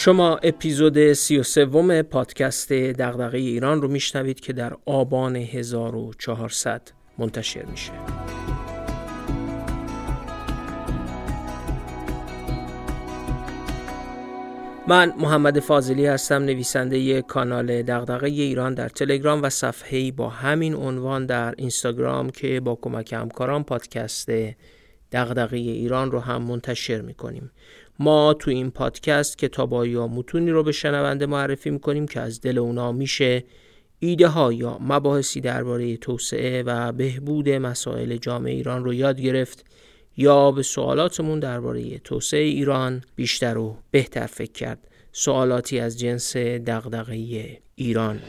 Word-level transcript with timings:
شما 0.00 0.36
اپیزود 0.36 1.12
سی 1.12 1.38
و 1.38 1.42
سوم 1.42 2.02
پادکست 2.02 2.72
دغدغه 2.72 3.38
ایران 3.38 3.82
رو 3.82 3.88
میشنوید 3.88 4.40
که 4.40 4.52
در 4.52 4.76
آبان 4.86 5.36
1400 5.36 6.82
منتشر 7.18 7.64
میشه. 7.64 7.92
من 14.88 15.12
محمد 15.18 15.60
فاضلی 15.60 16.06
هستم 16.06 16.42
نویسنده 16.42 17.22
کانال 17.22 17.82
دغدغه 17.82 18.28
ایران 18.28 18.74
در 18.74 18.88
تلگرام 18.88 19.42
و 19.42 19.50
صفحه‌ای 19.50 20.10
با 20.10 20.28
همین 20.28 20.74
عنوان 20.74 21.26
در 21.26 21.54
اینستاگرام 21.58 22.30
که 22.30 22.60
با 22.60 22.78
کمک 22.82 23.12
همکاران 23.12 23.64
پادکست 23.64 24.28
دغدغه 25.12 25.56
ایران 25.56 26.10
رو 26.10 26.20
هم 26.20 26.42
منتشر 26.42 27.00
می‌کنیم 27.00 27.50
ما 28.02 28.34
تو 28.34 28.50
این 28.50 28.70
پادکست 28.70 29.38
کتابا 29.38 29.86
یا 29.86 30.06
متونی 30.06 30.50
رو 30.50 30.62
به 30.62 30.72
شنونده 30.72 31.26
معرفی 31.26 31.70
می‌کنیم 31.70 32.06
که 32.06 32.20
از 32.20 32.40
دل 32.40 32.58
اونا 32.58 32.92
میشه 32.92 33.44
ایده 33.98 34.28
ها 34.28 34.52
یا 34.52 34.78
مباحثی 34.80 35.40
درباره 35.40 35.96
توسعه 35.96 36.62
و 36.62 36.92
بهبود 36.92 37.48
مسائل 37.48 38.16
جامعه 38.16 38.52
ایران 38.52 38.84
رو 38.84 38.94
یاد 38.94 39.20
گرفت 39.20 39.64
یا 40.16 40.50
به 40.50 40.62
سوالاتمون 40.62 41.40
درباره 41.40 41.98
توسعه 41.98 42.40
ایران 42.40 43.02
بیشتر 43.16 43.58
و 43.58 43.76
بهتر 43.90 44.26
فکر 44.26 44.52
کرد. 44.52 44.88
سوالاتی 45.12 45.80
از 45.80 45.98
جنس 45.98 46.36
دغدغه 46.36 47.58
ایران. 47.74 48.20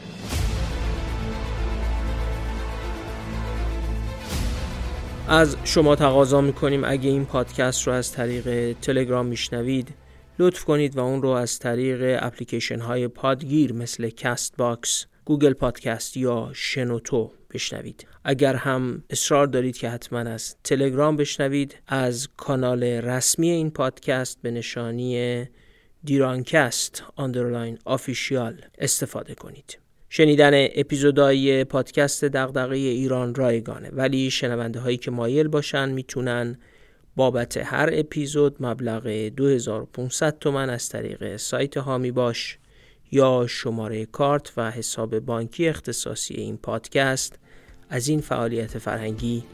از 5.28 5.56
شما 5.64 5.96
تقاضا 5.96 6.40
می‌کنیم. 6.40 6.84
اگه 6.84 7.10
این 7.10 7.24
پادکست 7.24 7.86
رو 7.86 7.92
از 7.92 8.12
طریق 8.12 8.76
تلگرام 8.80 9.26
میشنوید 9.26 9.94
لطف 10.38 10.64
کنید 10.64 10.96
و 10.96 11.00
اون 11.00 11.22
رو 11.22 11.28
از 11.28 11.58
طریق 11.58 12.18
اپلیکیشن 12.22 12.78
های 12.80 13.08
پادگیر 13.08 13.72
مثل 13.72 14.08
کست 14.08 14.56
باکس، 14.56 15.06
گوگل 15.24 15.52
پادکست 15.52 16.16
یا 16.16 16.50
شنوتو 16.54 17.30
بشنوید. 17.50 18.06
اگر 18.24 18.54
هم 18.54 19.02
اصرار 19.10 19.46
دارید 19.46 19.76
که 19.76 19.88
حتما 19.88 20.18
از 20.18 20.56
تلگرام 20.64 21.16
بشنوید 21.16 21.76
از 21.86 22.28
کانال 22.36 22.82
رسمی 22.82 23.50
این 23.50 23.70
پادکست 23.70 24.38
به 24.42 24.50
نشانی 24.50 25.44
Dirancast 26.04 27.02
underline 27.16 27.78
official 27.84 28.60
استفاده 28.78 29.34
کنید. 29.34 29.81
شنیدن 30.14 30.50
اپیزودهای 30.54 31.64
پادکست 31.64 32.24
دغدغه 32.24 32.76
ایران 32.76 33.34
رایگانه 33.34 33.90
ولی 33.90 34.30
شنونده 34.30 34.80
هایی 34.80 34.96
که 34.96 35.10
مایل 35.10 35.48
باشن 35.48 35.88
می‌تونن 35.88 36.58
بابت 37.16 37.56
هر 37.56 37.90
اپیزود 37.92 38.56
مبلغ 38.60 39.08
2500 39.08 40.38
تومن 40.38 40.70
از 40.70 40.88
طریق 40.88 41.36
سایت 41.36 41.76
هامی 41.76 42.10
باش 42.10 42.58
یا 43.12 43.46
شماره 43.48 44.06
کارت 44.06 44.52
و 44.56 44.70
حساب 44.70 45.18
بانکی 45.18 45.68
اختصاصی 45.68 46.34
این 46.34 46.56
پادکست 46.56 47.38
از 47.90 48.08
این 48.08 48.20
فعالیت 48.20 48.78
فرهنگی 48.78 49.44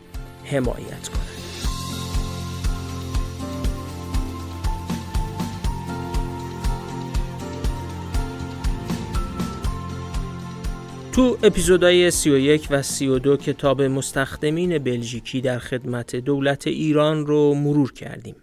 حمایت 0.45 1.09
کنند. 1.09 1.38
تو 11.19 11.39
اپیزودهای 11.43 12.11
31 12.11 12.69
و 12.71 12.83
32 12.83 13.37
کتاب 13.37 13.83
مستخدمین 13.83 14.79
بلژیکی 14.79 15.41
در 15.41 15.59
خدمت 15.59 16.17
دولت 16.17 16.67
ایران 16.67 17.27
رو 17.27 17.55
مرور 17.55 17.93
کردیم 17.93 18.37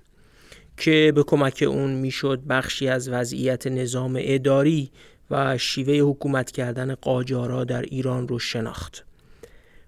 که 0.77 1.11
به 1.15 1.23
کمک 1.23 1.63
اون 1.67 1.93
می‌شد 1.93 2.41
بخشی 2.49 2.87
از 2.87 3.09
وضعیت 3.09 3.67
نظام 3.67 4.19
اداری 4.21 4.91
و 5.31 5.57
شیوه 5.57 5.93
حکومت 5.93 6.51
کردن 6.51 6.95
قاجارا 6.95 7.63
در 7.63 7.81
ایران 7.81 8.27
رو 8.27 8.39
شناخت. 8.39 9.05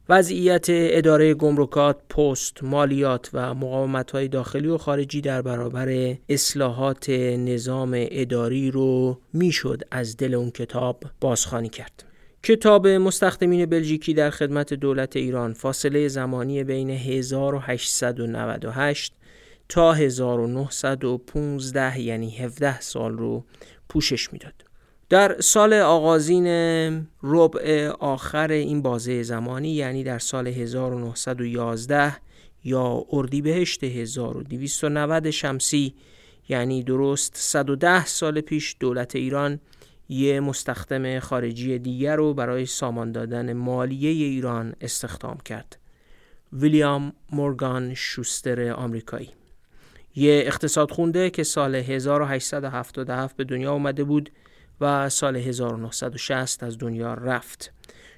وضعیت 0.09 0.66
اداره 0.69 1.34
گمرکات، 1.34 1.97
پست، 2.09 2.63
مالیات 2.63 3.29
و 3.34 3.53
مقاومت 3.53 4.11
های 4.11 4.28
داخلی 4.28 4.67
و 4.67 4.78
خارجی 4.78 5.22
در 5.22 5.41
برابر 5.41 6.16
اصلاحات 6.29 7.09
نظام 7.09 7.91
اداری 7.94 8.72
رو 8.72 9.19
می‌شد 9.34 9.81
از 9.91 10.17
دل 10.17 10.34
اون 10.34 10.51
کتاب 10.51 11.03
بازخوانی 11.22 11.69
کرد. 11.69 12.06
کتاب 12.47 12.88
مستخدمین 12.88 13.66
بلژیکی 13.66 14.13
در 14.13 14.30
خدمت 14.30 14.74
دولت 14.74 15.16
ایران 15.16 15.53
فاصله 15.53 16.08
زمانی 16.08 16.63
بین 16.63 16.90
1898 16.90 19.13
تا 19.69 19.94
1915 19.94 22.00
یعنی 22.00 22.38
17 22.38 22.81
سال 22.81 23.18
رو 23.18 23.46
پوشش 23.90 24.34
می‌داد. 24.34 24.53
در 25.09 25.41
سال 25.41 25.74
آغازین 25.74 26.47
ربع 27.24 27.88
آخر 28.00 28.52
این 28.52 28.81
بازه 28.81 29.24
زمانی 29.24 29.69
یعنی 29.69 30.03
در 30.03 30.19
سال 30.19 30.47
1911 30.47 32.16
یا 32.64 33.06
اردیبهشت 33.12 33.84
1290 33.84 35.29
شمسی 35.29 35.94
یعنی 36.50 36.84
درست 36.84 37.31
110 37.35 38.06
سال 38.06 38.41
پیش 38.41 38.75
دولت 38.79 39.16
ایران 39.16 39.59
یه 40.09 40.40
مستخدم 40.40 41.19
خارجی 41.19 41.79
دیگر 41.79 42.16
رو 42.16 42.34
برای 42.34 42.66
سامان 42.66 43.12
دادن 43.12 43.53
مالیه 43.53 44.09
ایران 44.09 44.75
استخدام 44.81 45.38
کرد. 45.38 45.78
ویلیام 46.53 47.13
مورگان 47.31 47.94
شوستر 47.94 48.72
آمریکایی 48.72 49.29
یه 50.16 50.44
اقتصاد 50.46 50.91
خونده 50.91 51.29
که 51.29 51.44
سال 51.44 51.75
1877 51.75 53.35
به 53.35 53.44
دنیا 53.44 53.73
اومده 53.73 54.03
بود 54.03 54.31
و 54.81 55.09
سال 55.09 55.35
1960 55.35 56.63
از 56.63 56.78
دنیا 56.78 57.13
رفت. 57.13 57.73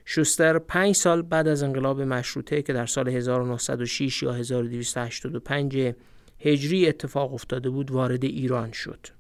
شوستر 0.06 0.60
پنج 0.60 0.96
سال 0.96 1.22
بعد 1.22 1.48
از 1.48 1.64
انقلاب 1.64 2.02
مشروطه 2.02 2.62
که 2.62 2.74
در 2.74 2.86
سال 2.86 3.10
1906 3.10 4.24
یا 4.24 4.34
1285 4.34 5.94
هجری 6.40 6.88
اتفاق 6.88 7.34
افتاده 7.34 7.70
بود 7.70 7.92
وارد 7.92 8.24
ایران 8.24 8.72
شد. 8.72 9.19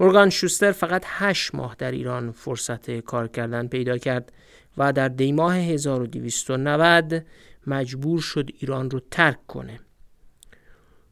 مورگان 0.00 0.30
شوستر 0.30 0.72
فقط 0.72 1.02
هشت 1.06 1.54
ماه 1.54 1.74
در 1.78 1.90
ایران 1.90 2.32
فرصت 2.32 2.90
کار 3.00 3.28
کردن 3.28 3.66
پیدا 3.66 3.98
کرد 3.98 4.32
و 4.78 4.92
در 4.92 5.08
دیماه 5.08 5.56
1290 5.56 7.24
مجبور 7.66 8.20
شد 8.20 8.50
ایران 8.58 8.90
رو 8.90 9.00
ترک 9.10 9.46
کنه. 9.46 9.80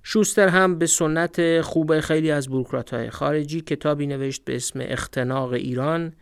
شوستر 0.02 0.48
هم 0.48 0.78
به 0.78 0.86
سنت 0.86 1.60
خوب 1.60 2.00
خیلی 2.00 2.30
از 2.30 2.48
بروکرات 2.48 2.94
های 2.94 3.10
خارجی 3.10 3.60
کتابی 3.60 4.06
نوشت 4.06 4.44
به 4.44 4.56
اسم 4.56 4.80
اختناق 4.82 5.52
ایران 5.52 6.12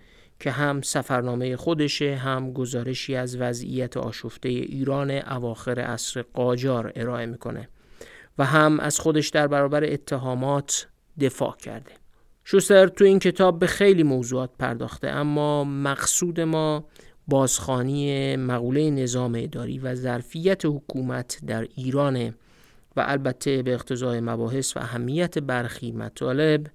که 0.40 0.50
هم 0.50 0.82
سفرنامه 0.82 1.56
خودشه 1.56 2.14
هم 2.14 2.52
گزارشی 2.52 3.16
از 3.16 3.36
وضعیت 3.36 3.96
آشفته 3.96 4.48
ایران 4.48 5.10
اواخر 5.10 5.80
عصر 5.80 6.22
قاجار 6.22 6.92
ارائه 6.96 7.26
می‌کنه 7.26 7.68
و 8.38 8.44
هم 8.44 8.80
از 8.80 9.00
خودش 9.00 9.28
در 9.28 9.46
برابر 9.46 9.84
اتهامات 9.84 10.88
دفاع 11.20 11.56
کرده. 11.56 12.01
شوستر 12.44 12.88
تو 12.88 13.04
این 13.04 13.18
کتاب 13.18 13.58
به 13.58 13.66
خیلی 13.66 14.02
موضوعات 14.02 14.50
پرداخته 14.58 15.08
اما 15.08 15.64
مقصود 15.64 16.40
ما 16.40 16.84
بازخانی 17.28 18.36
مقوله 18.36 18.90
نظام 18.90 19.34
اداری 19.38 19.78
و 19.78 19.94
ظرفیت 19.94 20.64
حکومت 20.64 21.38
در 21.46 21.66
ایران 21.76 22.34
و 22.96 23.04
البته 23.06 23.62
به 23.62 23.74
اقتضای 23.74 24.20
مباحث 24.20 24.76
و 24.76 24.80
اهمیت 24.80 25.38
برخی 25.38 25.92
مطالب 25.92 26.66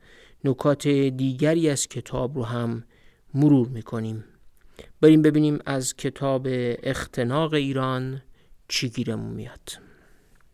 نکات 0.44 0.88
دیگری 0.88 1.70
از 1.70 1.88
کتاب 1.88 2.38
رو 2.38 2.44
هم 2.44 2.84
مرور 3.34 3.68
می‌کنیم. 3.68 4.24
بریم 5.02 5.22
ببینیم 5.22 5.60
از 5.66 5.96
کتاب 5.96 6.48
اختناق 6.84 7.54
ایران 7.54 8.22
چی 8.68 8.90
گیرمون 8.90 9.34
میاد. 9.34 9.87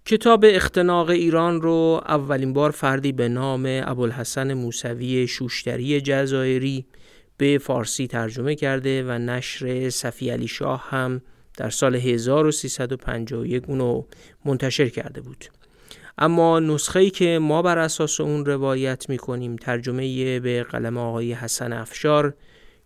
کتاب 0.06 0.46
اختناق 0.48 1.10
ایران 1.10 1.62
رو 1.62 2.02
اولین 2.08 2.54
بار 2.54 2.72
فردی 2.72 3.12
به 3.12 3.30
نام 3.30 3.64
ابوالحسن 3.66 4.54
موسوی 4.54 5.28
شوشتری 5.28 6.02
جزایری 6.02 6.86
به 7.38 7.58
فارسی 7.58 8.08
ترجمه 8.08 8.56
کرده 8.56 9.04
و 9.04 9.12
نشر 9.12 9.90
صفی 9.90 10.30
علی 10.30 10.48
شاه 10.48 10.90
هم 10.90 11.22
در 11.58 11.70
سال 11.70 11.96
1351 11.96 13.64
اونو 13.68 14.04
منتشر 14.46 14.90
کرده 14.90 15.22
بود. 15.22 15.46
اما 16.18 16.60
نسخه 16.60 17.10
که 17.10 17.40
ما 17.40 17.62
بر 17.62 17.78
اساس 17.78 18.22
اون 18.22 18.46
روایت 18.46 19.10
می‌کنیم 19.10 19.56
ترجمه 19.56 20.40
به 20.40 20.64
قلم 20.64 20.98
آقای 20.98 21.34
حسن 21.34 21.74
افشار 21.74 22.34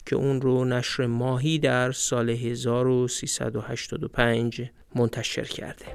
که 0.06 0.16
اون 0.16 0.42
رو 0.42 0.66
نشر 0.66 1.06
ماهی 1.06 1.60
در 1.60 1.92
سال 1.92 2.30
1385 2.30 4.62
منتشر 4.96 5.44
کرده. 5.44 5.86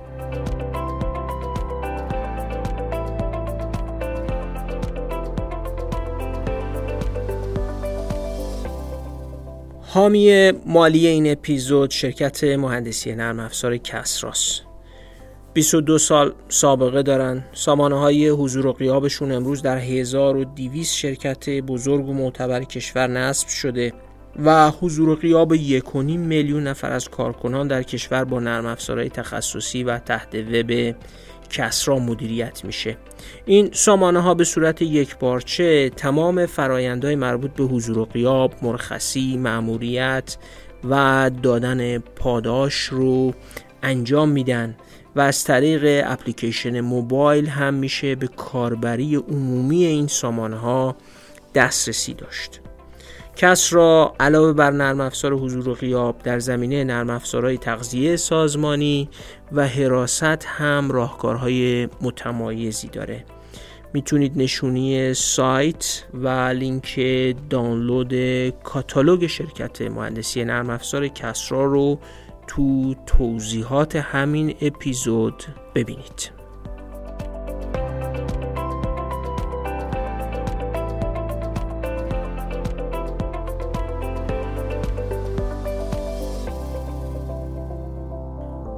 حامی 9.95 10.51
مالی 10.67 11.07
این 11.07 11.33
اپیزود 11.33 11.91
شرکت 11.91 12.45
مهندسی 12.45 13.15
نرم 13.15 13.41
افزار 13.41 13.77
کسراس. 13.77 14.61
22 15.55 15.99
سال 15.99 16.33
سابقه 16.49 17.03
دارن. 17.03 17.45
سامانه 17.53 17.99
های 17.99 18.29
حضور 18.29 18.67
و 18.67 18.73
قیابشون 18.73 19.33
امروز 19.33 19.63
در 19.63 19.79
1200 19.79 20.95
شرکت 20.95 21.51
بزرگ 21.51 22.09
و 22.09 22.13
معتبر 22.13 22.65
کشور 22.65 23.07
نصب 23.07 23.49
شده 23.49 23.93
و 24.45 24.71
حضور 24.71 25.09
و 25.09 25.15
قیاب 25.15 25.57
1.5 25.57 25.95
میلیون 26.05 26.67
نفر 26.67 26.93
از 26.93 27.09
کارکنان 27.09 27.69
در 27.69 27.83
کشور 27.83 28.25
با 28.25 28.41
نرم 28.41 28.67
افزارهای 28.67 29.09
تخصصی 29.09 29.85
و 29.85 29.99
تحت 29.99 30.35
وب 30.35 30.95
کسرا 31.53 31.99
مدیریت 31.99 32.65
میشه. 32.65 32.97
این 33.47 33.71
سامانه 33.73 34.21
ها 34.21 34.35
به 34.35 34.45
صورت 34.45 34.83
یک 34.83 35.19
بارچه 35.19 35.91
تمام 35.91 36.47
فرایندهای 36.47 37.17
مربوط 37.17 37.51
به 37.51 37.65
حضور 37.65 37.99
و 37.99 38.05
قیاب 38.05 38.55
مرخصی 38.63 39.37
مأموریت 39.37 40.37
و 40.91 41.31
دادن 41.43 41.99
پاداش 41.99 42.75
رو 42.75 43.35
انجام 43.83 44.29
میدن 44.29 44.77
و 45.17 45.21
از 45.21 45.45
طریق 45.45 46.05
اپلیکیشن 46.07 46.81
موبایل 46.81 47.47
هم 47.47 47.75
میشه 47.75 48.15
به 48.15 48.27
کاربری 48.27 49.17
عمومی 49.17 49.85
این 49.85 50.07
سامانه 50.07 50.57
ها 50.57 50.97
دسترسی 51.55 52.15
داشت. 52.15 52.62
کس 53.37 53.73
را 53.73 54.15
علاوه 54.21 54.53
بر 54.53 54.71
نرم 54.71 55.01
افزار 55.01 55.35
حضور 55.35 55.69
و 55.69 55.75
غیاب 55.75 56.19
در 56.23 56.39
زمینه 56.39 56.85
نرم 56.85 57.11
افزارهای 57.11 57.59
تغذیه 57.59 58.17
سازمانی 58.17 59.09
و 59.53 59.67
حراست 59.69 60.47
هم 60.47 60.91
راهکارهای 60.91 61.89
متمایزی 62.01 62.89
داره. 62.89 63.25
می‌تونید 63.95 64.33
نشونی 64.37 65.15
سایت 65.15 66.05
و 66.15 66.29
لینک 66.29 67.01
دانلود 67.51 68.15
کاتالوگ 68.63 69.27
شرکت 69.27 69.83
مهندسی 69.83 70.45
نرم 70.45 70.71
افزار 70.71 71.09
کسرا 71.09 71.65
رو 71.65 71.99
تو 72.47 72.95
توضیحات 73.07 73.97
همین 73.97 74.55
اپیزود 74.61 75.45
ببینید. 75.75 76.42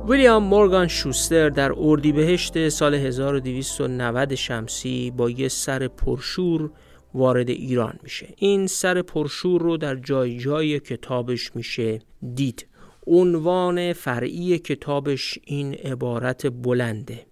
ویلیام 0.08 0.44
مورگان 0.44 0.88
شوستر 0.88 1.48
در 1.48 1.72
اردیبهشت 1.76 2.68
سال 2.68 2.94
1290 2.94 4.34
شمسی 4.34 5.10
با 5.10 5.30
یه 5.30 5.48
سر 5.48 5.88
پرشور 5.88 6.70
وارد 7.14 7.50
ایران 7.50 7.98
میشه. 8.02 8.34
این 8.36 8.66
سر 8.66 9.02
پرشور 9.02 9.60
رو 9.62 9.76
در 9.76 9.96
جای 9.96 10.38
جای 10.38 10.80
کتابش 10.80 11.56
میشه 11.56 11.98
دید. 12.34 12.66
عنوان 13.06 13.92
فرعی 13.92 14.58
کتابش 14.58 15.38
این 15.44 15.74
عبارت 15.74 16.46
بلنده. 16.46 17.26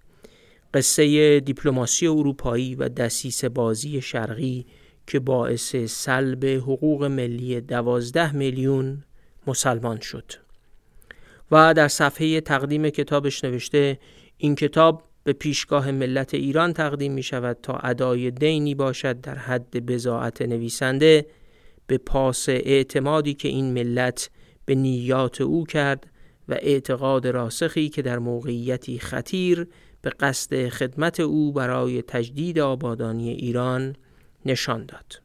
قصه 0.75 1.41
دیپلماسی 1.41 2.07
اروپایی 2.07 2.75
و 2.75 2.89
دسیس 2.89 3.45
بازی 3.45 4.01
شرقی 4.01 4.67
که 5.07 5.21
باعث 5.21 5.77
سلب 5.77 6.45
حقوق 6.45 7.05
ملی 7.05 7.61
دوازده 7.61 8.33
میلیون 8.37 9.05
مسلمان 9.47 10.01
شد. 10.01 10.33
و 11.53 11.75
در 11.75 11.89
صفحه 11.89 12.41
تقدیم 12.41 12.91
کتابش 12.91 13.45
نوشته 13.45 13.99
این 14.37 14.55
کتاب 14.55 15.03
به 15.25 15.33
پیشگاه 15.33 15.91
ملت 15.91 16.35
ایران 16.35 16.73
تقدیم 16.73 17.13
می 17.13 17.23
شود 17.23 17.57
تا 17.63 17.75
ادای 17.75 18.31
دینی 18.31 18.75
باشد 18.75 19.21
در 19.21 19.35
حد 19.35 19.87
بزاعت 19.87 20.43
نویسنده 20.43 21.27
به 21.87 21.99
پاس 21.99 22.49
اعتمادی 22.49 23.35
که 23.35 23.49
این 23.49 23.73
ملت 23.73 24.31
به 24.65 24.75
نیات 24.75 25.41
او 25.41 25.65
کرد 25.65 26.07
و 26.49 26.55
اعتقاد 26.55 27.27
راسخی 27.27 27.89
که 27.89 28.03
در 28.03 28.19
موقعیتی 28.19 28.99
خطیر 28.99 29.67
به 30.03 30.11
قصد 30.11 30.69
خدمت 30.69 31.21
او 31.21 31.53
برای 31.53 32.03
تجدید 32.03 32.59
آبادانی 32.59 33.31
ایران 33.31 33.97
نشان 34.47 34.87
داد. 34.87 35.23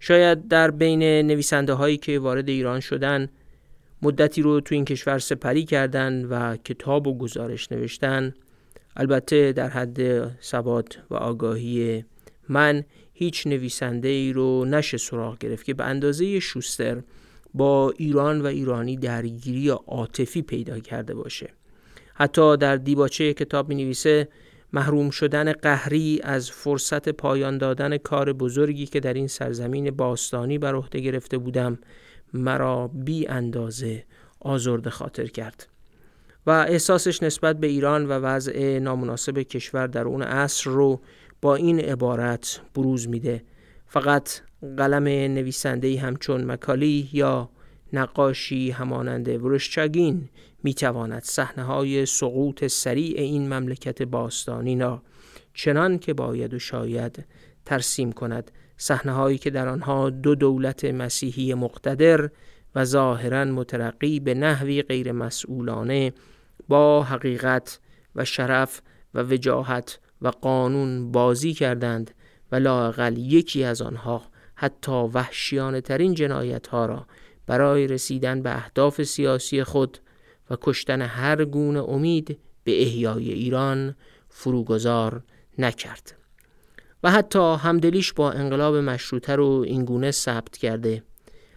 شاید 0.00 0.48
در 0.48 0.70
بین 0.70 1.02
نویسنده 1.02 1.72
هایی 1.72 1.96
که 1.96 2.18
وارد 2.18 2.48
ایران 2.48 2.80
شدن 2.80 3.28
مدتی 4.02 4.42
رو 4.42 4.60
تو 4.60 4.74
این 4.74 4.84
کشور 4.84 5.18
سپری 5.18 5.64
کردن 5.64 6.24
و 6.24 6.56
کتاب 6.56 7.06
و 7.06 7.18
گزارش 7.18 7.72
نوشتن. 7.72 8.34
البته 8.96 9.52
در 9.52 9.68
حد 9.68 10.28
سواد 10.40 10.98
و 11.10 11.14
آگاهی 11.14 12.04
من 12.48 12.84
هیچ 13.12 13.46
نویسنده 13.46 14.08
ای 14.08 14.32
رو 14.32 14.64
نشه 14.64 14.96
سراغ 14.96 15.38
گرفت 15.38 15.64
که 15.64 15.74
به 15.74 15.84
اندازه 15.84 16.40
شوستر 16.40 17.02
با 17.54 17.92
ایران 17.96 18.40
و 18.40 18.46
ایرانی 18.46 18.96
درگیری 18.96 19.68
عاطفی 19.68 20.42
پیدا 20.42 20.78
کرده 20.78 21.14
باشه. 21.14 21.50
حتی 22.14 22.56
در 22.56 22.76
دیباچه 22.76 23.34
کتاب 23.34 23.68
می 23.68 23.74
نویسه 23.74 24.28
محروم 24.72 25.10
شدن 25.10 25.52
قهری 25.52 26.20
از 26.22 26.50
فرصت 26.50 27.08
پایان 27.08 27.58
دادن 27.58 27.96
کار 27.96 28.32
بزرگی 28.32 28.86
که 28.86 29.00
در 29.00 29.14
این 29.14 29.26
سرزمین 29.26 29.90
باستانی 29.90 30.58
بر 30.58 30.74
عهده 30.74 31.00
گرفته 31.00 31.38
بودم 31.38 31.78
مرا 32.34 32.88
بی 32.88 33.26
اندازه 33.28 34.04
آزرد 34.40 34.88
خاطر 34.88 35.26
کرد 35.26 35.66
و 36.46 36.50
احساسش 36.50 37.22
نسبت 37.22 37.60
به 37.60 37.66
ایران 37.66 38.06
و 38.06 38.12
وضع 38.12 38.78
نامناسب 38.78 39.38
کشور 39.38 39.86
در 39.86 40.04
اون 40.04 40.22
عصر 40.22 40.70
رو 40.70 41.00
با 41.42 41.54
این 41.54 41.80
عبارت 41.80 42.60
بروز 42.74 43.08
میده. 43.08 43.42
فقط 43.86 44.30
قلم 44.76 45.04
نویسنده 45.34 46.00
همچون 46.00 46.44
مکالی 46.44 47.08
یا 47.12 47.50
نقاشی 47.92 48.70
همانند 48.70 49.28
ورشچاگین 49.28 50.28
می‌تواند 50.62 51.22
صحنه 51.22 51.64
های 51.64 52.06
سقوط 52.06 52.66
سریع 52.66 53.20
این 53.20 53.54
مملکت 53.54 54.02
باستانی 54.02 54.78
را 54.78 55.02
چنان 55.54 55.98
که 55.98 56.14
باید 56.14 56.54
و 56.54 56.58
شاید 56.58 57.24
ترسیم 57.64 58.12
کند. 58.12 58.50
صحنه 58.82 59.12
هایی 59.12 59.38
که 59.38 59.50
در 59.50 59.68
آنها 59.68 60.10
دو 60.10 60.34
دولت 60.34 60.84
مسیحی 60.84 61.54
مقتدر 61.54 62.30
و 62.74 62.84
ظاهرا 62.84 63.44
مترقی 63.44 64.20
به 64.20 64.34
نحوی 64.34 64.82
غیر 64.82 65.12
مسئولانه 65.12 66.12
با 66.68 67.02
حقیقت 67.02 67.78
و 68.16 68.24
شرف 68.24 68.82
و 69.14 69.22
وجاهت 69.22 69.98
و 70.22 70.28
قانون 70.28 71.12
بازی 71.12 71.54
کردند 71.54 72.10
و 72.52 72.56
لاقل 72.56 73.16
یکی 73.18 73.64
از 73.64 73.82
آنها 73.82 74.22
حتی 74.54 74.92
وحشیانه 74.92 75.80
ترین 75.80 76.14
جنایت 76.14 76.66
ها 76.66 76.86
را 76.86 77.06
برای 77.46 77.86
رسیدن 77.86 78.42
به 78.42 78.56
اهداف 78.56 79.02
سیاسی 79.02 79.64
خود 79.64 79.98
و 80.50 80.56
کشتن 80.60 81.02
هر 81.02 81.44
گونه 81.44 81.82
امید 81.82 82.38
به 82.64 82.82
احیای 82.82 83.32
ایران 83.32 83.94
فروگذار 84.28 85.22
نکرد. 85.58 86.19
و 87.02 87.10
حتی 87.10 87.54
همدلیش 87.54 88.12
با 88.12 88.32
انقلاب 88.32 88.76
مشروطه 88.76 89.36
رو 89.36 89.64
اینگونه 89.66 90.10
ثبت 90.10 90.56
کرده. 90.56 91.02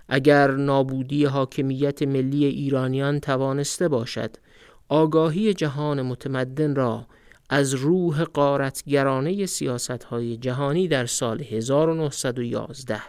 اگر 0.09 0.51
نابودی 0.51 1.25
حاکمیت 1.25 2.03
ملی 2.03 2.45
ایرانیان 2.45 3.19
توانسته 3.19 3.87
باشد 3.87 4.37
آگاهی 4.89 5.53
جهان 5.53 6.01
متمدن 6.01 6.75
را 6.75 7.07
از 7.49 7.73
روح 7.73 8.23
قارتگرانه 8.23 9.45
سیاست 9.45 10.03
های 10.03 10.37
جهانی 10.37 10.87
در 10.87 11.05
سال 11.05 11.41
1911 11.41 13.01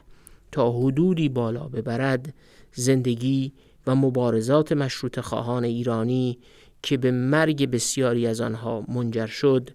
تا 0.52 0.72
حدودی 0.72 1.28
بالا 1.28 1.68
ببرد 1.68 2.34
زندگی 2.72 3.52
و 3.86 3.94
مبارزات 3.94 4.72
مشروط 4.72 5.20
خواهان 5.20 5.64
ایرانی 5.64 6.38
که 6.82 6.96
به 6.96 7.10
مرگ 7.10 7.70
بسیاری 7.70 8.26
از 8.26 8.40
آنها 8.40 8.84
منجر 8.88 9.26
شد 9.26 9.70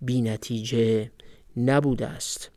بی 0.00 0.22
نتیجه. 0.22 1.10
نبوده 1.56 2.06
است. 2.06 2.50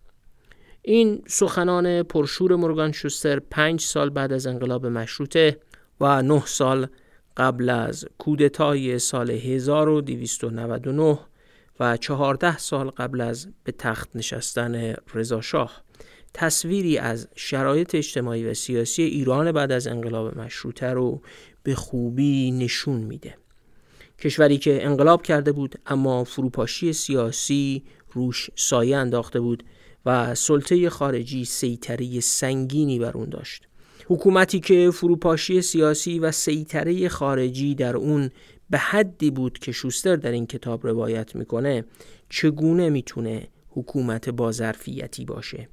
این 0.82 1.22
سخنان 1.28 2.04
پرشور 2.04 2.56
مورگان 2.56 2.92
شوستر 2.92 3.40
پنج 3.40 3.82
سال 3.82 4.10
بعد 4.10 4.34
از 4.34 4.48
انقلاب 4.48 4.86
مشروطه 4.86 5.60
و 6.02 6.22
نه 6.22 6.46
سال 6.46 6.88
قبل 7.38 7.70
از 7.70 8.06
کودتای 8.18 9.00
سال 9.00 9.32
1299 9.32 11.20
و 11.80 11.98
چهارده 11.98 12.58
سال 12.58 12.90
قبل 12.90 13.22
از 13.22 13.48
به 13.64 13.72
تخت 13.72 14.10
نشستن 14.16 14.96
رضاشاه 15.14 15.82
تصویری 16.34 16.98
از 16.98 17.28
شرایط 17.36 17.96
اجتماعی 17.96 18.46
و 18.46 18.54
سیاسی 18.54 19.04
ایران 19.04 19.52
بعد 19.52 19.72
از 19.72 19.88
انقلاب 19.88 20.38
مشروطه 20.38 20.90
رو 20.90 21.22
به 21.64 21.76
خوبی 21.76 22.52
نشون 22.52 22.98
میده. 22.98 23.38
کشوری 24.20 24.58
که 24.58 24.86
انقلاب 24.86 25.22
کرده 25.22 25.52
بود 25.52 25.76
اما 25.86 26.24
فروپاشی 26.24 26.94
سیاسی 26.94 27.84
روش 28.16 28.50
سایه 28.56 28.98
انداخته 28.98 29.40
بود 29.40 29.64
و 30.06 30.36
سلطه 30.36 30.90
خارجی 30.90 31.46
سیطره 31.46 32.20
سنگینی 32.20 33.00
بر 33.00 33.12
اون 33.12 33.30
داشت. 33.30 33.68
حکومتی 34.08 34.60
که 34.60 34.92
فروپاشی 34.94 35.62
سیاسی 35.62 36.20
و 36.20 36.32
سیطره 36.32 37.10
خارجی 37.10 37.76
در 37.76 37.98
اون 37.98 38.30
به 38.70 38.78
حدی 38.78 39.32
بود 39.32 39.60
که 39.60 39.72
شوستر 39.72 40.16
در 40.16 40.32
این 40.32 40.46
کتاب 40.46 40.88
روایت 40.88 41.36
می‌کنه 41.36 41.86
چگونه 42.30 42.90
می‌تونه 42.90 43.48
حکومت 43.70 44.30
با 44.30 44.52
ظرفیتی 44.52 45.26
باشه 45.26 45.70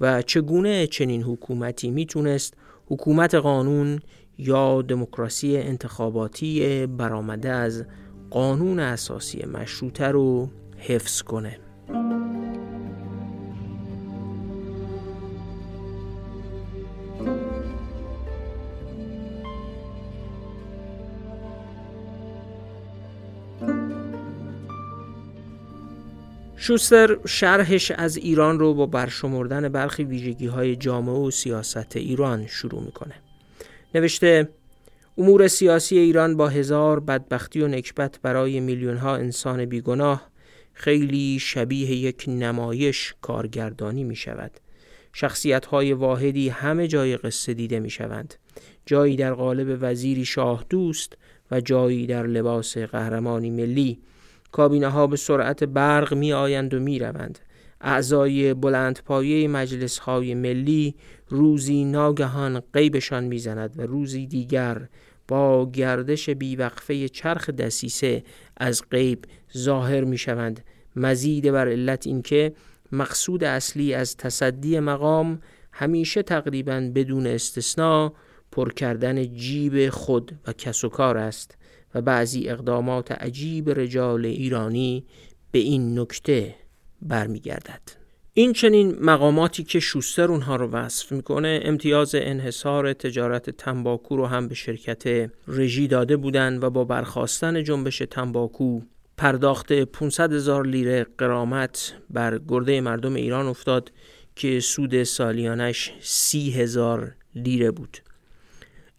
و 0.00 0.22
چگونه 0.22 0.86
چنین 0.86 1.22
حکومتی 1.22 1.90
می‌تونست 1.90 2.54
حکومت 2.86 3.34
قانون 3.34 4.00
یا 4.38 4.82
دموکراسی 4.82 5.56
انتخاباتی 5.56 6.86
برآمده 6.86 7.48
از 7.48 7.84
قانون 8.30 8.80
اساسی 8.80 9.46
مشروطه 9.46 10.06
رو 10.06 10.48
حفظ 10.76 11.22
کنه؟ 11.22 11.58
شوستر 26.70 27.18
شرحش 27.26 27.90
از 27.90 28.16
ایران 28.16 28.58
رو 28.58 28.74
با 28.74 28.86
برشمردن 28.86 29.68
برخی 29.68 30.04
ویژگی 30.04 30.46
های 30.46 30.76
جامعه 30.76 31.14
و 31.14 31.30
سیاست 31.30 31.96
ایران 31.96 32.46
شروع 32.46 32.82
می‌کنه. 32.82 33.14
نوشته 33.94 34.48
امور 35.18 35.48
سیاسی 35.48 35.98
ایران 35.98 36.36
با 36.36 36.48
هزار 36.48 37.00
بدبختی 37.00 37.62
و 37.62 37.68
نکبت 37.68 38.18
برای 38.22 38.60
میلیون 38.60 38.96
ها 38.96 39.16
انسان 39.16 39.64
بیگناه 39.64 40.29
خیلی 40.80 41.38
شبیه 41.38 41.90
یک 41.90 42.24
نمایش 42.28 43.14
کارگردانی 43.20 44.04
می 44.04 44.16
شود. 44.16 44.50
شخصیت 45.12 45.66
های 45.66 45.92
واحدی 45.92 46.48
همه 46.48 46.88
جای 46.88 47.16
قصه 47.16 47.54
دیده 47.54 47.80
می 47.80 47.90
شوند. 47.90 48.34
جایی 48.86 49.16
در 49.16 49.34
قالب 49.34 49.78
وزیری 49.80 50.24
شاه 50.24 50.64
دوست 50.70 51.16
و 51.50 51.60
جایی 51.60 52.06
در 52.06 52.26
لباس 52.26 52.78
قهرمانی 52.78 53.50
ملی 53.50 53.98
کابینه 54.52 54.88
ها 54.88 55.06
به 55.06 55.16
سرعت 55.16 55.64
برق 55.64 56.14
می 56.14 56.32
آیند 56.32 56.74
و 56.74 56.80
می 56.80 56.98
روند. 56.98 57.38
اعضای 57.80 58.54
بلندپایه 58.54 59.48
مجلس 59.48 59.98
های 59.98 60.34
ملی 60.34 60.94
روزی 61.28 61.84
ناگهان 61.84 62.62
قیبشان 62.72 63.24
می‌زند 63.24 63.78
و 63.78 63.82
روزی 63.82 64.26
دیگر 64.26 64.88
با 65.30 65.70
گردش 65.70 66.30
بیوقفه 66.30 67.08
چرخ 67.08 67.50
دسیسه 67.50 68.22
از 68.56 68.82
غیب 68.90 69.24
ظاهر 69.56 70.04
می 70.04 70.18
شوند 70.18 70.64
مزید 70.96 71.50
بر 71.50 71.68
علت 71.68 72.06
اینکه 72.06 72.52
مقصود 72.92 73.44
اصلی 73.44 73.94
از 73.94 74.16
تصدی 74.16 74.80
مقام 74.80 75.40
همیشه 75.72 76.22
تقریبا 76.22 76.90
بدون 76.94 77.26
استثنا 77.26 78.12
پر 78.52 78.72
کردن 78.72 79.34
جیب 79.34 79.90
خود 79.90 80.38
و 80.46 80.52
کس 80.52 80.84
کار 80.84 81.18
است 81.18 81.58
و 81.94 82.02
بعضی 82.02 82.48
اقدامات 82.48 83.12
عجیب 83.12 83.70
رجال 83.70 84.26
ایرانی 84.26 85.06
به 85.52 85.58
این 85.58 85.98
نکته 85.98 86.54
برمیگردد. 87.02 87.99
این 88.34 88.52
چنین 88.52 88.96
مقاماتی 89.00 89.64
که 89.64 89.80
شوستر 89.80 90.30
اونها 90.30 90.56
رو 90.56 90.70
وصف 90.70 91.12
می‌کنه 91.12 91.60
امتیاز 91.62 92.14
انحصار 92.14 92.92
تجارت 92.92 93.50
تنباکو 93.50 94.16
رو 94.16 94.26
هم 94.26 94.48
به 94.48 94.54
شرکت 94.54 95.30
رژی 95.48 95.88
داده 95.88 96.16
بودند 96.16 96.64
و 96.64 96.70
با 96.70 96.84
برخواستن 96.84 97.64
جنبش 97.64 97.98
تنباکو 97.98 98.80
پرداخت 99.16 99.72
500 99.72 100.32
هزار 100.32 100.66
لیره 100.66 101.06
قرامت 101.18 101.94
بر 102.10 102.40
گرده 102.48 102.80
مردم 102.80 103.14
ایران 103.14 103.46
افتاد 103.46 103.92
که 104.36 104.60
سود 104.60 105.02
سالیانش 105.02 105.92
سی 106.00 106.50
هزار 106.50 107.14
لیره 107.34 107.70
بود. 107.70 107.98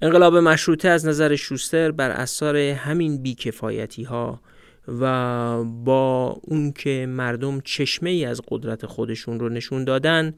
انقلاب 0.01 0.37
مشروطه 0.37 0.89
از 0.89 1.05
نظر 1.05 1.35
شوستر 1.35 1.91
بر 1.91 2.11
اثر 2.11 2.55
همین 2.55 3.21
بیکفایتی 3.21 4.03
ها 4.03 4.41
و 4.87 5.63
با 5.63 6.39
اون 6.43 6.71
که 6.71 7.05
مردم 7.09 7.61
چشمه 7.61 8.09
ای 8.09 8.25
از 8.25 8.41
قدرت 8.47 8.85
خودشون 8.85 9.39
رو 9.39 9.49
نشون 9.49 9.83
دادن 9.83 10.33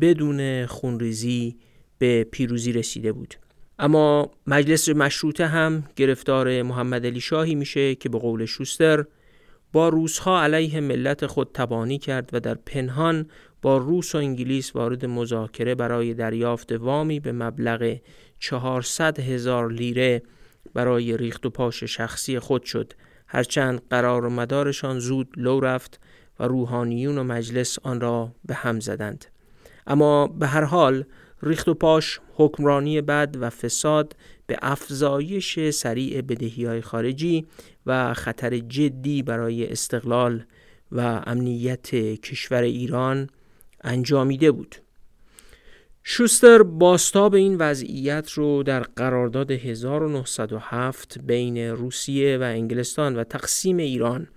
بدون 0.00 0.66
خونریزی 0.66 1.56
به 1.98 2.24
پیروزی 2.24 2.72
رسیده 2.72 3.12
بود. 3.12 3.34
اما 3.78 4.30
مجلس 4.46 4.88
مشروطه 4.88 5.46
هم 5.46 5.84
گرفتار 5.96 6.62
محمد 6.62 7.06
علی 7.06 7.20
شاهی 7.20 7.54
میشه 7.54 7.94
که 7.94 8.08
به 8.08 8.18
قول 8.18 8.44
شوستر 8.44 9.04
با 9.72 9.88
روسها 9.88 10.42
علیه 10.42 10.80
ملت 10.80 11.26
خود 11.26 11.50
تبانی 11.54 11.98
کرد 11.98 12.30
و 12.32 12.40
در 12.40 12.54
پنهان 12.54 13.26
با 13.62 13.76
روس 13.76 14.14
و 14.14 14.18
انگلیس 14.18 14.76
وارد 14.76 15.06
مذاکره 15.06 15.74
برای 15.74 16.14
دریافت 16.14 16.72
وامی 16.72 17.20
به 17.20 17.32
مبلغ 17.32 17.96
400 18.38 19.20
هزار 19.20 19.72
لیره 19.72 20.22
برای 20.74 21.16
ریخت 21.16 21.46
و 21.46 21.50
پاش 21.50 21.84
شخصی 21.84 22.38
خود 22.38 22.64
شد. 22.64 22.92
هرچند 23.26 23.82
قرار 23.90 24.24
و 24.24 24.30
مدارشان 24.30 24.98
زود 24.98 25.28
لو 25.36 25.60
رفت 25.60 26.00
و 26.40 26.44
روحانیون 26.44 27.18
و 27.18 27.24
مجلس 27.24 27.78
آن 27.82 28.00
را 28.00 28.32
به 28.44 28.54
هم 28.54 28.80
زدند. 28.80 29.24
اما 29.86 30.26
به 30.26 30.46
هر 30.46 30.64
حال 30.64 31.04
ریخت 31.42 31.68
و 31.68 31.74
پاش 31.74 32.20
حکمرانی 32.34 33.00
بد 33.00 33.36
و 33.40 33.50
فساد 33.50 34.16
به 34.46 34.58
افزایش 34.62 35.70
سریع 35.70 36.20
بدهی 36.20 36.64
های 36.64 36.80
خارجی 36.80 37.46
و 37.86 38.14
خطر 38.14 38.58
جدی 38.58 39.22
برای 39.22 39.72
استقلال 39.72 40.44
و 40.92 41.22
امنیت 41.26 41.94
کشور 42.20 42.62
ایران 42.62 43.30
انجامیده 43.84 44.52
بود. 44.52 44.76
شوستر 46.06 46.62
باستاب 46.62 47.34
این 47.34 47.56
وضعیت 47.56 48.30
رو 48.30 48.62
در 48.62 48.80
قرارداد 48.80 49.50
1907 49.50 51.18
بین 51.18 51.58
روسیه 51.58 52.38
و 52.38 52.42
انگلستان 52.42 53.16
و 53.16 53.24
تقسیم 53.24 53.76
ایران 53.76 54.28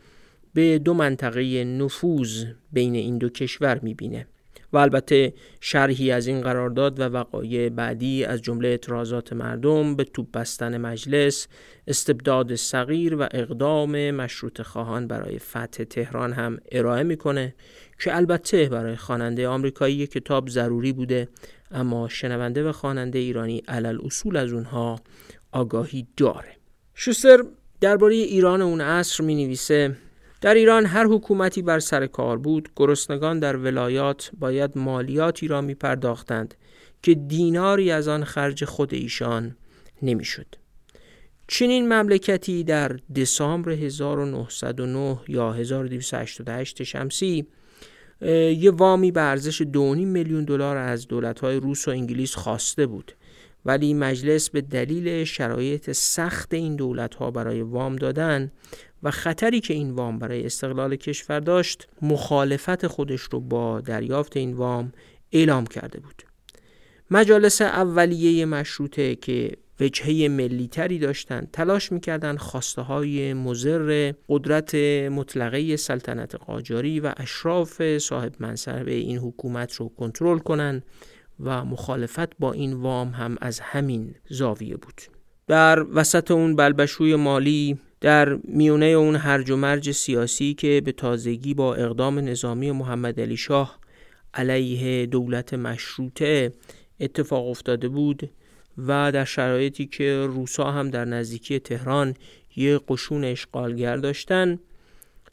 به 0.54 0.80
دو 0.80 0.94
منطقه 0.94 1.64
نفوذ 1.64 2.46
بین 2.72 2.96
این 2.96 3.18
دو 3.18 3.30
کشور 3.30 3.80
می‌بینه 3.80 4.28
و 4.74 4.78
البته 4.78 5.34
شرحی 5.62 6.12
از 6.12 6.28
این 6.28 6.42
قرارداد 6.42 7.00
و 7.00 7.04
وقایع 7.04 7.70
بعدی 7.70 8.26
از 8.26 8.42
جمله 8.42 8.68
اعتراضات 8.68 9.34
مردم 9.34 9.96
به 9.96 10.04
توپ 10.04 10.32
بستن 10.32 10.78
مجلس 10.78 11.48
استبداد 11.88 12.56
صغیر 12.56 13.16
و 13.16 13.28
اقدام 13.32 14.12
مشروط 14.12 14.62
خواهان 14.62 15.08
برای 15.08 15.40
فتح 15.40 15.84
تهران 15.84 16.34
هم 16.34 16.58
ارائه 16.72 17.04
می‌کنه 17.04 17.56
که 18.00 18.16
البته 18.16 18.70
برای 18.70 18.96
خواننده 18.96 19.48
آمریکایی 19.48 20.08
کتاب 20.08 20.50
ضروری 20.50 20.94
بوده 20.94 21.28
اما 21.72 22.08
شنونده 22.10 22.70
و 22.70 22.72
خواننده 22.72 23.20
ایرانی 23.20 23.64
علل 23.68 24.00
اصول 24.06 24.38
از 24.38 24.54
اونها 24.54 25.00
آگاهی 25.52 26.08
داره 26.18 26.56
شوستر 26.94 27.44
درباره 27.82 28.16
ایران 28.16 28.62
اون 28.62 28.82
عصر 28.82 29.24
می 29.24 29.36
نویسه 29.36 29.98
در 30.42 30.54
ایران 30.54 30.86
هر 30.86 31.06
حکومتی 31.06 31.62
بر 31.62 31.80
سر 31.80 32.08
کار 32.08 32.38
بود 32.38 32.70
گرسنگان 32.76 33.40
در 33.40 33.56
ولایات 33.56 34.32
باید 34.40 34.78
مالیاتی 34.78 35.48
را 35.48 35.62
می 35.62 35.74
پرداختند 35.74 36.56
که 37.02 37.14
دیناری 37.14 37.92
از 37.92 38.08
آن 38.08 38.24
خرج 38.24 38.66
خود 38.66 38.94
ایشان 38.94 39.56
نمی‌شد. 40.02 40.56
چنین 41.48 41.94
مملکتی 41.94 42.64
در 42.64 43.00
دسامبر 43.16 43.72
1909 43.72 45.20
یا 45.28 45.54
1288 45.54 46.84
شمسی 46.84 47.48
یه 48.22 48.72
وامی 48.72 49.12
به 49.12 49.22
ارزش 49.22 49.62
2.5 49.62 49.68
میلیون 49.98 50.44
دلار 50.44 50.78
از 50.78 51.08
دولت‌های 51.08 51.60
روس 51.60 51.88
و 51.88 51.92
انگلیس 51.92 52.36
خواسته 52.36 52.86
بود. 52.86 53.12
ولی 53.66 53.94
مجلس 53.94 54.50
به 54.50 54.62
دلیل 54.62 55.24
شرایط 55.24 55.92
سخت 55.92 56.54
این 56.54 56.76
دولت‌ها 56.76 57.32
برای 57.32 57.62
وام 57.62 57.96
دادن 57.96 58.52
و 59.04 59.12
خطری 59.12 59.60
که 59.60 59.74
این 59.74 59.92
وام 59.92 60.20
برای 60.20 60.46
استقلال 60.46 60.96
کشور 60.96 61.40
داشت 61.40 61.88
مخالفت 62.02 62.88
خودش 62.88 63.22
رو 63.22 63.40
با 63.40 63.82
دریافت 63.82 64.38
این 64.38 64.54
وام 64.54 64.92
اعلام 65.32 65.66
کرده 65.66 66.00
بود. 66.00 66.24
مجالس 67.12 67.62
اولیه 67.62 68.46
مشروطه 68.46 69.16
که 69.16 69.52
وجهه 69.80 70.28
ملیتری 70.28 71.00
داشتند 71.00 71.50
تلاش 71.54 71.92
می‌کردند 71.92 72.38
خواسته 72.38 72.82
های 72.82 73.34
مزر 73.34 74.14
قدرت 74.30 74.76
مطلقه 75.12 75.76
سلطنت 75.76 76.36
قاجاری 76.36 77.00
و 77.00 77.14
اشراف 77.18 77.98
صاحب 77.98 78.34
منصب 78.40 78.88
این 78.88 79.18
حکومت 79.18 79.74
رو 79.74 79.90
کنترل 79.90 80.38
کنند 80.38 80.86
و 81.40 81.66
مخالفت 81.66 82.38
با 82.40 82.54
این 82.54 82.74
وام 82.74 83.10
هم 83.10 83.38
از 83.42 83.60
همین 83.60 84.16
زاویه 84.30 84.78
بود. 84.78 85.02
در 85.48 85.86
وسط 85.94 86.32
اون 86.32 86.56
بلبشوی 86.56 87.16
مالی 87.16 87.78
در 88.02 88.36
میونه 88.44 88.86
اون 88.86 89.16
هرج 89.16 89.50
و 89.50 89.56
مرج 89.56 89.92
سیاسی 89.92 90.54
که 90.54 90.82
به 90.86 90.92
تازگی 90.92 91.54
با 91.54 91.76
اقدام 91.76 92.20
نظامی 92.20 92.72
محمد 92.72 93.20
علی 93.20 93.38
شاه 93.38 93.80
علیه 94.34 95.06
دولت 95.06 95.54
مشروطه 95.54 96.52
اتفاق 97.00 97.48
افتاده 97.48 97.90
بود 97.90 98.30
و 98.78 99.12
در 99.12 99.26
شرایطی 99.26 99.86
که 99.86 100.28
روسا 100.30 100.72
هم 100.72 100.90
در 100.90 101.06
نزدیکی 101.06 101.60
تهران 101.60 102.14
یه 102.56 102.80
قشون 102.88 103.24
اشغالگر 103.24 103.98
داشتن 103.98 104.60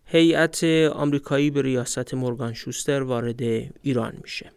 هیئت 0.05 0.65
آمریکایی 0.93 1.51
به 1.51 1.63
ریاست 1.63 2.15
مورگان 2.15 2.53
شوستر 2.53 3.03
وارد 3.03 3.43
ایران 3.83 4.13
میشه. 4.23 4.51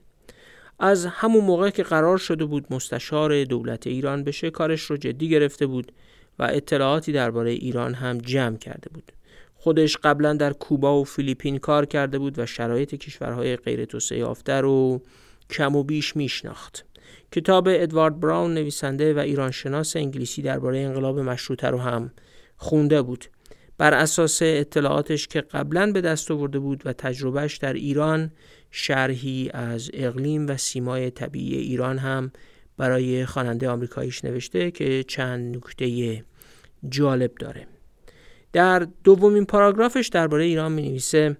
از 0.79 1.05
همون 1.05 1.45
موقع 1.45 1.69
که 1.69 1.83
قرار 1.83 2.17
شده 2.17 2.45
بود 2.45 2.65
مستشار 2.69 3.43
دولت 3.43 3.87
ایران 3.87 4.23
بشه 4.23 4.49
کارش 4.49 4.81
رو 4.81 4.97
جدی 4.97 5.29
گرفته 5.29 5.65
بود 5.65 5.91
و 6.39 6.43
اطلاعاتی 6.43 7.11
درباره 7.11 7.51
ایران 7.51 7.93
هم 7.93 8.17
جمع 8.17 8.57
کرده 8.57 8.89
بود. 8.93 9.11
خودش 9.55 9.97
قبلا 9.97 10.33
در 10.33 10.53
کوبا 10.53 11.01
و 11.01 11.03
فیلیپین 11.03 11.57
کار 11.57 11.85
کرده 11.85 12.19
بود 12.19 12.39
و 12.39 12.45
شرایط 12.45 12.95
کشورهای 12.95 13.55
غیر 13.55 13.85
توسعه 13.85 14.17
یافته 14.17 14.53
رو 14.53 15.01
کم 15.49 15.75
و 15.75 15.83
بیش 15.83 16.15
میشناخت. 16.15 16.85
کتاب 17.31 17.67
ادوارد 17.71 18.19
براون 18.19 18.53
نویسنده 18.53 19.13
و 19.13 19.19
ایرانشناس 19.19 19.95
انگلیسی 19.95 20.41
درباره 20.41 20.79
انقلاب 20.79 21.19
مشروطه 21.19 21.67
رو 21.67 21.77
هم 21.77 22.11
خونده 22.57 23.01
بود. 23.01 23.25
بر 23.77 23.93
اساس 23.93 24.39
اطلاعاتش 24.41 25.27
که 25.27 25.41
قبلا 25.41 25.91
به 25.91 26.01
دست 26.01 26.31
آورده 26.31 26.59
بود 26.59 26.81
و 26.85 26.93
تجربهش 26.93 27.57
در 27.57 27.73
ایران 27.73 28.31
شرحی 28.71 29.49
از 29.53 29.91
اقلیم 29.93 30.47
و 30.47 30.57
سیمای 30.57 31.11
طبیعی 31.11 31.57
ایران 31.57 31.97
هم 31.97 32.31
برای 32.77 33.25
خواننده 33.25 33.69
آمریکاییش 33.69 34.25
نوشته 34.25 34.71
که 34.71 35.03
چند 35.03 35.55
نکته 35.55 36.23
جالب 36.89 37.31
داره. 37.39 37.67
در 38.53 38.87
دومین 39.03 39.45
پاراگرافش 39.45 40.07
درباره 40.07 40.43
ایران 40.43 40.71
می 40.71 40.81
نویسه 40.81 41.37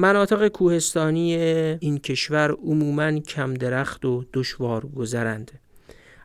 مناطق 0.00 0.48
کوهستانی 0.48 1.34
این 1.80 1.98
کشور 1.98 2.50
عموما 2.50 3.18
کم 3.18 3.54
درخت 3.54 4.04
و 4.04 4.24
دشوار 4.34 4.86
گذرند. 4.86 5.60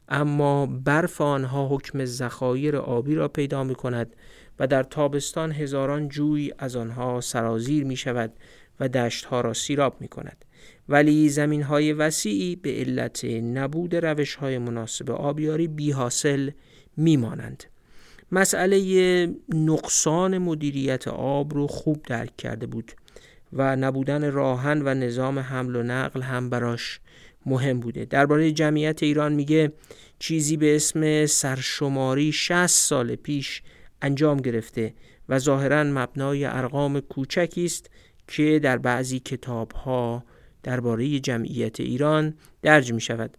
اما 0.09 0.65
برف 0.65 1.21
آنها 1.21 1.67
حکم 1.67 2.05
ذخایر 2.05 2.77
آبی 2.77 3.15
را 3.15 3.27
پیدا 3.27 3.63
می 3.63 3.75
کند 3.75 4.15
و 4.59 4.67
در 4.67 4.83
تابستان 4.83 5.51
هزاران 5.51 6.09
جوی 6.09 6.51
از 6.57 6.75
آنها 6.75 7.21
سرازیر 7.21 7.83
می 7.83 7.95
شود 7.95 8.33
و 8.79 8.89
دشتها 8.89 9.41
را 9.41 9.53
سیراب 9.53 10.01
می 10.01 10.07
کند 10.07 10.45
ولی 10.89 11.29
زمین 11.29 11.61
های 11.61 11.93
وسیعی 11.93 12.55
به 12.55 12.71
علت 12.71 13.25
نبود 13.25 13.95
روش 13.95 14.35
های 14.35 14.57
مناسب 14.57 15.11
آبیاری 15.11 15.67
بی 15.67 15.91
حاصل 15.91 16.51
می 16.97 17.17
مانند. 17.17 17.63
مسئله 18.31 19.35
نقصان 19.53 20.37
مدیریت 20.37 21.07
آب 21.07 21.53
رو 21.53 21.67
خوب 21.67 22.01
درک 22.03 22.37
کرده 22.37 22.65
بود. 22.65 22.91
و 23.53 23.75
نبودن 23.75 24.31
راهن 24.31 24.81
و 24.81 24.93
نظام 24.93 25.39
حمل 25.39 25.75
و 25.75 25.83
نقل 25.83 26.21
هم 26.21 26.49
براش 26.49 26.99
مهم 27.45 27.79
بوده. 27.79 28.05
درباره 28.05 28.51
جمعیت 28.51 29.03
ایران 29.03 29.33
میگه 29.33 29.73
چیزی 30.19 30.57
به 30.57 30.75
اسم 30.75 31.25
سرشماری 31.25 32.31
60 32.31 32.67
سال 32.67 33.15
پیش 33.15 33.61
انجام 34.01 34.37
گرفته 34.37 34.93
و 35.29 35.39
ظاهرا 35.39 35.83
مبنای 35.83 36.45
ارقام 36.45 36.99
کوچکی 36.99 37.65
است 37.65 37.89
که 38.27 38.59
در 38.63 38.77
بعضی 38.77 39.19
کتاب 39.19 39.71
ها 39.71 40.23
درباره 40.63 41.19
جمعیت 41.19 41.79
ایران 41.79 42.33
درج 42.61 42.93
می 42.93 43.01
شود 43.01 43.37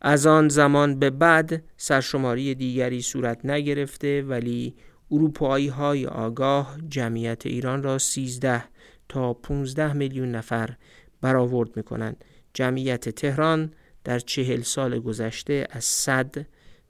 از 0.00 0.26
آن 0.26 0.48
زمان 0.48 0.98
به 0.98 1.10
بعد 1.10 1.62
سرشماری 1.76 2.54
دیگری 2.54 3.02
صورت 3.02 3.44
نگرفته 3.44 4.22
ولی 4.22 4.74
اروپایی 5.10 5.68
های 5.68 6.06
آگاه 6.06 6.76
جمعیت 6.88 7.46
ایران 7.46 7.82
را 7.82 7.98
13 7.98 8.64
تا 9.08 9.32
15 9.32 9.92
میلیون 9.92 10.32
نفر 10.32 10.76
برآورد 11.20 11.76
می 11.76 11.82
کنند. 11.82 12.24
جمعیت 12.54 13.08
تهران 13.08 13.72
در 14.04 14.18
چهل 14.18 14.60
سال 14.62 14.98
گذشته 14.98 15.66
از 15.70 15.84
100 15.84 16.46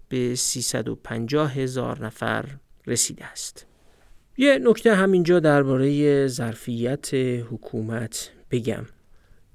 به 0.09 0.35
350 0.35 1.55
هزار 1.55 2.07
نفر 2.07 2.45
رسیده 2.87 3.25
است. 3.25 3.67
یه 4.37 4.59
نکته 4.59 4.95
همینجا 4.95 5.41
درباره 5.41 6.27
ظرفیت 6.27 7.15
حکومت 7.51 8.31
بگم. 8.51 8.87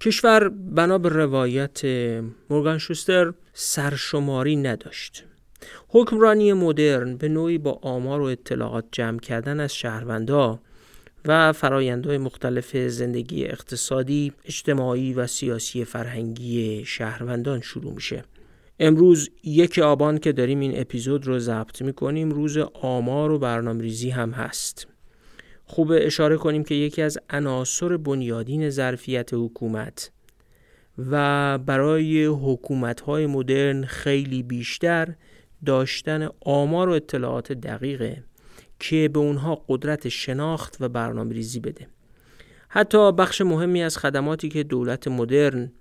کشور 0.01 0.49
بنا 0.49 0.97
به 0.97 1.09
روایت 1.09 1.85
مورگان 2.49 2.77
شوستر 2.77 3.33
سرشماری 3.53 4.55
نداشت. 4.55 5.25
حکمرانی 5.87 6.53
مدرن 6.53 7.17
به 7.17 7.29
نوعی 7.29 7.57
با 7.57 7.79
آمار 7.81 8.21
و 8.21 8.23
اطلاعات 8.23 8.85
جمع 8.91 9.19
کردن 9.19 9.59
از 9.59 9.75
شهروندا 9.75 10.59
و 11.25 11.53
فرایندهای 11.53 12.17
مختلف 12.17 12.77
زندگی 12.77 13.45
اقتصادی، 13.45 14.33
اجتماعی 14.45 15.13
و 15.13 15.27
سیاسی 15.27 15.85
فرهنگی 15.85 16.85
شهروندان 16.85 17.61
شروع 17.61 17.93
میشه. 17.93 18.23
امروز 18.79 19.29
یک 19.43 19.79
آبان 19.79 20.17
که 20.17 20.31
داریم 20.31 20.59
این 20.59 20.79
اپیزود 20.79 21.27
رو 21.27 21.39
ضبط 21.39 21.81
می‌کنیم 21.81 22.29
روز 22.29 22.57
آمار 22.73 23.31
و 23.31 23.39
برنامه 23.39 23.81
ریزی 23.81 24.09
هم 24.09 24.31
هست. 24.31 24.87
خوب 25.65 25.91
اشاره 25.95 26.37
کنیم 26.37 26.63
که 26.63 26.75
یکی 26.75 27.01
از 27.01 27.17
عناصر 27.29 27.97
بنیادین 27.97 28.69
ظرفیت 28.69 29.29
حکومت 29.33 30.11
و 31.11 31.57
برای 31.57 32.25
حکومت‌های 32.25 33.25
مدرن 33.25 33.85
خیلی 33.85 34.43
بیشتر 34.43 35.15
داشتن 35.65 36.29
آمار 36.45 36.89
و 36.89 36.91
اطلاعات 36.91 37.51
دقیقه 37.51 38.23
که 38.81 39.09
به 39.13 39.19
اونها 39.19 39.65
قدرت 39.67 40.09
شناخت 40.09 40.77
و 40.79 40.89
برنامه 40.89 41.33
ریزی 41.33 41.59
بده. 41.59 41.87
حتی 42.69 43.11
بخش 43.11 43.41
مهمی 43.41 43.83
از 43.83 43.97
خدماتی 43.97 44.49
که 44.49 44.63
دولت 44.63 45.07
مدرن 45.07 45.71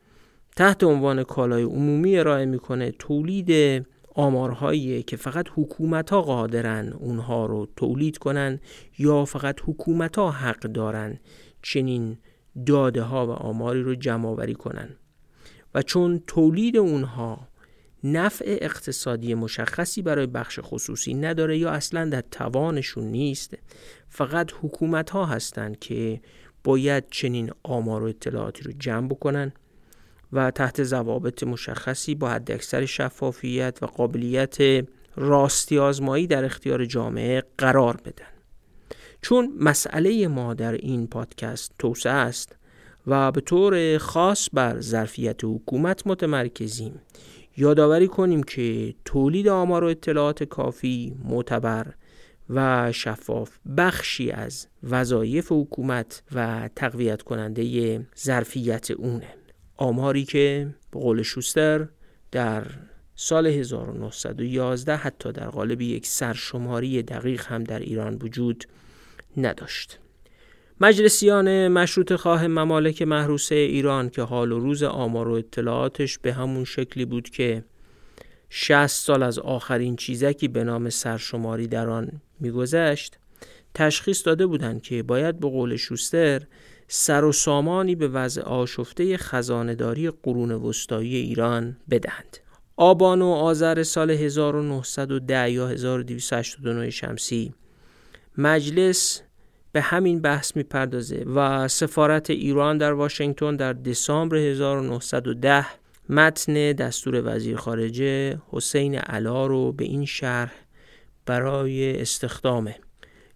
تحت 0.56 0.84
عنوان 0.84 1.22
کالای 1.22 1.62
عمومی 1.62 2.18
ارائه 2.18 2.44
می‌کنه 2.44 2.90
تولید 2.90 3.82
آمارهایی 4.14 5.02
که 5.02 5.16
فقط 5.16 5.46
حکومت 5.54 6.10
ها 6.10 6.22
قادرن 6.22 6.92
اونها 6.92 7.46
رو 7.46 7.68
تولید 7.76 8.18
کنن 8.18 8.60
یا 8.98 9.24
فقط 9.24 9.60
حکومت 9.64 10.16
ها 10.16 10.30
حق 10.30 10.60
دارن 10.60 11.18
چنین 11.62 12.18
داده 12.66 13.02
ها 13.02 13.26
و 13.26 13.30
آماری 13.30 13.82
رو 13.82 13.94
جمع 13.94 14.28
آوری 14.28 14.54
کنن. 14.54 14.88
و 15.74 15.82
چون 15.82 16.22
تولید 16.26 16.76
اونها 16.76 17.48
نفع 18.04 18.58
اقتصادی 18.60 19.34
مشخصی 19.34 20.02
برای 20.02 20.26
بخش 20.26 20.58
خصوصی 20.62 21.14
نداره 21.14 21.58
یا 21.58 21.70
اصلا 21.70 22.04
در 22.04 22.24
توانشون 22.30 23.04
نیست. 23.04 23.54
فقط 24.08 24.52
حکومت 24.62 25.10
ها 25.10 25.26
هستند 25.26 25.78
که 25.78 26.20
باید 26.64 27.04
چنین 27.10 27.50
آمار 27.62 28.02
و 28.02 28.06
اطلاعاتی 28.06 28.62
رو 28.62 28.72
جمع 28.78 29.08
بکنن 29.08 29.52
و 30.32 30.50
تحت 30.50 30.82
ضوابط 30.82 31.42
مشخصی 31.42 32.14
با 32.14 32.30
حد 32.30 32.50
اکثر 32.50 32.84
شفافیت 32.84 33.78
و 33.82 33.86
قابلیت 33.86 34.86
راستی 35.16 35.78
آزمایی 35.78 36.26
در 36.26 36.44
اختیار 36.44 36.84
جامعه 36.84 37.42
قرار 37.58 37.96
بدن. 37.96 38.26
چون 39.22 39.52
مسئله 39.60 40.28
ما 40.28 40.54
در 40.54 40.72
این 40.72 41.06
پادکست 41.06 41.72
توسعه 41.78 42.12
است 42.12 42.56
و 43.06 43.32
به 43.32 43.40
طور 43.40 43.98
خاص 43.98 44.48
بر 44.52 44.80
ظرفیت 44.80 45.44
حکومت 45.44 46.06
متمرکزیم 46.06 47.00
یادآوری 47.56 48.08
کنیم 48.08 48.42
که 48.42 48.94
تولید 49.04 49.48
آمار 49.48 49.84
و 49.84 49.86
اطلاعات 49.86 50.44
کافی 50.44 51.16
معتبر 51.24 51.94
و 52.50 52.92
شفاف 52.92 53.58
بخشی 53.76 54.30
از 54.30 54.66
وظایف 54.82 55.52
حکومت 55.52 56.22
و 56.34 56.70
تقویت 56.76 57.22
کننده 57.22 58.00
ظرفیت 58.18 58.90
اونه. 58.90 59.34
آماری 59.76 60.24
که 60.24 60.74
به 60.90 61.00
قول 61.00 61.22
شوستر 61.22 61.88
در 62.32 62.66
سال 63.14 63.46
1911 63.46 64.96
حتی 64.96 65.32
در 65.32 65.48
قالب 65.48 65.80
یک 65.80 66.06
سرشماری 66.06 67.02
دقیق 67.02 67.46
هم 67.46 67.64
در 67.64 67.78
ایران 67.78 68.14
وجود 68.22 68.64
نداشت. 69.36 69.98
مجلسیان 70.82 71.68
مشروط 71.68 72.12
خواه 72.12 72.46
ممالک 72.46 73.02
محروسه 73.02 73.54
ایران 73.54 74.10
که 74.10 74.22
حال 74.22 74.52
و 74.52 74.58
روز 74.58 74.82
آمار 74.82 75.28
و 75.28 75.32
اطلاعاتش 75.32 76.18
به 76.18 76.32
همون 76.32 76.64
شکلی 76.64 77.04
بود 77.04 77.30
که 77.30 77.64
60 78.50 78.86
سال 78.86 79.22
از 79.22 79.38
آخرین 79.38 79.96
چیزکی 79.96 80.48
به 80.48 80.64
نام 80.64 80.90
سرشماری 80.90 81.66
در 81.66 81.88
آن 81.88 82.20
میگذشت 82.40 83.18
تشخیص 83.74 84.26
داده 84.26 84.46
بودند 84.46 84.82
که 84.82 85.02
باید 85.02 85.40
به 85.40 85.48
قول 85.48 85.76
شوستر 85.76 86.42
سر 86.88 87.24
و 87.24 87.32
سامانی 87.32 87.94
به 87.94 88.08
وضع 88.08 88.42
آشفته 88.42 89.16
خزانداری 89.16 90.10
قرون 90.10 90.50
وسطایی 90.50 91.16
ایران 91.16 91.76
بدهند. 91.90 92.38
آبان 92.76 93.22
و 93.22 93.26
آذر 93.28 93.82
سال 93.82 94.10
1910 94.10 95.50
یا 95.50 95.68
1289 95.68 96.90
شمسی 96.90 97.54
مجلس 98.38 99.22
به 99.72 99.80
همین 99.80 100.20
بحث 100.20 100.56
می‌پردازه 100.56 101.24
و 101.34 101.68
سفارت 101.68 102.30
ایران 102.30 102.78
در 102.78 102.92
واشنگتن 102.92 103.56
در 103.56 103.72
دسامبر 103.72 104.36
1910 104.36 105.66
متن 106.08 106.72
دستور 106.72 107.22
وزیر 107.24 107.56
خارجه 107.56 108.38
حسین 108.50 108.94
علا 108.94 109.46
رو 109.46 109.72
به 109.72 109.84
این 109.84 110.04
شرح 110.04 110.52
برای 111.26 112.00
استخدام. 112.00 112.74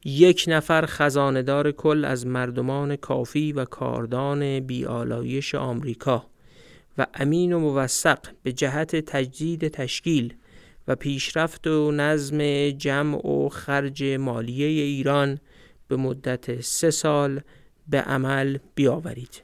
یک 0.05 0.45
نفر 0.49 0.85
خزاندار 0.87 1.73
کل 1.73 2.05
از 2.05 2.27
مردمان 2.27 2.97
کافی 2.97 3.53
و 3.53 3.65
کاردان 3.65 4.61
بیالایش 4.61 5.55
آمریکا 5.55 6.27
و 6.99 7.07
امین 7.15 7.53
و 7.53 7.59
موثق 7.59 8.19
به 8.43 8.53
جهت 8.53 8.97
تجدید 8.97 9.69
تشکیل 9.69 10.35
و 10.89 10.97
پیشرفت 10.97 11.67
و 11.67 11.91
نظم 11.91 12.71
جمع 12.71 13.27
و 13.27 13.49
خرج 13.49 14.05
مالیه 14.05 14.67
ایران 14.67 15.39
به 15.89 15.97
مدت 15.97 16.61
سه 16.61 16.91
سال 16.91 17.41
به 17.89 18.01
عمل 18.01 18.59
بیاورید 18.75 19.43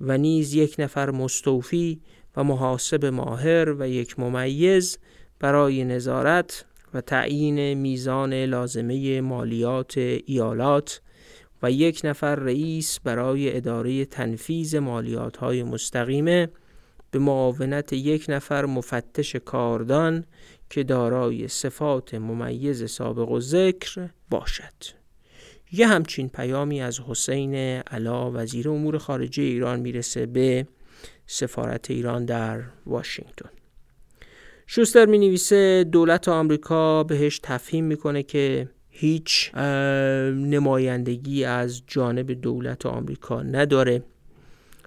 و 0.00 0.18
نیز 0.18 0.54
یک 0.54 0.76
نفر 0.78 1.10
مستوفی 1.10 2.00
و 2.36 2.44
محاسب 2.44 3.04
ماهر 3.04 3.74
و 3.78 3.88
یک 3.88 4.18
ممیز 4.18 4.98
برای 5.38 5.84
نظارت 5.84 6.64
و 6.94 7.00
تعیین 7.00 7.74
میزان 7.74 8.34
لازمه 8.34 9.20
مالیات 9.20 9.98
ایالات 10.26 11.00
و 11.62 11.70
یک 11.70 12.00
نفر 12.04 12.34
رئیس 12.34 13.00
برای 13.00 13.56
اداره 13.56 14.04
تنفیز 14.04 14.74
مالیات 14.74 15.36
های 15.36 15.62
مستقیمه 15.62 16.48
به 17.10 17.18
معاونت 17.18 17.92
یک 17.92 18.26
نفر 18.28 18.64
مفتش 18.64 19.36
کاردان 19.36 20.24
که 20.70 20.84
دارای 20.84 21.48
صفات 21.48 22.14
ممیز 22.14 22.90
سابق 22.90 23.30
و 23.30 23.40
ذکر 23.40 24.08
باشد. 24.30 25.01
یه 25.72 25.86
همچین 25.86 26.28
پیامی 26.28 26.80
از 26.82 27.00
حسین 27.00 27.54
علا 27.54 28.30
وزیر 28.30 28.68
امور 28.68 28.98
خارجه 28.98 29.42
ایران 29.42 29.80
می‌رسه 29.80 30.26
به 30.26 30.66
سفارت 31.26 31.90
ایران 31.90 32.24
در 32.24 32.62
واشنگتن. 32.86 33.50
شوستر 34.66 35.06
می 35.06 35.18
نویسه 35.18 35.84
دولت 35.84 36.28
آمریکا 36.28 37.04
بهش 37.04 37.40
تفهیم 37.42 37.84
می‌کنه 37.84 38.22
که 38.22 38.68
هیچ 38.88 39.54
نمایندگی 40.34 41.44
از 41.44 41.82
جانب 41.86 42.32
دولت 42.32 42.86
آمریکا 42.86 43.42
نداره 43.42 44.02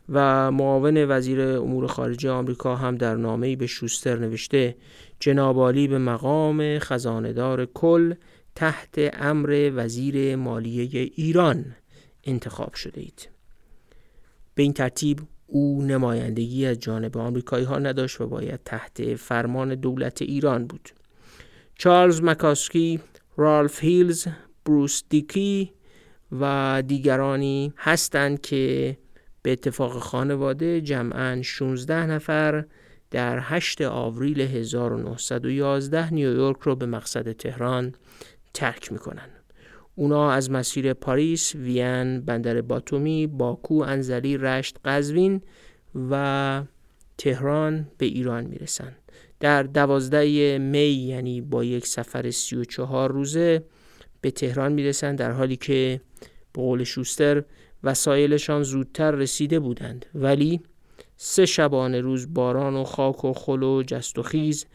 و 0.09 0.51
معاون 0.51 1.05
وزیر 1.09 1.41
امور 1.41 1.87
خارجه 1.87 2.29
آمریکا 2.29 2.75
هم 2.75 2.95
در 2.95 3.15
نامه‌ای 3.15 3.55
به 3.55 3.67
شوستر 3.67 4.15
نوشته 4.15 4.75
جنابالی 5.19 5.87
به 5.87 5.97
مقام 5.97 6.79
خزاندار 6.79 7.65
کل 7.65 8.13
تحت 8.55 8.95
امر 9.13 9.71
وزیر 9.75 10.35
مالیه 10.35 11.11
ایران 11.15 11.75
انتخاب 12.23 12.73
شده 12.73 13.01
اید. 13.01 13.29
به 14.55 14.63
این 14.63 14.73
ترتیب 14.73 15.21
او 15.47 15.81
نمایندگی 15.81 16.65
از 16.65 16.79
جانب 16.79 17.17
آمریکایی 17.17 17.65
ها 17.65 17.79
نداشت 17.79 18.21
و 18.21 18.27
باید 18.27 18.59
تحت 18.65 19.15
فرمان 19.15 19.75
دولت 19.75 20.21
ایران 20.21 20.67
بود. 20.67 20.89
چارلز 21.75 22.21
مکاسکی، 22.21 22.99
رالف 23.37 23.83
هیلز، 23.83 24.27
بروس 24.65 25.03
دیکی 25.09 25.71
و 26.31 26.83
دیگرانی 26.87 27.73
هستند 27.77 28.41
که 28.41 28.97
به 29.41 29.51
اتفاق 29.51 29.99
خانواده 29.99 30.81
جمعا 30.81 31.41
16 31.41 32.05
نفر 32.05 32.65
در 33.11 33.39
8 33.41 33.81
آوریل 33.81 34.41
1911 34.41 36.13
نیویورک 36.13 36.57
رو 36.61 36.75
به 36.75 36.85
مقصد 36.85 37.31
تهران 37.31 37.95
ترک 38.55 38.91
می‌کنن. 38.91 39.29
اونا 39.95 40.31
از 40.31 40.51
مسیر 40.51 40.93
پاریس، 40.93 41.55
وین، 41.55 42.21
بندر 42.21 42.61
باتومی، 42.61 43.27
باکو، 43.27 43.81
انزلی، 43.81 44.37
رشت، 44.37 44.77
قزوین 44.85 45.41
و 46.09 46.63
تهران 47.17 47.87
به 47.97 48.05
ایران 48.05 48.43
می‌رسن. 48.43 48.95
در 49.39 49.63
دوازده 49.63 50.57
می 50.57 50.79
یعنی 50.79 51.41
با 51.41 51.63
یک 51.63 51.87
سفر 51.87 52.31
سی 52.31 52.55
و 52.55 52.63
چهار 52.63 53.11
روزه 53.11 53.63
به 54.21 54.31
تهران 54.31 54.71
می‌رسن 54.71 55.15
در 55.15 55.31
حالی 55.31 55.55
که 55.55 56.01
به 56.53 56.61
قول 56.61 56.83
شوستر 56.83 57.43
وسایلشان 57.83 58.63
زودتر 58.63 59.11
رسیده 59.11 59.59
بودند. 59.59 60.05
ولی 60.15 60.61
سه 61.17 61.45
شبانه 61.45 62.01
روز 62.01 62.33
باران 62.33 62.75
و 62.75 62.83
خاک 62.83 63.25
و 63.25 63.33
خل 63.33 63.63
و 63.63 63.83
جست 63.83 64.19
و 64.19 64.23
خیز 64.23 64.65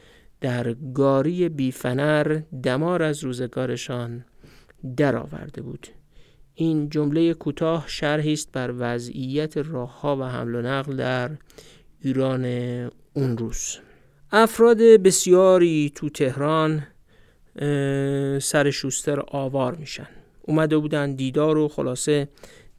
در 0.40 0.74
گاری 0.94 1.48
بیفنر 1.48 2.42
دمار 2.62 3.02
از 3.02 3.24
روزگارشان 3.24 4.24
درآورده 4.96 5.62
بود. 5.62 5.86
این 6.54 6.88
جمله 6.88 7.34
کوتاه 7.34 7.84
شرحی 7.88 8.32
است 8.32 8.52
بر 8.52 8.74
وضعیت 8.78 9.56
راهها 9.56 10.16
و 10.16 10.22
حمل 10.22 10.54
و 10.54 10.62
نقل 10.62 10.96
در 10.96 11.30
ایران 12.00 12.44
اون 13.14 13.38
روز. 13.38 13.78
افراد 14.32 14.78
بسیاری 14.78 15.92
تو 15.94 16.08
تهران 16.08 16.86
سر 18.40 18.70
شوستر 18.70 19.20
آوار 19.28 19.74
میشن. 19.74 20.08
اومده 20.42 20.78
بودن 20.78 21.14
دیدار 21.14 21.58
و 21.58 21.68
خلاصه 21.68 22.28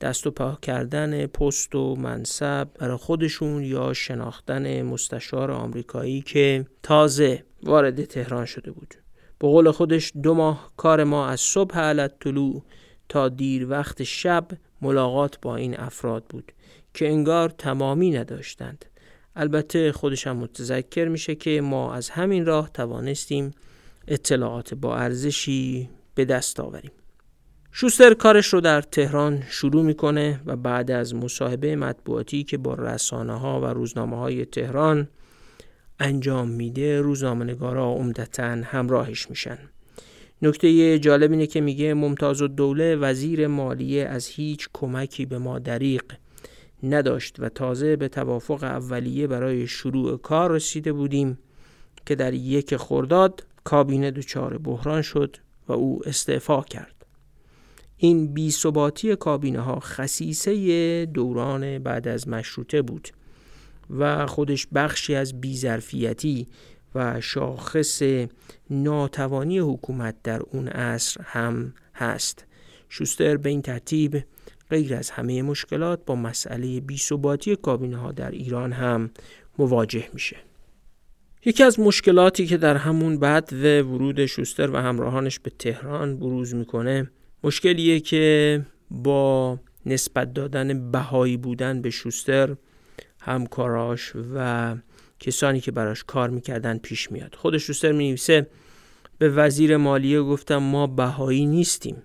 دست 0.01 0.27
و 0.27 0.31
پا 0.31 0.57
کردن 0.61 1.25
پست 1.27 1.75
و 1.75 1.95
منصب 1.95 2.67
برای 2.79 2.97
خودشون 2.97 3.63
یا 3.63 3.93
شناختن 3.93 4.81
مستشار 4.81 5.51
آمریکایی 5.51 6.21
که 6.21 6.65
تازه 6.83 7.43
وارد 7.63 8.05
تهران 8.05 8.45
شده 8.45 8.71
بود. 8.71 8.95
به 9.39 9.47
قول 9.47 9.71
خودش 9.71 10.11
دو 10.23 10.33
ماه 10.33 10.71
کار 10.77 11.03
ما 11.03 11.27
از 11.27 11.39
صبح 11.39 11.79
علت 11.79 12.19
طلوع 12.19 12.63
تا 13.09 13.29
دیر 13.29 13.69
وقت 13.69 14.03
شب 14.03 14.47
ملاقات 14.81 15.41
با 15.41 15.55
این 15.55 15.79
افراد 15.79 16.23
بود 16.29 16.51
که 16.93 17.09
انگار 17.09 17.49
تمامی 17.49 18.11
نداشتند. 18.11 18.85
البته 19.35 19.91
خودش 19.91 20.27
هم 20.27 20.37
متذکر 20.37 21.07
میشه 21.07 21.35
که 21.35 21.61
ما 21.61 21.93
از 21.93 22.09
همین 22.09 22.45
راه 22.45 22.69
توانستیم 22.73 23.51
اطلاعات 24.07 24.73
با 24.73 24.97
ارزشی 24.97 25.89
به 26.15 26.25
دست 26.25 26.59
آوریم. 26.59 26.91
شوستر 27.71 28.13
کارش 28.13 28.47
رو 28.47 28.61
در 28.61 28.81
تهران 28.81 29.43
شروع 29.49 29.83
می‌کنه 29.83 30.41
و 30.45 30.55
بعد 30.55 30.91
از 30.91 31.15
مصاحبه 31.15 31.75
مطبوعاتی 31.75 32.43
که 32.43 32.57
با 32.57 32.73
رسانه 32.73 33.39
ها 33.39 33.61
و 33.61 33.65
روزنامه 33.65 34.17
های 34.17 34.45
تهران 34.45 35.07
انجام 35.99 36.47
میده 36.47 37.01
روزنامه‌نگارا 37.01 37.91
عمدتا 37.91 38.43
همراهش 38.43 39.29
میشن. 39.29 39.57
نکته 40.41 40.99
جالب 40.99 41.31
اینه 41.31 41.47
که 41.47 41.61
میگه 41.61 41.93
ممتاز 41.93 42.41
و 42.41 42.47
دوله 42.47 42.95
وزیر 42.95 43.47
مالیه 43.47 44.05
از 44.05 44.27
هیچ 44.27 44.69
کمکی 44.73 45.25
به 45.25 45.37
ما 45.37 45.59
دریق 45.59 46.03
نداشت 46.83 47.35
و 47.39 47.49
تازه 47.49 47.95
به 47.95 48.07
توافق 48.07 48.63
اولیه 48.63 49.27
برای 49.27 49.67
شروع 49.67 50.17
کار 50.17 50.51
رسیده 50.51 50.93
بودیم 50.93 51.37
که 52.05 52.15
در 52.15 52.33
یک 52.33 52.75
خرداد 52.75 53.47
کابینه 53.63 54.11
دچار 54.11 54.57
بحران 54.57 55.01
شد 55.01 55.37
و 55.67 55.73
او 55.73 56.01
استعفا 56.05 56.61
کرد. 56.61 57.05
این 57.97 58.33
بی 58.33 58.53
کابینه 59.19 59.59
ها 59.59 59.79
خصیصه 59.79 61.05
دوران 61.05 61.79
بعد 61.79 62.07
از 62.07 62.27
مشروطه 62.27 62.81
بود. 62.81 63.07
و 63.99 64.25
خودش 64.25 64.67
بخشی 64.73 65.15
از 65.15 65.41
بیظرفیتی 65.41 66.47
و 66.95 67.21
شاخص 67.21 68.01
ناتوانی 68.69 69.59
حکومت 69.59 70.15
در 70.23 70.41
اون 70.51 70.67
عصر 70.67 71.21
هم 71.23 71.73
هست. 71.95 72.45
شوستر 72.89 73.37
به 73.37 73.49
این 73.49 73.61
ترتیب 73.61 74.23
غیر 74.69 74.95
از 74.95 75.09
همه 75.09 75.41
مشکلات 75.41 76.05
با 76.05 76.15
مسئله 76.15 76.79
بیثباتی 76.79 77.55
کابینه 77.55 77.97
ها 77.97 78.11
در 78.11 78.31
ایران 78.31 78.71
هم 78.71 79.11
مواجه 79.57 80.09
میشه. 80.13 80.37
یکی 81.45 81.63
از 81.63 81.79
مشکلاتی 81.79 82.47
که 82.47 82.57
در 82.57 82.77
همون 82.77 83.19
بعد 83.19 83.53
و 83.53 83.81
ورود 83.81 84.25
شوستر 84.25 84.71
و 84.71 84.77
همراهانش 84.77 85.39
به 85.39 85.51
تهران 85.59 86.17
بروز 86.17 86.55
می‌کنه 86.55 87.11
مشکلیه 87.43 87.99
که 87.99 88.65
با 88.91 89.59
نسبت 89.85 90.33
دادن 90.33 90.91
بهایی 90.91 91.37
بودن 91.37 91.81
به 91.81 91.89
شوستر 91.89 92.55
همکاراش 93.21 94.13
و 94.35 94.75
کسانی 95.19 95.59
که 95.59 95.71
براش 95.71 96.03
کار 96.03 96.29
می‌کردن 96.29 96.77
پیش 96.77 97.11
میاد. 97.11 97.35
خود 97.35 97.57
شوستر 97.57 97.91
می 97.91 98.15
به 99.17 99.29
وزیر 99.29 99.77
مالیه 99.77 100.21
گفتم 100.21 100.57
ما 100.57 100.87
بهایی 100.87 101.45
نیستیم 101.45 101.95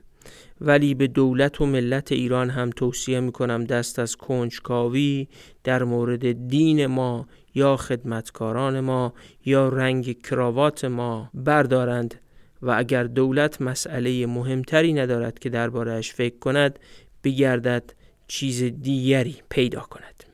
ولی 0.61 0.95
به 0.95 1.07
دولت 1.07 1.61
و 1.61 1.67
ملت 1.67 2.13
ایران 2.13 2.51
هم 2.51 2.71
توصیه 2.71 3.21
می‌کنم 3.21 3.65
دست 3.65 3.99
از 3.99 4.17
کنجکاوی 4.17 5.29
در 5.65 5.85
مورد 5.85 6.49
دین 6.49 6.87
ما 6.87 7.27
یا 7.55 7.77
خدمتکاران 7.77 8.81
ما 8.81 9.15
یا 9.45 9.69
رنگ 9.69 10.23
کراوات 10.23 10.85
ما 10.85 11.31
بردارند 11.35 12.15
و 12.63 12.71
اگر 12.71 13.05
دولت 13.05 13.63
مسئله 13.63 14.27
مهمتری 14.27 14.93
ندارد 14.93 15.39
که 15.39 15.49
دربارهش 15.49 16.13
فکر 16.13 16.39
کند 16.39 16.79
بگردد 17.25 17.93
چیز 18.29 18.63
دیگری 18.63 19.37
پیدا 19.49 19.81
کند. 19.81 20.26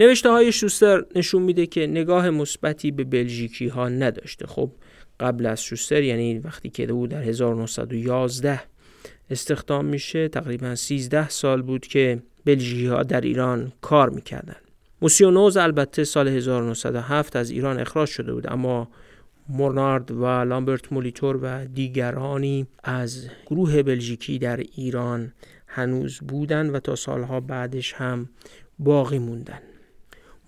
نوشته 0.00 0.30
های 0.30 0.52
شوستر 0.52 1.04
نشون 1.16 1.42
میده 1.42 1.66
که 1.66 1.86
نگاه 1.86 2.30
مثبتی 2.30 2.90
به 2.90 3.04
بلژیکی 3.04 3.68
ها 3.68 3.88
نداشته. 3.88 4.46
خب 4.46 4.70
قبل 5.20 5.46
از 5.46 5.62
شوستر 5.62 6.02
یعنی 6.02 6.38
وقتی 6.38 6.70
که 6.70 6.90
او 6.90 7.06
در 7.06 7.22
1911 7.22 8.60
استخدام 9.30 9.84
میشه 9.84 10.28
تقریبا 10.28 10.74
13 10.74 11.28
سال 11.28 11.62
بود 11.62 11.86
که 11.86 12.22
بلژیکی 12.44 12.86
ها 12.86 13.02
در 13.02 13.20
ایران 13.20 13.72
کار 13.80 14.10
می‌کردن 14.10 14.56
موسیونوز 15.02 15.56
البته 15.56 16.04
سال 16.04 16.28
1907 16.28 17.36
از 17.36 17.50
ایران 17.50 17.80
اخراج 17.80 18.08
شده 18.08 18.32
بود 18.32 18.52
اما 18.52 18.88
مورنارد 19.48 20.10
و 20.10 20.26
لامبرت 20.26 20.92
مولیتور 20.92 21.38
و 21.42 21.64
دیگرانی 21.64 22.66
از 22.84 23.28
گروه 23.46 23.82
بلژیکی 23.82 24.38
در 24.38 24.56
ایران 24.56 25.32
هنوز 25.66 26.20
بودند 26.20 26.74
و 26.74 26.80
تا 26.80 26.94
سالها 26.96 27.40
بعدش 27.40 27.92
هم 27.92 28.28
باقی 28.78 29.18
موندن 29.18 29.60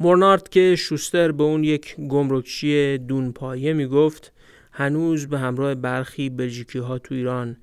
مورنارد 0.03 0.49
که 0.49 0.77
شوستر 0.77 1.33
به 1.33 1.43
اون 1.43 1.65
یک 1.65 1.97
گمرکچی 1.97 2.99
دونپایه 2.99 3.73
می‌گفت 3.73 4.33
هنوز 4.73 5.27
به 5.27 5.39
همراه 5.39 5.75
برخی 5.75 6.31
بلژیکی 6.31 6.79
ها 6.79 6.99
تو 6.99 7.15
ایران 7.15 7.57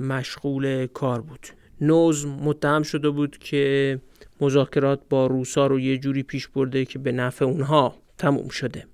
مشغول 0.00 0.86
کار 0.86 1.20
بود. 1.20 1.46
نوز 1.80 2.26
متهم 2.26 2.82
شده 2.82 3.10
بود 3.10 3.38
که 3.38 3.98
مذاکرات 4.40 5.00
با 5.10 5.26
روسا 5.26 5.66
رو 5.66 5.80
یه 5.80 5.98
جوری 5.98 6.22
پیش 6.22 6.48
برده 6.48 6.84
که 6.84 6.98
به 6.98 7.12
نفع 7.12 7.44
اونها 7.44 7.94
تموم 8.18 8.48
شده. 8.48 8.86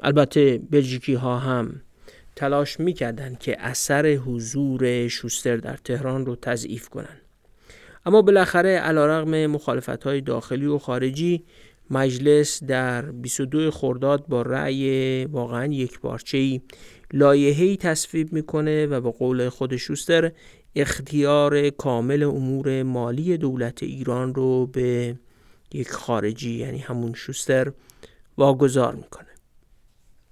البته 0.00 0.60
بلژیکی 0.70 1.14
ها 1.14 1.38
هم 1.38 1.80
تلاش 2.36 2.80
می‌کردند 2.80 3.38
که 3.38 3.56
اثر 3.60 4.06
حضور 4.06 5.08
شوستر 5.08 5.56
در 5.56 5.76
تهران 5.76 6.26
رو 6.26 6.36
تضعیف 6.36 6.88
کنند 6.88 7.20
اما 8.06 8.22
بالاخره 8.22 8.70
علیرغم 8.70 9.46
مخالفت 9.46 10.04
های 10.04 10.20
داخلی 10.20 10.66
و 10.66 10.78
خارجی 10.78 11.44
مجلس 11.90 12.64
در 12.64 13.02
22 13.02 13.70
خرداد 13.70 14.26
با 14.26 14.42
رأی 14.42 15.24
واقعا 15.24 15.72
یک 15.72 16.00
بارچه‌ای 16.00 16.60
لایحه‌ای 17.12 17.76
تصویب 17.76 18.32
می‌کنه 18.32 18.86
و 18.86 19.00
به 19.00 19.10
قول 19.10 19.48
خود 19.48 19.76
شوستر 19.76 20.32
اختیار 20.76 21.70
کامل 21.70 22.22
امور 22.22 22.82
مالی 22.82 23.36
دولت 23.36 23.82
ایران 23.82 24.34
رو 24.34 24.66
به 24.66 25.14
یک 25.74 25.90
خارجی 25.90 26.54
یعنی 26.54 26.78
همون 26.78 27.14
شوستر 27.14 27.72
واگذار 28.38 28.94
می‌کنه. 28.94 29.26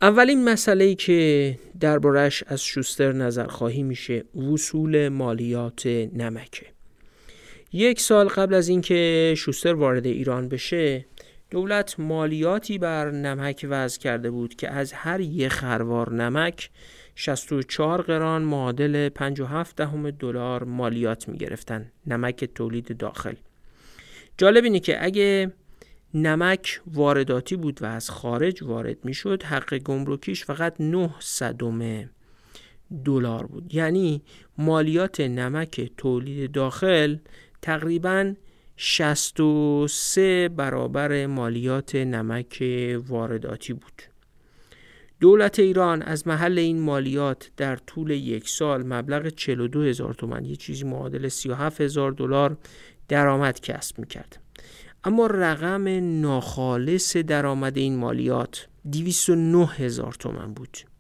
اولین 0.03 0.45
مسئله 0.45 0.95
که 0.95 1.59
دربارش 1.81 2.45
از 2.47 2.63
شوستر 2.63 3.13
نظر 3.13 3.47
خواهی 3.47 3.83
میشه 3.83 4.25
وصول 4.53 5.09
مالیات 5.09 5.87
نمکه. 5.87 6.67
یک 7.73 8.01
سال 8.01 8.29
قبل 8.29 8.55
از 8.55 8.69
اینکه 8.69 9.35
شوستر 9.37 9.75
وارد 9.75 10.07
ایران 10.07 10.49
بشه 10.49 11.07
دولت 11.53 12.01
مالیاتی 12.01 12.79
بر 12.79 13.11
نمک 13.11 13.67
وضع 13.71 14.01
کرده 14.01 14.31
بود 14.31 14.55
که 14.55 14.71
از 14.71 14.93
هر 14.93 15.21
یک 15.21 15.49
خروار 15.49 16.13
نمک 16.13 16.71
64 17.15 18.03
قران 18.03 18.43
معادل 18.43 19.09
57 19.09 19.77
دهم 19.77 20.11
دلار 20.11 20.65
مالیات 20.65 21.29
می 21.29 21.39
گرفتن 21.39 21.93
نمک 22.07 22.45
تولید 22.45 22.97
داخل. 22.97 23.35
جالب 24.39 24.65
اینه 24.65 24.81
که 24.81 25.05
اگه 25.05 25.53
نمک 26.15 26.81
وارداتی 26.87 27.57
بود 27.57 27.83
و 27.83 27.87
از 27.87 28.11
خارج 28.11 28.63
وارد 28.63 29.05
می 29.05 29.15
شد 29.15 29.43
حق 29.43 29.79
گمرکیش 29.79 30.45
فقط 30.45 30.81
9 30.81 31.15
صدم 31.21 32.11
دلار 33.05 33.47
بود. 33.47 33.75
یعنی 33.75 34.23
مالیات 34.59 35.21
نمک 35.21 35.91
تولید 35.97 36.53
داخل 36.53 37.17
تقریبا 37.63 38.35
63 38.77 40.49
برابر 40.49 41.27
مالیات 41.27 41.95
نمک 41.95 42.65
وارداتی 43.09 43.73
بود. 43.73 44.03
دولت 45.21 45.59
ایران 45.59 46.03
از 46.03 46.27
محل 46.27 46.59
این 46.59 46.81
مالیات 46.81 47.51
در 47.57 47.77
طول 47.77 48.11
یک 48.11 48.49
سال 48.49 48.87
مبلغ 48.87 49.29
42 49.29 49.83
هزار 49.83 50.15
تومن 50.15 50.45
یه 50.45 50.57
چیزی 50.57 50.85
معادل 50.85 51.29
37 51.29 51.81
هزار 51.81 52.13
دلار 52.13 52.57
درآمد 53.09 53.61
کسب 53.61 53.99
می‌کرد. 53.99 54.39
اما 55.05 55.27
رقم 55.27 55.89
ناخالص 56.21 57.17
درآمد 57.17 57.79
این 57.79 57.97
مالیات 57.97 58.69
209 58.93 59.67
هزار 59.67 60.13
تومن 60.13 60.55
بود. 60.55 60.92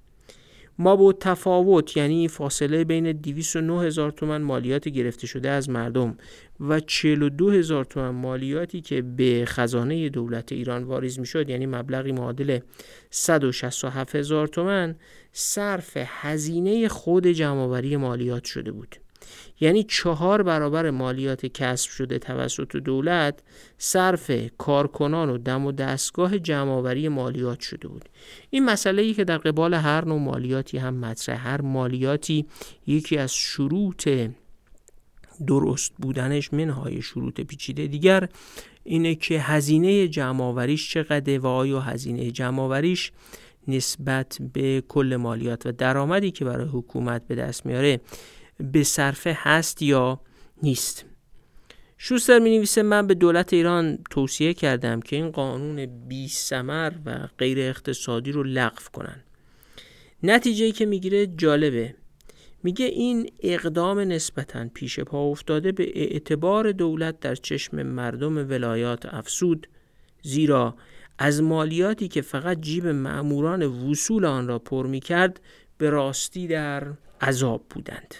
ما 0.83 0.97
با 0.97 1.13
تفاوت 1.13 1.97
یعنی 1.97 2.29
فاصله 2.29 2.85
بین 2.85 3.13
209 3.13 3.87
هزار 3.87 4.11
تومن 4.11 4.43
مالیات 4.43 4.89
گرفته 4.89 5.27
شده 5.27 5.51
از 5.51 5.71
مردم 5.71 6.17
و 6.61 6.81
42 6.81 7.51
هزار 7.51 7.85
تومن 7.85 8.11
مالیاتی 8.11 8.81
که 8.81 9.03
به 9.03 9.45
خزانه 9.47 10.09
دولت 10.09 10.53
ایران 10.53 10.85
واریز 10.85 11.19
می 11.19 11.27
شد 11.27 11.51
یعنی 11.51 11.67
مبلغی 11.67 12.13
معادل 12.13 12.59
167 13.11 14.17
هزار 14.17 14.47
تومن 14.47 14.95
صرف 15.33 15.93
هزینه 15.97 16.89
خود 16.89 17.27
جمعآوری 17.27 17.97
مالیات 17.97 18.45
شده 18.45 18.73
بود. 18.73 18.97
یعنی 19.61 19.85
چهار 19.85 20.43
برابر 20.43 20.91
مالیات 20.91 21.47
کسب 21.47 21.91
شده 21.91 22.19
توسط 22.19 22.77
دولت 22.77 23.43
صرف 23.79 24.31
کارکنان 24.59 25.31
و 25.31 25.39
دم 25.39 25.67
و 25.67 25.73
دستگاه 25.73 26.39
جمعآوری 26.39 27.09
مالیات 27.09 27.61
شده 27.61 27.89
بود. 27.89 28.09
این 28.51 28.65
مسئله 28.65 29.03
ای 29.03 29.15
که 29.15 29.25
در 29.25 29.39
قبال 29.39 29.75
هر 29.75 30.05
نوع 30.05 30.21
مالیاتی 30.21 30.79
هم 30.79 30.95
مطرح 30.95 31.49
هر 31.49 31.61
مالیاتی 31.61 32.47
یکی 32.87 33.19
از 33.19 33.35
شروط 33.35 34.09
درست 35.47 35.93
بودنش 35.99 36.53
منهای 36.53 37.03
شروط 37.03 37.41
پیچیده 37.41 37.87
دیگر 37.87 38.29
اینه 38.85 39.15
که 39.15 39.41
هزینه 39.41 40.09
جمعآوریش 40.09 40.93
چقدر 40.93 41.39
و 41.39 41.47
آیا 41.47 41.81
هزینه 41.81 42.31
جمعآوریش 42.31 43.13
نسبت 43.69 44.39
به 44.53 44.83
کل 44.89 45.17
مالیات 45.17 45.67
و 45.67 45.73
درآمدی 45.73 46.31
که 46.31 46.45
برای 46.45 46.69
حکومت 46.69 47.27
به 47.29 47.35
دست 47.35 47.67
میاره 47.67 48.01
به 48.63 48.85
صرفه 48.85 49.39
هست 49.39 49.83
یا 49.83 50.21
نیست. 50.63 51.05
شوستر 51.99 52.39
می 52.39 52.57
نویسه 52.57 52.83
من 52.83 53.07
به 53.07 53.15
دولت 53.15 53.53
ایران 53.53 53.99
توصیه 54.11 54.55
کردم 54.55 55.01
که 55.01 55.17
این 55.17 55.31
قانون 55.31 56.07
بی 56.09 56.29
سمر 56.29 56.93
و 57.07 57.29
غیر 57.39 57.59
اقتصادی 57.61 58.33
رو 58.33 58.43
لغو 58.43 58.83
کنن. 58.93 59.23
نتیجه 60.23 60.73
که 60.73 60.87
می‌گیره 60.87 61.27
جالبه. 61.27 61.95
میگه 62.63 62.87
این 62.87 63.31
اقدام 63.41 63.99
نسبتا 63.99 64.69
پیش 64.75 65.01
پا 65.01 65.19
افتاده 65.19 65.73
به 65.73 65.93
اعتبار 65.95 66.73
دولت 66.73 67.21
در 67.21 67.35
چشم 67.35 67.83
مردم 67.83 68.37
ولایات 68.51 69.07
افسود 69.07 69.67
زیرا 70.23 70.77
از 71.19 71.43
مالیاتی 71.43 72.09
که 72.09 72.23
فقط 72.23 72.61
جیب 72.61 72.87
معموران 72.87 73.63
وصول 73.63 74.25
آن 74.25 74.49
را 74.49 74.59
پر 74.59 74.87
می 74.87 75.01
کرد 75.01 75.41
به 75.79 75.91
راستی 75.91 76.47
در 76.47 76.93
عذاب 77.21 77.67
بودند. 77.71 78.15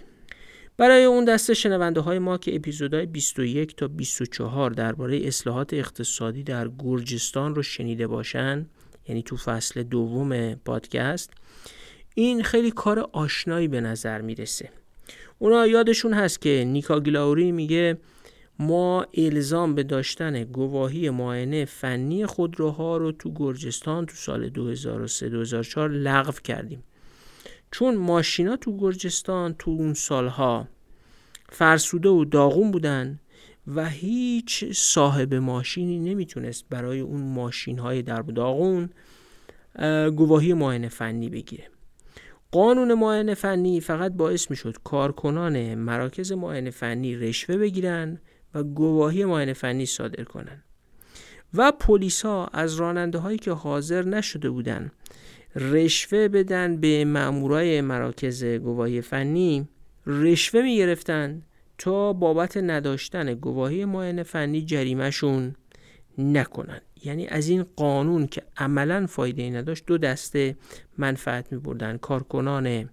برای 0.77 1.05
اون 1.05 1.25
دسته 1.25 1.55
شنونده 1.55 2.01
های 2.01 2.19
ما 2.19 2.39
که 2.39 2.57
اپیزودهای 2.57 3.07
21 3.07 3.77
تا 3.77 3.89
24 3.89 4.71
درباره 4.71 5.27
اصلاحات 5.27 5.75
اقتصادی 5.75 6.43
در 6.43 6.69
گرجستان 6.79 7.55
رو 7.55 7.63
شنیده 7.63 8.07
باشن 8.07 8.67
یعنی 9.09 9.23
تو 9.23 9.37
فصل 9.37 9.83
دوم 9.83 10.55
پادکست 10.55 11.31
این 12.15 12.43
خیلی 12.43 12.71
کار 12.71 12.99
آشنایی 13.13 13.69
به 13.69 13.81
نظر 13.81 14.21
می‌رسه. 14.21 14.71
اونا 15.39 15.67
یادشون 15.67 16.13
هست 16.13 16.41
که 16.41 16.65
نیکا 16.67 17.01
گلاوری 17.01 17.53
میگه 17.53 17.99
ما 18.59 19.07
الزام 19.15 19.75
به 19.75 19.83
داشتن 19.83 20.45
گواهی 20.45 21.11
معاینه 21.11 21.65
فنی 21.65 22.27
خودروها 22.27 22.97
رو 22.97 23.13
تو 23.13 23.33
گرجستان 23.35 24.07
تو 24.07 24.15
سال 24.17 24.49
2003-2004 24.49 25.77
لغو 25.79 26.33
کردیم. 26.33 26.83
چون 27.73 27.97
ماشینا 27.97 28.57
تو 28.57 28.77
گرجستان 28.77 29.55
تو 29.59 29.71
اون 29.71 29.95
سالها 29.95 30.69
فرسوده 31.49 32.09
و 32.09 32.25
داغون 32.25 32.71
بودن 32.71 33.21
و 33.67 33.89
هیچ 33.89 34.65
صاحب 34.73 35.35
ماشینی 35.35 35.99
نمی‌تونست 35.99 36.65
برای 36.71 37.01
اون 37.01 37.21
ماشین 37.21 37.79
های 37.79 38.03
در 38.03 38.23
داغون 38.23 38.91
گواهی 40.17 40.53
معاینه 40.55 40.89
فنی 40.89 41.29
بگیره. 41.29 41.65
قانون 42.51 42.95
معاینه 42.95 43.35
فنی 43.35 43.81
فقط 43.81 44.13
باعث 44.13 44.51
می‌شد 44.51 44.77
کارکنان 44.85 45.75
مراکز 45.75 46.33
معاینه 46.33 46.71
فنی 46.71 47.17
رشوه 47.17 47.57
بگیرن 47.57 48.21
و 48.55 48.63
گواهی 48.63 49.25
معاینه 49.25 49.53
فنی 49.53 49.87
صادر 49.87 50.25
کنن. 50.25 50.63
و 51.55 51.73
پلیس 51.73 52.23
ها 52.23 52.47
از 52.47 52.75
راننده 52.75 53.19
هایی 53.19 53.39
که 53.39 53.53
حاضر 53.53 54.05
نشده 54.05 54.51
بودند 54.51 54.93
رشوه 55.57 56.29
بدن 56.29 56.77
به 56.77 57.05
مامورای 57.05 57.81
مراکز 57.81 58.45
گواهی 58.45 59.01
فنی. 59.01 59.69
رشوه 60.07 60.63
می 60.63 60.77
گرفتن 60.77 61.43
تا 61.79 62.13
بابت 62.13 62.57
نداشتن 62.57 63.35
گواهی 63.35 63.85
معاینه 63.85 64.23
فنی 64.23 64.63
جریمهشون 64.63 65.55
نکنن. 66.19 66.81
یعنی 67.05 67.27
از 67.27 67.49
این 67.49 67.65
قانون 67.77 68.27
که 68.27 68.43
عملا 68.57 69.07
فایده 69.07 69.43
ای 69.43 69.51
نداشت 69.51 69.87
دو 69.87 69.99
دسته 69.99 70.57
منفعت 70.99 71.53
می 71.53 71.59
بردن 71.59 71.97
کارکنان 71.97 72.89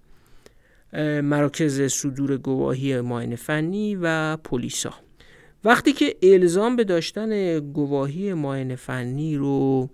مراکز 1.23 1.81
صدور 1.81 2.37
گواهی 2.37 3.01
معاینه 3.01 3.35
فنی 3.35 3.97
و 4.01 4.37
پلیسا. 4.37 4.93
وقتی 5.63 5.93
که 5.93 6.15
الزام 6.23 6.75
به 6.75 6.83
داشتن 6.83 7.59
گواهی 7.59 8.33
معاینه 8.33 8.75
فنی 8.75 9.37
رو 9.37 9.89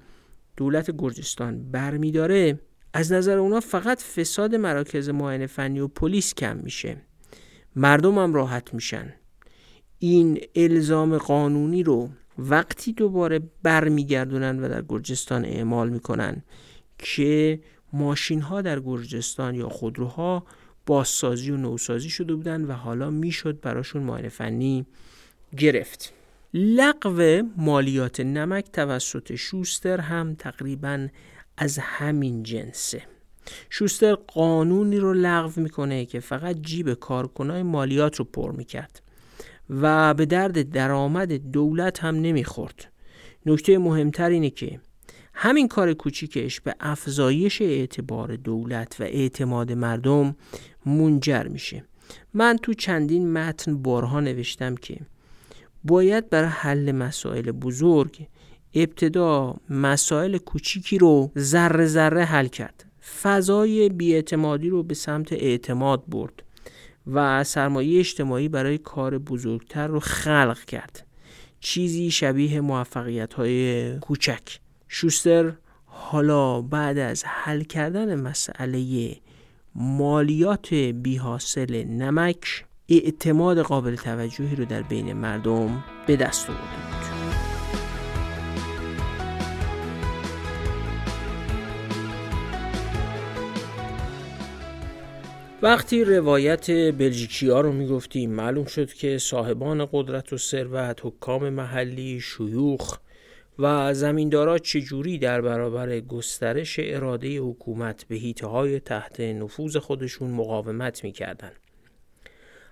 دولت 0.57 0.91
گرجستان 0.97 1.71
برمیداره 1.71 2.59
از 2.93 3.11
نظر 3.11 3.37
اونا 3.37 3.59
فقط 3.59 4.01
فساد 4.01 4.55
مراکز 4.55 5.09
معاینه 5.09 5.47
فنی 5.47 5.79
و 5.79 5.87
پلیس 5.87 6.33
کم 6.33 6.57
میشه. 6.57 6.97
مردم 7.75 8.17
هم 8.17 8.33
راحت 8.33 8.73
میشن. 8.73 9.13
این 9.99 10.39
الزام 10.55 11.17
قانونی 11.17 11.83
رو 11.83 12.09
وقتی 12.37 12.93
دوباره 12.93 13.39
برمیگردونن 13.63 14.59
و 14.59 14.69
در 14.69 14.81
گرجستان 14.89 15.45
اعمال 15.45 15.89
می‌کنن 15.89 16.43
که 16.97 17.59
ماشین 17.93 18.41
ها 18.41 18.61
در 18.61 18.79
گرجستان 18.79 19.55
یا 19.55 19.69
خودروها 19.69 20.45
بازسازی 20.85 21.51
و 21.51 21.57
نوسازی 21.57 22.09
شده 22.09 22.35
بودن 22.35 22.61
و 22.65 22.71
حالا 22.71 23.09
می‌شد 23.09 23.59
براشون 23.59 24.03
معاینه 24.03 24.29
فنی 24.29 24.85
گرفت. 25.57 26.13
لغو 26.57 27.41
مالیات 27.57 28.19
نمک 28.19 28.71
توسط 28.71 29.35
شوستر 29.35 29.99
هم 29.99 30.35
تقریبا 30.35 31.07
از 31.57 31.77
همین 31.77 32.43
جنسه. 32.43 33.01
شوستر 33.69 34.15
قانونی 34.15 34.97
رو 34.97 35.13
لغو 35.13 35.61
می‌کنه 35.61 36.05
که 36.05 36.19
فقط 36.19 36.55
جیب 36.61 36.93
کارکنای 36.93 37.63
مالیات 37.63 38.15
رو 38.15 38.25
پر 38.25 38.51
می‌کرد 38.51 39.01
و 39.69 40.13
به 40.13 40.25
درد 40.25 40.69
درآمد 40.69 41.33
دولت 41.33 42.03
هم 42.03 42.15
نمی‌خورد. 42.15 42.91
نکته 43.45 43.77
مهمتر 43.77 44.29
اینه 44.29 44.49
که 44.49 44.79
همین 45.33 45.67
کار 45.67 45.93
کوچیکش 45.93 46.61
به 46.61 46.75
افزایش 46.79 47.61
اعتبار 47.61 48.35
دولت 48.35 48.95
و 48.99 49.03
اعتماد 49.03 49.71
مردم 49.71 50.35
منجر 50.85 51.43
میشه. 51.43 51.83
من 52.33 52.57
تو 52.57 52.73
چندین 52.73 53.33
متن 53.33 53.77
بارها 53.77 54.19
نوشتم 54.19 54.75
که 54.75 54.97
باید 55.85 56.29
برای 56.29 56.49
حل 56.49 56.91
مسائل 56.91 57.51
بزرگ 57.51 58.27
ابتدا 58.73 59.55
مسائل 59.69 60.37
کوچیکی 60.37 60.97
رو 60.97 61.31
ذره 61.37 61.85
ذره 61.85 62.25
حل 62.25 62.47
کرد. 62.47 62.85
فضای 63.21 63.89
بیاعتمادی 63.89 64.69
رو 64.69 64.83
به 64.83 64.93
سمت 64.93 65.33
اعتماد 65.33 66.03
برد 66.07 66.43
و 67.07 67.43
سرمایه 67.43 67.99
اجتماعی 67.99 68.49
برای 68.49 68.77
کار 68.77 69.17
بزرگتر 69.17 69.87
رو 69.87 69.99
خلق 69.99 70.59
کرد. 70.59 71.07
چیزی 71.59 72.11
شبیه 72.11 72.61
موفقیت 72.61 73.33
های 73.33 73.99
کوچک. 73.99 74.59
شوستر 74.87 75.53
حالا 75.85 76.61
بعد 76.61 76.97
از 76.97 77.23
حل 77.25 77.63
کردن 77.63 78.19
مسئله 78.19 79.15
مالیات 79.75 80.73
بیحاصل 80.73 81.83
نمک 81.83 82.65
اعتماد 82.89 83.59
قابل 83.59 83.95
توجهی 83.95 84.55
رو 84.55 84.65
در 84.65 84.81
بین 84.81 85.13
مردم 85.13 85.83
به 86.07 86.15
دست 86.15 86.49
آورده 86.49 86.63
بود. 86.63 86.95
وقتی 95.61 96.03
روایت 96.03 96.71
بلژیکی 96.71 97.49
ها 97.49 97.61
رو 97.61 97.71
می‌گفتیم 97.71 98.31
معلوم 98.31 98.65
شد 98.65 98.93
که 98.93 99.17
صاحبان 99.17 99.87
قدرت 99.91 100.33
و 100.33 100.37
ثروت 100.37 100.99
حکام 101.03 101.49
محلی 101.49 102.19
شیوخ 102.19 102.97
و 103.59 103.93
زمیندارا 103.93 104.57
چجوری 104.57 105.17
در 105.17 105.41
برابر 105.41 105.99
گسترش 105.99 106.79
اراده 106.79 107.37
حکومت 107.37 108.05
به 108.07 108.15
هیته 108.15 108.79
تحت 108.79 109.19
نفوذ 109.19 109.77
خودشون 109.77 110.31
مقاومت 110.31 111.03
می‌کردن 111.03 111.51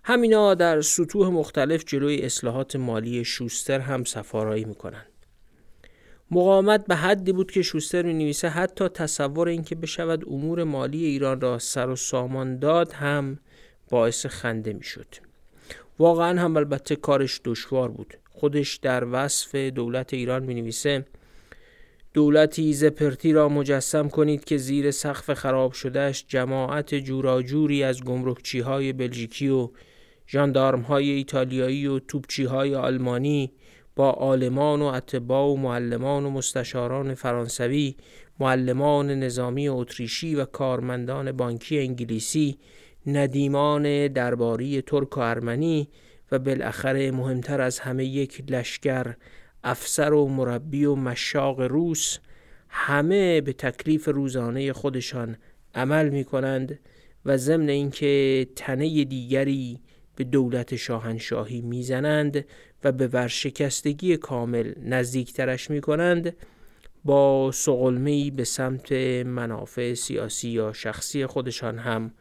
همینا 0.06 0.54
در 0.54 0.82
سطوح 0.82 1.28
مختلف 1.28 1.84
جلوی 1.86 2.22
اصلاحات 2.22 2.76
مالی 2.76 3.26
شوستر 3.26 3.80
هم 3.80 4.04
سفارایی 4.04 4.66
می‌کنن 4.66 5.06
مقاومت 6.32 6.88
به 6.88 6.96
حدی 6.96 7.32
بود 7.32 7.52
که 7.52 7.62
شوستر 7.62 8.02
می 8.02 8.14
نویسه 8.14 8.50
حتی 8.50 8.88
تصور 8.88 9.48
اینکه 9.48 9.76
بشود 9.76 10.26
امور 10.28 10.64
مالی 10.64 11.06
ایران 11.06 11.42
را 11.42 11.60
سر 11.60 11.90
و 11.90 11.96
سامان 11.96 12.60
داد 12.60 12.92
هم 12.92 13.40
باعث 13.90 14.26
خنده 14.26 14.74
می 14.74 14.84
شد. 14.84 15.08
واقعا 16.00 16.42
هم 16.42 16.58
البته 16.58 16.96
کارش 16.96 17.42
دشوار 17.46 17.90
بود. 17.92 18.14
خودش 18.32 18.76
در 18.76 19.08
وصف 19.12 19.56
دولت 19.56 20.14
ایران 20.14 20.44
می 20.44 20.54
نویسه 20.54 21.06
دولتی 22.14 22.74
زپرتی 22.74 23.34
را 23.34 23.50
مجسم 23.50 24.10
کنید 24.10 24.46
که 24.46 24.58
زیر 24.58 24.92
سقف 24.92 25.34
خراب 25.34 25.74
شدهش 25.74 26.26
جماعت 26.28 26.96
جوراجوری 26.96 27.84
از 27.84 28.04
گمرکچی 28.04 28.60
های 28.60 28.94
بلژیکی 28.94 29.50
و 29.50 29.70
ژاندارم 30.34 30.82
های 30.82 31.10
ایتالیایی 31.10 31.88
و 31.88 32.00
توپچی 32.00 32.44
های 32.44 32.76
آلمانی 32.76 33.52
با 33.96 34.10
عالمان 34.10 34.82
و 34.82 34.86
اتباع 34.86 35.48
و 35.48 35.56
معلمان 35.56 36.26
و 36.26 36.30
مستشاران 36.30 37.14
فرانسوی 37.14 37.96
معلمان 38.40 39.12
نظامی 39.12 39.70
اتریشی 39.70 40.36
و 40.36 40.46
کارمندان 40.46 41.32
بانکی 41.32 41.80
انگلیسی 41.80 42.58
ندیمان 43.08 44.08
درباری 44.08 44.82
ترک 44.82 45.18
و 45.18 45.20
ارمنی 45.20 45.90
و 46.32 46.40
بالاخره 46.40 47.12
مهمتر 47.12 47.62
از 47.62 47.80
همه 47.80 48.06
یک 48.06 48.44
لشکر 48.50 49.16
افسر 49.64 50.14
و 50.14 50.28
مربی 50.28 50.86
و 50.86 50.96
مشاق 50.96 51.62
روس 51.62 52.18
همه 52.70 53.42
به 53.42 53.54
تکلیف 53.54 54.08
روزانه 54.08 54.74
خودشان 54.74 55.38
عمل 55.76 56.10
می 56.10 56.24
کنند 56.24 56.80
و 57.26 57.38
ضمن 57.38 57.70
اینکه 57.70 58.48
تنه 58.56 59.04
دیگری 59.04 59.80
به 60.16 60.24
دولت 60.24 60.76
شاهنشاهی 60.76 61.62
می‌زنند 61.62 62.46
و 62.84 62.92
به 62.92 63.08
ورشکستگی 63.08 64.18
کامل 64.18 64.74
نزدیکترش 64.86 65.70
می 65.70 65.82
کنند 65.82 66.36
با 67.06 67.52
سقلمهی 67.52 68.32
به 68.32 68.44
سمت 68.44 68.92
منافع 69.26 69.94
سیاسی 69.94 70.50
یا 70.50 70.74
شخصی 70.74 71.26
خودشان 71.26 71.78
هم 71.78 72.12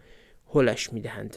هلش 0.55 0.93
می 0.93 1.01
دهند. 1.01 1.37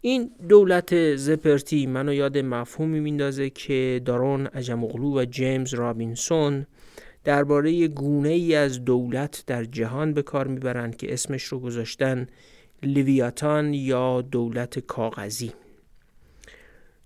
این 0.00 0.30
دولت 0.48 1.16
زپرتی 1.16 1.86
منو 1.86 2.12
یاد 2.14 2.38
مفهومی 2.38 3.00
میندازه 3.00 3.50
که 3.50 4.00
دارون 4.04 4.48
اجمغلو 4.54 5.20
و 5.20 5.24
جیمز 5.24 5.74
رابینسون 5.74 6.66
درباره 7.24 7.88
گونه 7.88 8.28
ای 8.28 8.54
از 8.54 8.84
دولت 8.84 9.44
در 9.46 9.64
جهان 9.64 10.12
به 10.14 10.22
کار 10.22 10.46
می‌برند 10.46 10.96
که 10.96 11.12
اسمش 11.12 11.44
رو 11.44 11.58
گذاشتن 11.58 12.26
لیویاتان 12.82 13.74
یا 13.74 14.22
دولت 14.22 14.78
کاغذی 14.78 15.52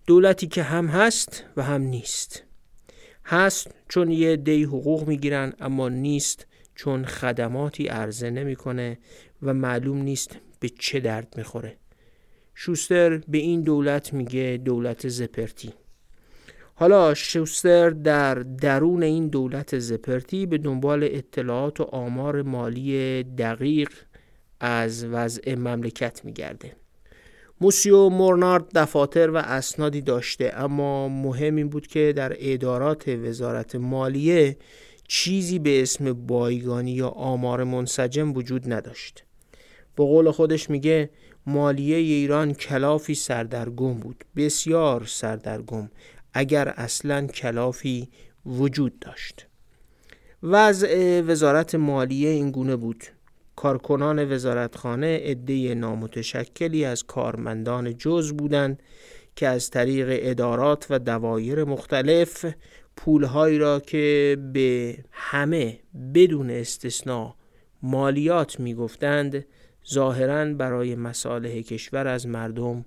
دولتی 0.09 0.47
که 0.47 0.63
هم 0.63 0.87
هست 0.87 1.45
و 1.57 1.63
هم 1.63 1.83
نیست. 1.83 2.43
هست 3.25 3.71
چون 3.89 4.11
یه 4.11 4.37
دی 4.37 4.65
حقوق 4.65 5.09
می‌گیرن 5.09 5.53
اما 5.61 5.89
نیست 5.89 6.47
چون 6.75 7.05
خدماتی 7.05 7.87
عرضه 7.87 8.31
نمی‌کنه 8.31 8.99
و 9.43 9.55
معلوم 9.55 9.99
نیست 9.99 10.39
به 10.61 10.69
چه 10.69 11.01
درد 11.01 11.35
می‌خوره. 11.37 11.77
شوستر 12.55 13.17
به 13.19 13.39
این 13.39 13.63
دولت 13.63 14.13
میگه 14.13 14.61
دولت 14.65 15.09
زپرتی. 15.09 15.73
حالا 16.75 17.15
شوستر 17.15 17.91
در 17.91 18.35
درون 18.35 19.03
این 19.03 19.29
دولت 19.29 19.79
زپرتی 19.79 20.47
به 20.47 20.59
دنبال 20.59 21.09
اطلاعات 21.13 21.81
و 21.81 21.85
آمار 21.85 22.43
مالی 22.43 23.23
دقیق 23.23 23.91
از 24.61 25.05
وضع 25.05 25.55
مملکت 25.55 26.25
میگرده. 26.25 26.77
موسیو 27.61 28.09
مورنارد 28.09 28.65
دفاتر 28.75 29.31
و 29.31 29.37
اسنادی 29.37 30.01
داشته 30.01 30.53
اما 30.57 31.09
مهم 31.09 31.57
این 31.57 31.69
بود 31.69 31.87
که 31.87 32.13
در 32.17 32.37
ادارات 32.39 33.09
وزارت 33.09 33.75
مالیه 33.75 34.57
چیزی 35.09 35.59
به 35.59 35.83
اسم 35.83 36.13
بایگانی 36.13 36.91
یا 36.93 37.09
آمار 37.09 37.65
منسجم 37.65 38.33
وجود 38.33 38.73
نداشت. 38.73 39.25
به 39.97 40.05
قول 40.05 40.31
خودش 40.31 40.71
میگه 40.71 41.11
مالیه 41.47 41.97
ایران 41.97 42.55
کلافی 42.55 43.15
سردرگم 43.15 43.95
بود 43.95 44.25
بسیار 44.37 45.05
سردرگم 45.07 45.91
اگر 46.35 46.69
اصلا 46.69 47.27
کلافی 47.27 48.09
وجود 48.47 48.99
داشت 48.99 49.47
وضع 50.43 51.21
وزارت 51.21 51.75
مالیه 51.75 52.29
این 52.29 52.51
گونه 52.51 52.77
بود 52.77 53.05
کارکنان 53.59 54.33
وزارتخانه 54.33 55.21
عده 55.25 55.75
نامتشکلی 55.75 56.85
از 56.85 57.03
کارمندان 57.03 57.97
جز 57.97 58.33
بودند 58.33 58.83
که 59.37 59.49
از 59.49 59.71
طریق 59.71 60.07
ادارات 60.11 60.87
و 60.91 60.99
دوایر 60.99 61.65
مختلف 61.65 62.55
پولهایی 62.97 63.59
را 63.59 63.81
که 63.81 64.37
به 64.53 64.99
همه 65.13 65.79
بدون 66.15 66.51
استثنا 66.51 67.35
مالیات 67.83 68.61
می‌گفتند 68.61 69.47
ظاهرا 69.91 70.55
برای 70.55 70.95
مصالح 70.95 71.61
کشور 71.61 72.07
از 72.07 72.27
مردم 72.27 72.85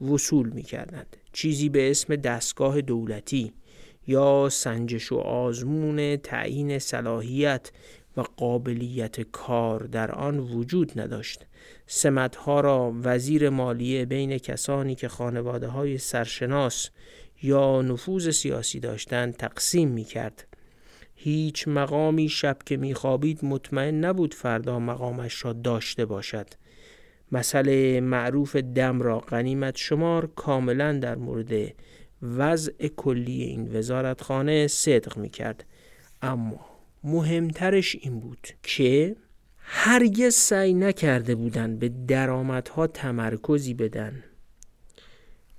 وصول 0.00 0.48
می 0.48 0.62
کردند. 0.62 1.16
چیزی 1.32 1.68
به 1.68 1.90
اسم 1.90 2.16
دستگاه 2.16 2.80
دولتی 2.80 3.52
یا 4.06 4.48
سنجش 4.52 5.12
و 5.12 5.16
آزمون 5.16 6.16
تعیین 6.16 6.78
صلاحیت 6.78 7.70
و 8.16 8.20
قابلیت 8.36 9.20
کار 9.20 9.82
در 9.82 10.10
آن 10.12 10.38
وجود 10.38 11.00
نداشت 11.00 11.46
سمتها 11.86 12.60
را 12.60 12.92
وزیر 13.02 13.50
مالیه 13.50 14.04
بین 14.04 14.38
کسانی 14.38 14.94
که 14.94 15.08
خانواده 15.08 15.68
های 15.68 15.98
سرشناس 15.98 16.90
یا 17.42 17.82
نفوذ 17.82 18.30
سیاسی 18.30 18.80
داشتند 18.80 19.36
تقسیم 19.36 19.88
می 19.88 20.04
کرد. 20.04 20.46
هیچ 21.14 21.68
مقامی 21.68 22.28
شب 22.28 22.58
که 22.66 22.76
می 22.76 22.94
خوابید 22.94 23.44
مطمئن 23.44 24.04
نبود 24.04 24.34
فردا 24.34 24.78
مقامش 24.78 25.44
را 25.44 25.52
داشته 25.52 26.04
باشد. 26.04 26.46
مسئله 27.32 28.00
معروف 28.00 28.56
دم 28.56 29.02
را 29.02 29.18
غنیمت 29.18 29.76
شمار 29.76 30.26
کاملا 30.26 30.92
در 30.92 31.16
مورد 31.16 31.74
وضع 32.22 32.88
کلی 32.88 33.42
این 33.42 33.76
وزارتخانه 33.76 34.66
صدق 34.66 35.16
می 35.16 35.28
کرد. 35.28 35.64
اما 36.22 36.73
مهمترش 37.04 37.96
این 38.00 38.20
بود 38.20 38.48
که 38.62 39.16
هرگز 39.58 40.34
سعی 40.34 40.74
نکرده 40.74 41.34
بودن 41.34 41.76
به 41.76 41.88
درآمدها 41.88 42.86
تمرکزی 42.86 43.74
بدن. 43.74 44.24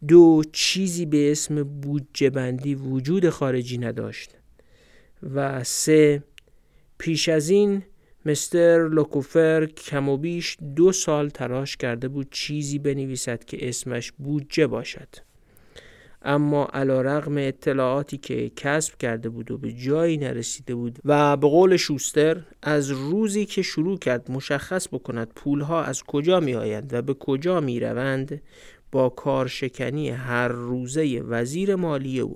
دو 0.08 0.44
چیزی 0.52 1.06
به 1.06 1.32
اسم 1.32 1.64
بودجه 1.64 2.30
بندی 2.30 2.76
وجود 2.76 3.30
خارجی 3.30 3.78
نداشت. 3.78 4.32
و 5.34 5.64
سه 5.64 6.24
پیش 6.98 7.30
از 7.30 7.50
این 7.50 7.84
مستر 8.26 8.88
لوکوفر 8.88 9.66
کم 9.66 10.10
و 10.10 10.18
بیش 10.18 10.58
دو 10.76 10.92
سال 10.92 11.30
تلاش 11.30 11.78
کرده 11.78 12.08
بود 12.08 12.28
چیزی 12.32 12.80
بنویسد 12.80 13.44
که 13.44 13.70
اسمش 13.70 14.12
بودجه 14.12 14.68
باشد. 14.68 15.10
اما 16.26 16.66
علا 16.66 17.02
رغم 17.02 17.38
اطلاعاتی 17.38 18.18
که 18.18 18.52
کسب 18.56 18.98
کرده 18.98 19.30
بود 19.30 19.52
و 19.52 19.58
به 19.58 19.72
جایی 19.72 20.18
نرسیده 20.18 20.76
بود 20.76 21.00
و 21.06 21.38
به 21.38 21.48
قول 21.48 21.78
شوستر 21.78 22.42
از 22.62 22.92
روزی 22.92 23.46
که 23.46 23.62
شروع 23.62 23.98
کرد 23.98 24.32
مشخص 24.32 24.88
بکند 24.88 25.28
پولها 25.36 25.84
از 25.84 26.04
کجا 26.04 26.40
می 26.40 26.56
آیند 26.56 26.94
و 26.94 27.02
به 27.02 27.14
کجا 27.14 27.60
می 27.60 27.80
روند 27.80 28.42
با 28.92 29.10
کارشکنی 29.10 30.10
هر 30.10 30.48
روزه 30.48 31.22
وزیر 31.22 31.76
مالیه 31.76 32.24
و 32.24 32.36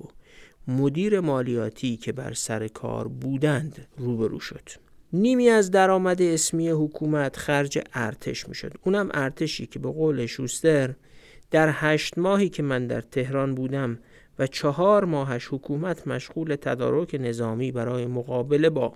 مدیر 0.68 1.20
مالیاتی 1.20 1.98
که 1.98 2.12
بر 2.12 2.34
سر 2.34 2.68
کار 2.68 3.08
بودند 3.08 3.88
روبرو 3.98 4.40
شد. 4.40 4.70
نیمی 5.14 5.50
از 5.50 5.72
درآمد 5.72 6.22
اسمی 6.22 6.70
حکومت 6.70 7.38
خرج 7.38 7.80
ارتش 7.94 8.50
می 8.50 8.56
شد 8.56 8.74
اونم 8.84 9.10
ارتشی 9.14 9.66
که 9.66 9.80
به 9.80 9.92
قول 9.92 10.26
شوستر 10.26 10.94
در 11.52 11.70
هشت 11.74 12.18
ماهی 12.18 12.50
که 12.50 12.64
من 12.64 12.88
در 12.88 13.02
تهران 13.02 13.56
بودم 13.56 14.00
و 14.40 14.48
چهار 14.48 15.06
ماهش 15.06 15.48
حکومت 15.52 16.08
مشغول 16.08 16.56
تدارک 16.56 17.16
نظامی 17.20 17.72
برای 17.72 18.06
مقابله 18.06 18.70
با 18.70 18.94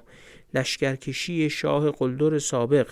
لشکرکشی 0.54 1.50
شاه 1.50 1.92
قلدر 1.92 2.40
سابق 2.40 2.90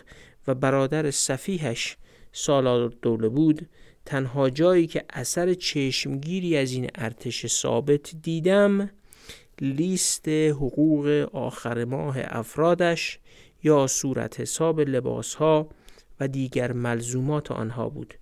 و 0.47 0.55
برادر 0.55 1.11
صفیحش 1.11 1.97
سالار 2.31 2.89
بود 3.29 3.69
تنها 4.05 4.49
جایی 4.49 4.87
که 4.87 5.05
اثر 5.09 5.53
چشمگیری 5.53 6.57
از 6.57 6.71
این 6.71 6.89
ارتش 6.95 7.47
ثابت 7.47 8.11
دیدم 8.21 8.89
لیست 9.61 10.27
حقوق 10.29 11.29
آخر 11.33 11.85
ماه 11.85 12.15
افرادش 12.19 13.19
یا 13.63 13.87
صورت 13.87 14.39
حساب 14.39 14.79
لباس 14.79 15.35
ها 15.35 15.69
و 16.19 16.27
دیگر 16.27 16.73
ملزومات 16.73 17.51
آنها 17.51 17.89
بود. 17.89 18.13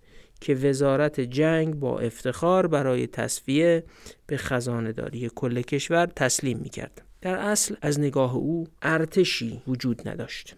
که 0.41 0.53
وزارت 0.53 1.19
جنگ 1.19 1.75
با 1.75 1.99
افتخار 1.99 2.67
برای 2.67 3.07
تصفیه 3.07 3.83
به 4.27 4.37
خزانه 4.37 4.91
داری 4.91 5.29
کل 5.35 5.61
کشور 5.61 6.05
تسلیم 6.05 6.57
می 6.57 6.69
کرد. 6.69 7.01
در 7.21 7.35
اصل 7.35 7.75
از 7.81 7.99
نگاه 7.99 8.35
او 8.35 8.67
ارتشی 8.81 9.61
وجود 9.67 10.09
نداشت. 10.09 10.55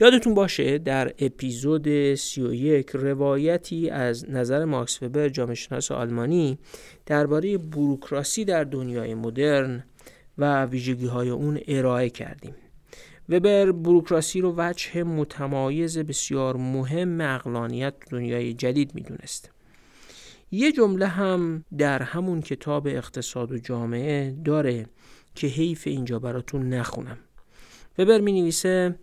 یادتون 0.00 0.34
باشه 0.34 0.78
در 0.78 1.12
اپیزود 1.18 2.14
31 2.14 2.90
روایتی 2.90 3.90
از 3.90 4.30
نظر 4.30 4.64
ماکس 4.64 5.02
وبر 5.02 5.28
جامعه 5.28 5.54
شناس 5.54 5.90
آلمانی 5.90 6.58
درباره 7.06 7.58
بروکراسی 7.58 8.44
در 8.44 8.64
دنیای 8.64 9.14
مدرن 9.14 9.84
و 10.38 10.64
ویژگی 10.64 11.06
های 11.06 11.28
اون 11.28 11.60
ارائه 11.68 12.10
کردیم. 12.10 12.54
وبر 13.30 13.72
بروکراسی 13.72 14.40
رو 14.40 14.54
وجه 14.56 15.02
متمایز 15.02 15.98
بسیار 15.98 16.56
مهم 16.56 17.20
اقلانیت 17.20 17.94
دنیای 18.10 18.54
جدید 18.54 18.94
می‌دونست. 18.94 19.50
یه 20.50 20.72
جمله 20.72 21.06
هم 21.06 21.64
در 21.78 22.02
همون 22.02 22.40
کتاب 22.40 22.86
اقتصاد 22.86 23.52
و 23.52 23.58
جامعه 23.58 24.36
داره 24.44 24.86
که 25.34 25.46
حیف 25.46 25.86
اینجا 25.86 26.18
براتون 26.18 26.68
نخونم. 26.68 27.18
وبر 27.98 28.20
می 28.20 28.40
نویسه 28.40 28.98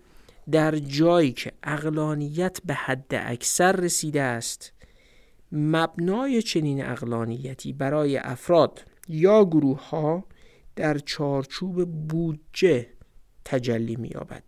در 0.52 0.76
جایی 0.76 1.32
که 1.32 1.52
اقلانیت 1.64 2.60
به 2.66 2.74
حد 2.74 3.12
اکثر 3.12 3.72
رسیده 3.72 4.22
است 4.22 4.74
مبنای 5.52 6.42
چنین 6.42 6.86
اقلانیتی 6.86 7.74
برای 7.74 8.18
افراد 8.18 8.86
یا 9.10 9.46
گروه 9.46 9.90
ها 9.90 10.26
در 10.76 10.98
چارچوب 10.98 12.08
بودجه 12.08 12.97
تجلی 13.48 13.96
می‌یابد. 13.96 14.44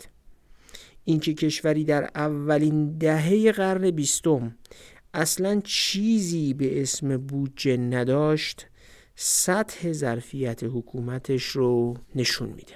اینکه 1.06 1.34
کشوری 1.34 1.84
در 1.84 2.10
اولین 2.16 2.98
دهه 2.98 3.52
قرن 3.52 3.92
بیستم 3.92 4.56
اصلا 5.14 5.62
چیزی 5.64 6.54
به 6.54 6.82
اسم 6.82 7.18
بودجه 7.18 7.78
نداشت 7.78 8.68
سطح 9.16 9.92
ظرفیت 9.92 10.64
حکومتش 10.64 11.44
رو 11.44 11.94
نشون 12.16 12.50
میده 12.50 12.74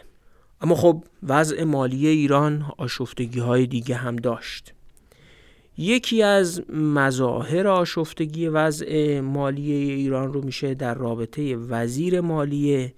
اما 0.61 0.76
خب 0.76 1.03
وضع 1.24 1.63
مالی 1.63 2.07
ایران 2.07 2.71
آشفتگی 2.78 3.39
های 3.39 3.67
دیگه 3.67 3.95
هم 3.95 4.15
داشت 4.15 4.74
یکی 5.78 6.24
از 6.24 6.71
مظاهر 6.71 7.67
آشفتگی 7.67 8.47
وضع 8.47 9.19
مالی 9.19 9.71
ایران 9.71 10.34
رو 10.34 10.41
میشه 10.41 10.74
در 10.74 10.93
رابطه 10.93 11.55
وزیر 11.55 12.21
مالیه 12.21 12.93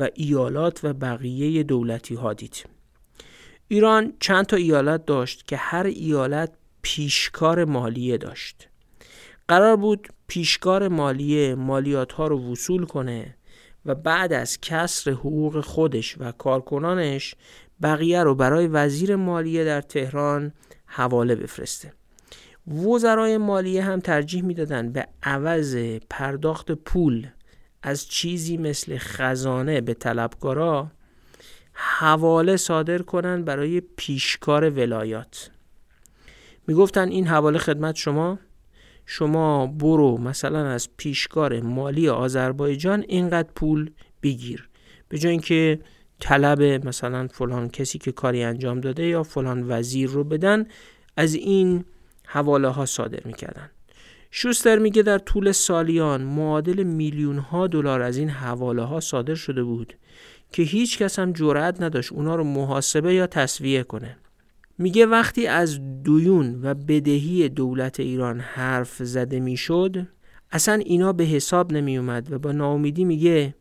و 0.00 0.08
ایالات 0.14 0.80
و 0.82 0.92
بقیه 0.92 1.62
دولتی 1.62 2.14
ها 2.14 2.32
دید. 2.32 2.64
ایران 3.68 4.12
چند 4.20 4.46
تا 4.46 4.56
ایالت 4.56 5.06
داشت 5.06 5.46
که 5.46 5.56
هر 5.56 5.86
ایالت 5.86 6.52
پیشکار 6.82 7.64
مالیه 7.64 8.18
داشت. 8.18 8.68
قرار 9.48 9.76
بود 9.76 10.08
پیشکار 10.26 10.88
مالیه 10.88 11.54
مالیات 11.54 12.12
ها 12.12 12.26
رو 12.26 12.52
وصول 12.52 12.84
کنه 12.84 13.36
و 13.86 13.94
بعد 13.94 14.32
از 14.32 14.58
کسر 14.60 15.10
حقوق 15.10 15.60
خودش 15.60 16.16
و 16.18 16.32
کارکنانش 16.32 17.34
بقیه 17.82 18.22
رو 18.22 18.34
برای 18.34 18.66
وزیر 18.66 19.16
مالیه 19.16 19.64
در 19.64 19.80
تهران 19.80 20.52
حواله 20.86 21.34
بفرسته. 21.34 21.92
وزرای 22.66 23.38
مالیه 23.38 23.82
هم 23.82 24.00
ترجیح 24.00 24.42
می‌دادن 24.42 24.92
به 24.92 25.06
عوض 25.22 25.76
پرداخت 26.10 26.72
پول 26.72 27.26
از 27.82 28.08
چیزی 28.08 28.56
مثل 28.56 28.98
خزانه 28.98 29.80
به 29.80 29.94
طلبکارا 29.94 30.90
حواله 31.72 32.56
صادر 32.56 32.98
کنن 32.98 33.44
برای 33.44 33.80
پیشکار 33.80 34.70
ولایات. 34.70 35.50
می‌گفتن 36.66 37.08
این 37.08 37.26
حواله 37.26 37.58
خدمت 37.58 37.96
شما؟ 37.96 38.38
شما 39.06 39.66
برو 39.66 40.18
مثلا 40.18 40.66
از 40.66 40.88
پیشکار 40.96 41.60
مالی 41.60 42.08
آذربایجان 42.08 43.04
اینقدر 43.08 43.48
پول 43.54 43.90
بگیر. 44.22 44.68
به 45.08 45.18
جای 45.18 45.30
اینکه 45.30 45.80
طلب 46.20 46.86
مثلا 46.86 47.28
فلان 47.28 47.68
کسی 47.68 47.98
که 47.98 48.12
کاری 48.12 48.42
انجام 48.42 48.80
داده 48.80 49.06
یا 49.06 49.22
فلان 49.22 49.64
وزیر 49.68 50.10
رو 50.10 50.24
بدن 50.24 50.66
از 51.16 51.34
این 51.34 51.84
حواله 52.26 52.68
ها 52.68 52.86
صادر 52.86 53.20
می‌کردن. 53.24 53.70
شوستر 54.30 54.78
میگه 54.78 55.02
در 55.02 55.18
طول 55.18 55.52
سالیان 55.52 56.22
معادل 56.22 56.82
میلیون 56.82 57.38
ها 57.38 57.66
دلار 57.66 58.02
از 58.02 58.16
این 58.16 58.28
حواله 58.28 58.82
ها 58.82 59.00
صادر 59.00 59.34
شده 59.34 59.62
بود 59.62 59.94
که 60.52 60.62
هیچ 60.62 60.98
کس 60.98 61.18
هم 61.18 61.32
جرأت 61.32 61.82
نداشت 61.82 62.12
اونا 62.12 62.36
رو 62.36 62.44
محاسبه 62.44 63.14
یا 63.14 63.26
تصویه 63.26 63.82
کنه. 63.82 64.16
میگه 64.78 65.06
وقتی 65.06 65.46
از 65.46 65.80
دویون 66.02 66.60
و 66.62 66.74
بدهی 66.74 67.48
دولت 67.48 68.00
ایران 68.00 68.40
حرف 68.40 69.02
زده 69.02 69.40
می‌شد 69.40 70.06
اصلا 70.52 70.74
اینا 70.74 71.12
به 71.12 71.24
حساب 71.24 71.72
نمی 71.72 71.98
اومد 71.98 72.32
و 72.32 72.38
با 72.38 72.52
ناامیدی 72.52 73.04
میگه 73.04 73.54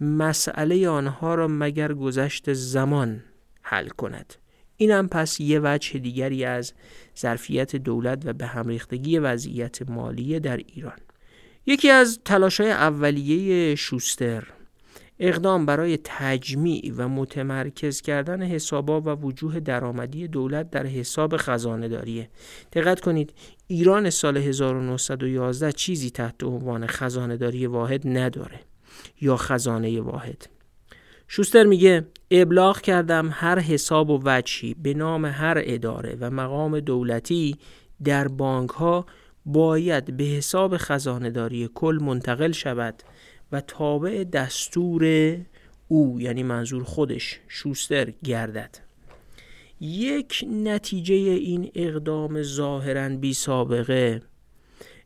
مسئله 0.00 0.88
آنها 0.88 1.34
را 1.34 1.48
مگر 1.48 1.92
گذشت 1.92 2.52
زمان 2.52 3.22
حل 3.62 3.88
کند؟ 3.88 4.34
اینم 4.76 5.08
پس 5.08 5.40
یه 5.40 5.60
وجه 5.64 5.98
دیگری 5.98 6.44
از 6.44 6.72
ظرفیت 7.18 7.76
دولت 7.76 8.22
و 8.24 8.32
به 8.32 8.46
هم 8.46 8.68
ریختگی 8.68 9.18
وضعیت 9.18 9.90
مالی 9.90 10.40
در 10.40 10.56
ایران. 10.56 10.98
یکی 11.66 11.90
از 11.90 12.20
تلاش 12.24 12.60
های 12.60 12.70
اولیه 12.70 13.74
شوستر 13.74 14.44
اقدام 15.18 15.66
برای 15.66 15.98
تجمیع 16.04 16.92
و 16.96 17.08
متمرکز 17.08 18.00
کردن 18.00 18.42
حسابا 18.42 19.00
و 19.00 19.08
وجوه 19.08 19.60
درآمدی 19.60 20.28
دولت 20.28 20.70
در 20.70 20.86
حساب 20.86 21.36
خزانه 21.36 21.88
داریه 21.88 22.28
دقت 22.72 23.00
کنید 23.00 23.32
ایران 23.66 24.10
سال 24.10 24.36
1911 24.36 25.72
چیزی 25.72 26.10
تحت 26.10 26.44
عنوان 26.44 26.86
خزانه 26.86 27.36
داری 27.36 27.66
واحد 27.66 28.08
نداره 28.08 28.60
یا 29.20 29.36
خزانه 29.36 30.00
واحد. 30.00 30.46
شوستر 31.28 31.64
میگه 31.64 32.06
ابلاغ 32.30 32.80
کردم 32.80 33.28
هر 33.32 33.58
حساب 33.58 34.10
و 34.10 34.20
وجهی 34.24 34.74
به 34.74 34.94
نام 34.94 35.24
هر 35.24 35.62
اداره 35.64 36.16
و 36.20 36.30
مقام 36.30 36.80
دولتی 36.80 37.56
در 38.04 38.28
بانک 38.28 38.70
ها 38.70 39.06
باید 39.46 40.16
به 40.16 40.24
حساب 40.24 40.76
خزانه 40.76 41.30
داری 41.30 41.70
کل 41.74 41.98
منتقل 42.02 42.52
شود 42.52 43.02
و 43.52 43.60
تابع 43.60 44.24
دستور 44.24 45.36
او 45.88 46.20
یعنی 46.20 46.42
منظور 46.42 46.84
خودش 46.84 47.40
شوستر 47.48 48.12
گردد. 48.24 48.78
یک 49.80 50.44
نتیجه 50.64 51.14
این 51.14 51.70
اقدام 51.74 52.42
ظاهرا 52.42 53.08
بی 53.08 53.34
سابقه 53.34 54.22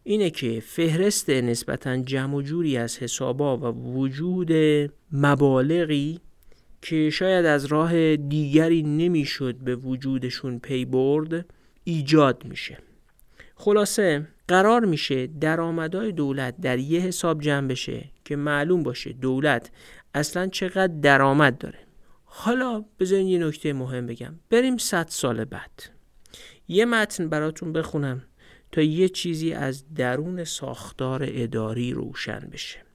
اینه 0.05 0.31
که 0.31 0.63
فهرست 0.67 1.31
نسبتا 1.31 1.97
جمع 1.97 2.43
جوری 2.43 2.77
از 2.77 2.99
حسابا 2.99 3.57
و 3.57 3.63
وجود 3.95 4.53
مبالغی 5.13 6.21
که 6.83 7.11
شاید 7.11 7.47
از 7.47 7.65
راه 7.65 8.17
دیگری 8.17 8.83
نمی‌شد 8.83 9.57
به 9.57 9.77
وجودشون 9.77 10.59
پی 10.59 10.85
برد 10.85 11.47
ایجاد 11.85 12.45
میشه. 12.45 12.79
خلاصه 13.55 14.27
قرار 14.49 14.85
میشه 14.85 15.27
درآمدهای 15.27 16.13
دولت 16.13 16.61
در 16.61 16.79
یه 16.79 17.01
حساب 17.01 17.41
جمع 17.41 17.69
بشه 17.69 18.05
که 18.25 18.37
معلوم 18.37 18.83
باشه 18.83 19.13
دولت 19.13 19.71
اصلا 20.15 20.47
چقدر 20.47 21.01
درآمد 21.03 21.59
داره. 21.59 21.79
حالا 22.25 22.85
بذارین 23.01 23.27
یه 23.27 23.39
نکته 23.39 23.73
مهم 23.73 24.07
بگم. 24.07 24.35
بریم 24.51 24.77
صد 24.77 25.07
سال 25.09 25.45
بعد. 25.45 25.83
یه 26.69 26.85
متن 26.85 27.29
براتون 27.29 27.73
بخونم 27.73 28.23
تا 28.73 28.81
یه 28.83 29.09
چیزی 29.09 29.53
از 29.53 29.95
درون 29.95 30.45
ساختار 30.45 31.25
اداری 31.27 31.93
روشن 31.93 32.49
بشه. 32.53 32.90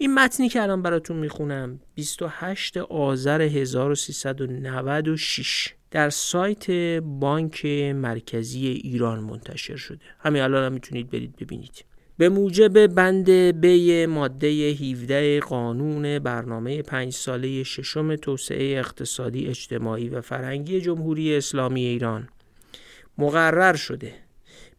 این 0.00 0.14
متنی 0.14 0.48
که 0.48 0.62
الان 0.62 0.82
براتون 0.82 1.16
می‌خونم 1.16 1.80
28 1.94 2.76
آذر 2.76 3.42
1396 3.42 5.74
در 5.90 6.10
سایت 6.10 6.70
بانک 7.00 7.66
مرکزی 7.94 8.66
ایران 8.66 9.20
منتشر 9.20 9.76
شده. 9.76 9.98
همین 10.20 10.42
الان 10.42 10.64
هم 10.64 10.72
می‌تونید 10.72 11.10
برید 11.10 11.36
ببینید. 11.36 11.84
به 12.18 12.28
موجب 12.28 12.86
بند 12.86 13.30
بی 13.30 14.06
ماده 14.06 14.46
17 14.46 15.40
قانون 15.40 16.18
برنامه 16.18 16.82
پنج 16.82 17.12
ساله 17.12 17.62
ششم 17.62 18.16
توسعه 18.16 18.78
اقتصادی 18.78 19.46
اجتماعی 19.46 20.08
و 20.08 20.20
فرهنگی 20.20 20.80
جمهوری 20.80 21.36
اسلامی 21.36 21.84
ایران 21.84 22.28
مقرر 23.18 23.76
شده. 23.76 24.14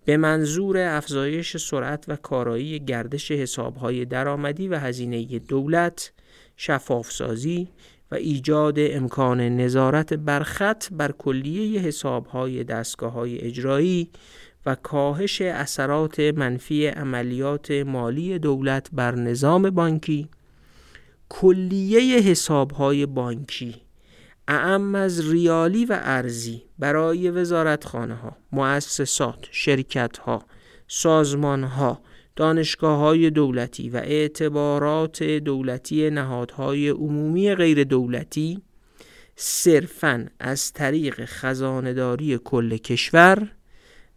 به 0.10 0.18
منظور 0.18 0.78
افزایش 0.78 1.58
سرعت 1.58 2.06
و 2.08 2.16
کارایی 2.16 2.80
گردش 2.80 3.32
حسابهای 3.32 4.06
درآمدی 4.06 4.68
و 4.68 4.76
هزینه 4.76 5.40
دولت، 5.40 6.12
شفافسازی 6.58 7.68
و 8.12 8.16
ایجاد 8.16 8.76
امکان 8.80 9.42
نظارت 9.42 10.14
برخط 10.14 10.88
بر 10.92 11.12
کلیه 11.12 11.82
حسابهای 11.82 12.64
دستگاه‌های 12.64 13.40
اجرایی 13.40 14.10
و 14.66 14.76
کاهش 14.76 15.42
اثرات 15.42 16.20
منفی 16.20 16.88
عملیات 16.88 17.72
مالی 17.72 18.40
دولت 18.40 18.90
بر 18.94 19.16
نظام 19.16 19.70
بانکی. 19.70 20.30
کلیه 21.30 22.20
حسابهای 22.20 23.06
بانکی 23.06 23.76
اعم 24.52 24.96
از 24.96 25.32
ریالی 25.32 25.86
و 25.86 26.00
ارزی 26.02 26.64
برای 26.80 27.30
وزارتخانه 27.30 28.16
ها، 28.16 28.38
مؤسسات، 28.52 29.48
شرکت 29.52 30.18
ها، 30.18 30.46
سازمان 30.88 31.64
ها، 31.64 32.02
دانشگاه 32.36 33.00
های 33.00 33.30
دولتی 33.30 33.90
و 33.90 33.98
اعتبارات 33.98 35.24
دولتی 35.24 36.10
نهادهای 36.10 36.90
عمومی 36.90 37.56
غیر 37.56 37.84
دولتی 37.84 38.62
صرفاً 39.36 40.26
از 40.40 40.74
طریق 40.74 41.26
خزانداری 41.26 42.40
کل 42.44 42.78
کشور 42.78 43.52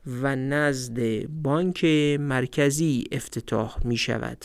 و 0.07 0.37
نزد 0.37 1.27
بانک 1.27 1.85
مرکزی 2.21 3.05
افتتاح 3.13 3.77
می 3.85 3.97
شود. 3.97 4.45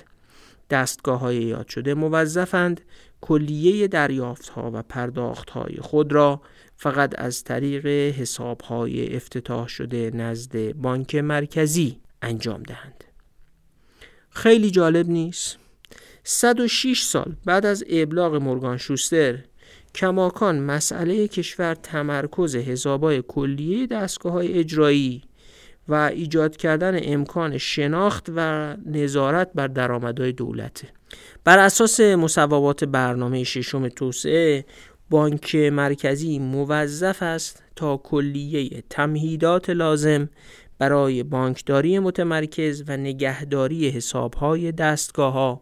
دستگاه 0.70 1.20
های 1.20 1.36
یاد 1.36 1.68
شده 1.68 1.94
موظفند 1.94 2.82
کلیه 3.22 3.88
دریافت 3.88 4.50
ها 4.50 4.72
و 4.74 4.84
پرداخت 4.84 5.50
های 5.50 5.76
خود 5.82 6.14
را 6.14 6.42
فقط 6.76 7.14
از 7.18 7.44
طریق 7.44 7.86
حساب 7.88 8.62
های 8.62 9.16
افتتاح 9.16 9.68
شده 9.68 10.12
نزد 10.14 10.72
بانک 10.72 11.16
مرکزی 11.16 12.02
انجام 12.22 12.64
دهند. 12.64 13.04
خیلی 14.30 14.72
جالب 14.72 15.10
نیست؟ 15.10 15.58
106 16.24 17.02
سال 17.02 17.36
بعد 17.46 17.66
از 17.66 17.84
ابلاغ 17.90 18.36
مورگان 18.36 18.78
شوستر 18.78 19.40
کماکان 19.96 20.60
مسئله 20.60 21.28
کشور 21.28 21.76
تمرکز 21.76 22.56
حسابای 22.56 23.24
کلیه 23.28 23.88
دستگاه 23.88 24.34
های 24.34 24.54
اجرایی 24.54 25.24
و 25.88 25.94
ایجاد 25.94 26.58
کردن 26.58 27.00
امکان 27.04 27.58
شناخت 27.58 28.30
و 28.36 28.76
نظارت 28.86 29.50
بر 29.56 29.68
درآمدهای 29.68 30.32
دولته 30.32 30.88
بر 31.44 31.60
اساس 31.60 32.00
مصوبات 32.00 32.84
برنامه 32.84 33.44
ششم 33.44 33.90
توسعه 33.90 34.66
بانک 35.10 35.56
مرکزی 35.56 36.40
موظف 36.40 37.24
است 37.24 37.64
تا 37.76 37.98
کلیه 37.98 38.84
تمهیدات 38.90 39.70
لازم 39.70 40.30
برای 40.80 41.24
بانکداری 41.24 42.00
متمرکز 42.00 42.84
و 42.88 42.98
نگهداری 42.98 43.90
حسابهای 43.90 44.72
دستگاه 44.72 45.34
ها 45.34 45.62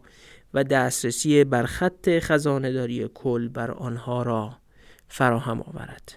و 0.54 0.64
دسترسی 0.64 1.44
بر 1.44 1.66
خط 1.66 2.18
خزانهداری 2.18 3.08
کل 3.14 3.48
بر 3.48 3.70
آنها 3.70 4.22
را 4.22 4.56
فراهم 5.08 5.60
آورد. 5.60 6.12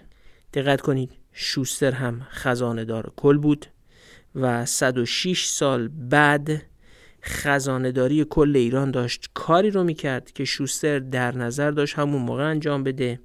دقت 0.54 0.82
کنید 0.82 1.12
شوستر 1.34 1.92
هم 1.92 2.28
خزانهدار 2.30 3.14
کل 3.16 3.38
بود 3.38 3.66
و 4.36 4.66
106 4.66 5.46
سال 5.46 5.88
بعد 5.88 6.62
خزانهداری 7.24 8.26
کل 8.30 8.56
ایران 8.56 8.92
داشت 8.92 9.30
کاری 9.34 9.72
رو 9.72 9.84
می‌کرد 9.84 10.32
که 10.32 10.46
شوستر 10.46 11.00
در 11.00 11.38
نظر 11.38 11.72
داشت 11.72 12.00
همون 12.00 12.22
موقع 12.22 12.50
انجام 12.50 12.84
بده 12.84 13.20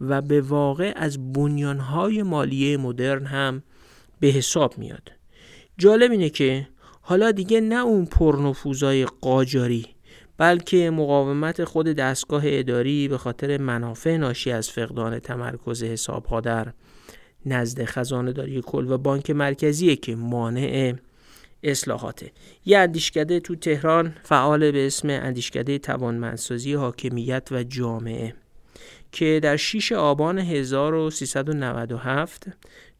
و 0.00 0.22
به 0.22 0.40
واقع 0.40 0.92
از 0.96 1.32
بنیانهای 1.32 2.22
مالیه 2.22 2.76
مدرن 2.76 3.26
هم 3.26 3.62
به 4.20 4.26
حساب 4.26 4.78
میاد. 4.78 5.12
جالب 5.78 6.10
اینه 6.10 6.30
که 6.30 6.68
حالا 7.00 7.30
دیگه 7.30 7.60
نه 7.60 7.84
اون 7.84 8.06
پرنفوذای 8.06 9.06
قاجاری 9.20 9.86
بلکه 10.38 10.90
مقاومت 10.90 11.64
خود 11.64 11.86
دستگاه 11.86 12.42
اداری 12.46 13.08
به 13.08 13.18
خاطر 13.18 13.60
منافع 13.60 14.16
ناشی 14.16 14.50
از 14.50 14.70
فقدان 14.70 15.18
تمرکز 15.18 15.82
حسابها 15.82 16.40
در 16.40 16.72
نزد 17.46 17.84
خزانه 17.84 18.32
داری 18.32 18.62
کل 18.66 18.90
و 18.90 18.98
بانک 18.98 19.30
مرکزیه 19.30 19.96
که 19.96 20.16
مانع 20.16 20.94
اصلاحاته. 21.62 22.32
یه 22.66 22.78
اندیشکده 22.78 23.40
تو 23.40 23.56
تهران 23.56 24.16
فعال 24.22 24.70
به 24.70 24.86
اسم 24.86 25.08
اندیشکده 25.08 25.78
توانمندسازی 25.78 26.74
حاکمیت 26.74 27.48
و 27.50 27.62
جامعه 27.62 28.34
که 29.12 29.40
در 29.42 29.56
6 29.56 29.92
آبان 29.92 30.38
1397 30.38 32.46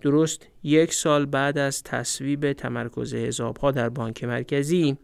درست 0.00 0.46
یک 0.62 0.94
سال 0.94 1.26
بعد 1.26 1.59
از 1.59 1.82
تصویب 1.82 2.52
تمرکز 2.52 3.14
حسابها 3.14 3.70
در 3.70 3.88
بانک 3.88 4.24
مرکزی 4.24 4.96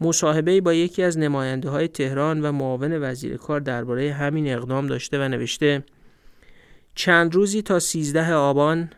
مصاحبه 0.00 0.60
با 0.60 0.74
یکی 0.74 1.02
از 1.02 1.18
نماینده 1.18 1.70
های 1.70 1.88
تهران 1.88 2.42
و 2.42 2.52
معاون 2.52 3.02
وزیر 3.02 3.36
کار 3.36 3.60
درباره 3.60 4.12
همین 4.12 4.52
اقدام 4.52 4.86
داشته 4.86 5.24
و 5.24 5.28
نوشته 5.28 5.84
چند 6.94 7.34
روزی 7.34 7.62
تا 7.62 7.78
13 7.78 8.32
آبان 8.32 8.90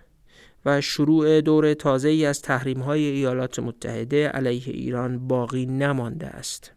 و 0.67 0.81
شروع 0.81 1.41
دور 1.41 1.75
تازه 1.75 2.09
ای 2.09 2.27
از 2.27 2.43
تحریم 2.43 2.81
های 2.81 3.05
ایالات 3.05 3.59
متحده 3.59 4.29
علیه 4.29 4.75
ایران 4.75 5.29
باقی 5.29 5.67
نمانده 5.67 6.27
است. 6.27 6.73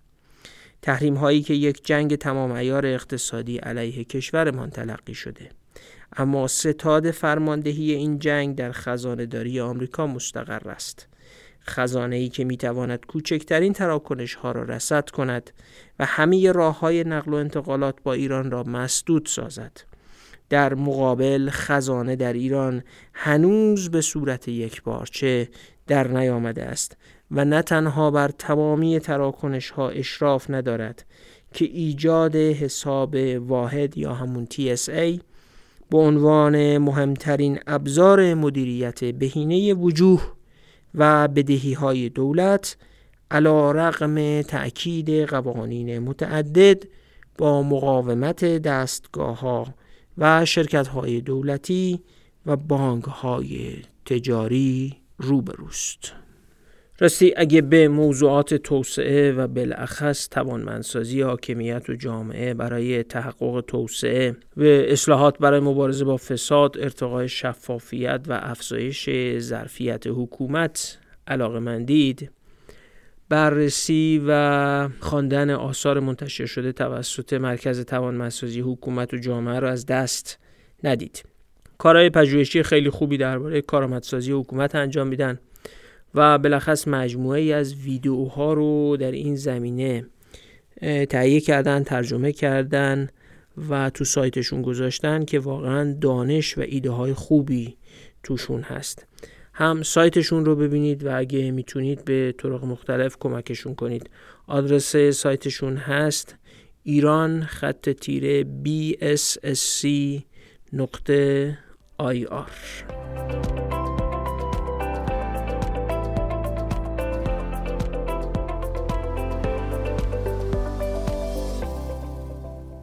تحریم 0.82 1.16
هایی 1.16 1.42
که 1.42 1.54
یک 1.54 1.86
جنگ 1.86 2.16
تمام 2.16 2.52
ایار 2.52 2.86
اقتصادی 2.86 3.58
علیه 3.58 4.04
کشورمان 4.04 4.70
تلقی 4.70 5.14
شده. 5.14 5.50
اما 6.18 6.48
ستاد 6.48 7.12
فرماندهی 7.12 7.92
این 7.92 8.20
جنگ 8.20 8.56
در 8.56 8.72
خزانه 8.72 9.26
داری 9.26 9.60
آمریکا 9.60 10.08
مستقر 10.08 10.70
است. 10.70 11.08
خزانه 11.68 12.16
ای 12.16 12.30
که 12.30 12.44
می 12.44 12.58
تواند 12.58 13.06
کوچکترین 13.06 13.74
تراکنش 13.74 14.36
ها 14.36 14.52
را 14.52 14.64
رسد 14.64 15.10
کند 15.10 15.52
و 16.00 16.06
همه 16.06 16.52
راه 16.52 16.80
های 16.80 17.04
نقل 17.04 17.34
و 17.34 17.36
انتقالات 17.36 17.96
با 18.04 18.14
ایران 18.14 18.52
را 18.52 18.64
مسدود 18.64 19.26
سازد. 19.26 19.72
در 20.50 20.74
مقابل 20.74 21.50
خزانه 21.52 22.16
در 22.16 22.34
ایران 22.34 22.84
هنوز 23.14 23.92
به 23.92 24.02
صورت 24.02 24.48
یک 24.48 24.84
بارچه 24.84 25.50
در 25.88 26.08
نیامده 26.08 26.64
است 26.64 26.98
و 27.32 27.46
نه 27.46 27.62
تنها 27.62 28.12
بر 28.12 28.28
تمامی 28.28 29.00
تراکنش 29.00 29.70
ها 29.70 29.90
اشراف 29.90 30.50
ندارد 30.50 31.06
که 31.54 31.66
ایجاد 31.66 32.36
حساب 32.36 33.16
واحد 33.40 33.98
یا 33.98 34.14
همون 34.14 34.48
TSA 34.54 35.20
به 35.90 35.98
عنوان 35.98 36.78
مهمترین 36.78 37.60
ابزار 37.68 38.34
مدیریت 38.34 39.04
بهینه 39.04 39.74
وجوه 39.74 40.32
و 40.96 41.28
بدهی 41.28 41.74
های 41.74 42.10
دولت 42.10 42.78
علا 43.32 43.72
رقم 43.72 44.42
تأکید 44.42 45.10
قوانین 45.10 46.00
متعدد 46.00 46.84
با 47.38 47.64
مقاومت 47.64 48.46
دستگاه 48.46 49.40
ها 49.40 49.68
و 50.18 50.46
شرکت 50.46 50.88
های 50.88 51.22
دولتی 51.22 52.00
و 52.46 52.56
بانک 52.56 53.04
های 53.04 53.76
تجاری 54.06 54.96
روبروست. 55.18 56.14
راستی 57.00 57.34
اگه 57.38 57.62
به 57.62 57.88
موضوعات 57.88 58.54
توسعه 58.54 59.32
و 59.32 59.48
بالاخص 59.48 60.30
توانمندسازی 60.30 61.22
حاکمیت 61.22 61.90
و 61.90 61.96
جامعه 61.96 62.54
برای 62.54 63.04
تحقق 63.04 63.64
توسعه 63.68 64.36
و 64.58 64.64
اصلاحات 64.64 65.38
برای 65.38 65.60
مبارزه 65.60 66.06
با 66.06 66.18
فساد، 66.18 66.78
ارتقای 66.78 67.30
شفافیت 67.30 68.22
و 68.28 68.40
افزایش 68.44 69.10
ظرفیت 69.40 70.08
حکومت 70.08 70.98
علاقه 71.28 71.60
مندید 71.60 72.32
بررسی 73.30 74.22
و 74.28 74.90
خواندن 75.00 75.50
آثار 75.50 76.00
منتشر 76.00 76.46
شده 76.46 76.72
توسط 76.72 77.34
مرکز 77.34 77.86
توانمندسازی 77.86 78.60
حکومت 78.62 79.14
و 79.14 79.18
جامعه 79.18 79.60
را 79.60 79.72
از 79.72 79.86
دست 79.86 80.40
ندید. 80.84 81.24
کارهای 81.78 82.10
پژوهشی 82.10 82.64
خیلی 82.64 82.90
خوبی 82.90 83.18
درباره 83.18 83.62
کارآمدسازی 83.62 84.32
حکومت 84.32 84.76
انجام 84.76 85.08
میدن 85.08 85.40
و 86.16 86.38
بلخص 86.38 86.88
مجموعه 86.88 87.42
ای 87.42 87.54
از 87.54 87.76
ویدیوها 87.76 88.54
رو 88.54 88.98
در 88.98 89.12
این 89.12 89.36
زمینه 89.36 90.06
تهیه 91.10 91.42
کردن 91.42 91.84
ترجمه 91.84 92.32
کردن 92.32 93.10
و 93.70 93.90
تو 93.90 94.04
سایتشون 94.04 94.62
گذاشتن 94.62 95.26
که 95.26 95.40
واقعا 95.40 95.96
دانش 96.02 96.58
و 96.58 96.62
ایده 96.62 96.92
های 96.92 97.14
خوبی 97.14 97.78
توشون 98.24 98.62
هست 98.62 99.08
هم 99.58 99.84
سایتشون 99.84 100.46
رو 100.46 100.56
ببینید 100.56 101.06
و 101.06 101.18
اگه 101.18 101.52
می‌تونید 101.52 102.06
به 102.06 102.36
طرق 102.38 102.66
مختلف 102.66 103.18
کمکشون 103.20 103.76
کنید. 103.76 104.10
آدرس 104.48 104.96
سایتشون 104.96 105.78
هست 105.78 106.36
ایران 106.84 107.44
خط 107.44 107.90
تیره 107.90 108.44
BSSC 108.44 109.88
نقطه 110.74 111.58
آر 111.98 112.16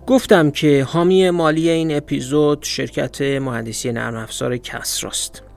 گفتم 0.07 0.51
که 0.51 0.85
حامی 0.85 1.31
مالی 1.31 1.69
این 1.69 1.97
اپیزود 1.97 2.63
شرکت 2.63 3.23
مهندسی 3.23 3.93
نرم 3.93 4.17
افزار 4.17 4.57
کسراست 4.57 5.52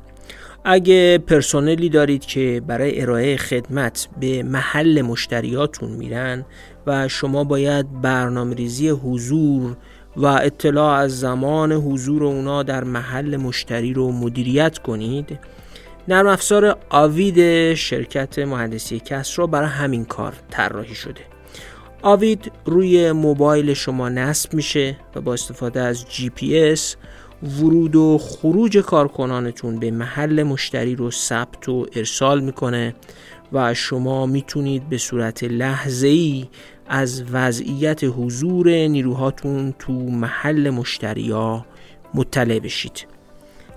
اگه 0.67 1.17
پرسنلی 1.17 1.89
دارید 1.89 2.25
که 2.25 2.61
برای 2.67 3.01
ارائه 3.01 3.37
خدمت 3.37 4.07
به 4.19 4.43
محل 4.43 5.01
مشتریاتون 5.01 5.91
میرن 5.91 6.45
و 6.87 7.07
شما 7.07 7.43
باید 7.43 8.01
برنامه 8.01 8.55
ریزی 8.55 8.89
حضور 8.89 9.77
و 10.17 10.25
اطلاع 10.25 10.93
از 10.93 11.19
زمان 11.19 11.71
حضور 11.71 12.23
اونا 12.23 12.63
در 12.63 12.83
محل 12.83 13.37
مشتری 13.37 13.93
رو 13.93 14.11
مدیریت 14.11 14.77
کنید 14.77 15.39
نرم 16.07 16.27
افزار 16.27 16.77
آوید 16.89 17.73
شرکت 17.73 18.39
مهندسی 18.39 18.99
کسرا 18.99 19.47
برای 19.47 19.69
همین 19.69 20.05
کار 20.05 20.33
طراحی 20.49 20.95
شده. 20.95 21.21
آوید 22.01 22.51
روی 22.65 23.11
موبایل 23.11 23.73
شما 23.73 24.09
نصب 24.09 24.53
میشه 24.53 24.97
و 25.15 25.21
با 25.21 25.33
استفاده 25.33 25.81
از 25.81 26.05
جی 26.09 26.29
پی 26.29 26.59
اس 26.59 26.95
ورود 27.43 27.95
و 27.95 28.17
خروج 28.17 28.77
کارکنانتون 28.77 29.79
به 29.79 29.91
محل 29.91 30.43
مشتری 30.43 30.95
رو 30.95 31.11
ثبت 31.11 31.69
و 31.69 31.85
ارسال 31.95 32.41
می‌کنه 32.41 32.95
و 33.53 33.73
شما 33.73 34.25
می‌تونید 34.25 34.89
به 34.89 34.97
صورت 34.97 35.43
لحظه 35.43 36.07
ای 36.07 36.47
از 36.87 37.23
وضعیت 37.31 38.03
حضور 38.03 38.69
نیروهاتون 38.69 39.73
تو 39.79 39.93
محل 39.93 40.69
مشتری 40.69 41.31
ها 41.31 41.65
مطلع 42.13 42.59
بشید. 42.59 43.07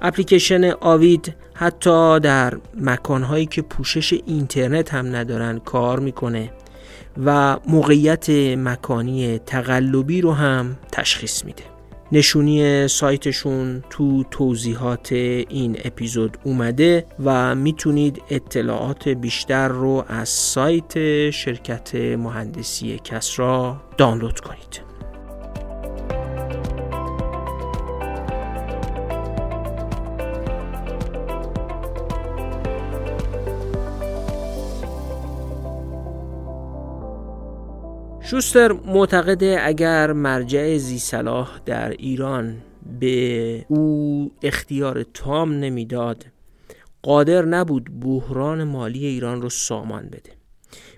اپلیکیشن 0.03 0.71
آوید 0.71 1.35
حتی 1.55 2.21
در 2.21 2.59
مکانهایی 2.81 3.47
که 3.47 3.63
پوشش 3.63 4.13
اینترنت 4.27 4.95
هم 4.95 5.17
ندارن 5.17 5.59
کار 5.59 6.01
می‌کنه 6.01 6.51
و 7.25 7.59
موقعیت 7.67 8.31
مکانی 8.59 9.39
تقلبی 9.39 10.21
رو 10.21 10.33
هم 10.33 10.77
تشخیص 10.93 11.45
میده. 11.45 11.78
نشونی 12.13 12.89
سایتشون 12.89 13.85
تو 13.91 14.25
توضیحات 14.25 15.13
این 15.13 15.77
اپیزود 15.85 16.39
اومده 16.45 17.07
و 17.25 17.55
می‌تونید 17.55 18.23
اطلاعات 18.31 19.09
بیشتر 19.09 19.69
رو 19.69 20.05
از 20.09 20.29
سایت 20.29 21.31
شرکت 21.31 21.95
مهندسی 21.95 23.01
کسرا 23.05 23.81
دانلود 23.97 24.41
کنید. 24.41 24.88
شوستر 38.31 38.73
معتقده 38.73 39.59
اگر 39.63 40.13
مرجع 40.13 40.77
زی 40.77 40.99
صلاح 40.99 41.61
در 41.67 41.91
ایران 41.91 42.57
به 43.01 43.65
او 43.69 44.31
اختیار 44.43 45.03
تام 45.03 45.53
نمی‌داد 45.53 46.25
قادر 47.03 47.45
نبود 47.45 48.01
بحران 48.01 48.65
مالی 48.65 49.07
ایران 49.07 49.43
رو 49.43 49.49
سامان 49.49 50.07
بده. 50.07 50.31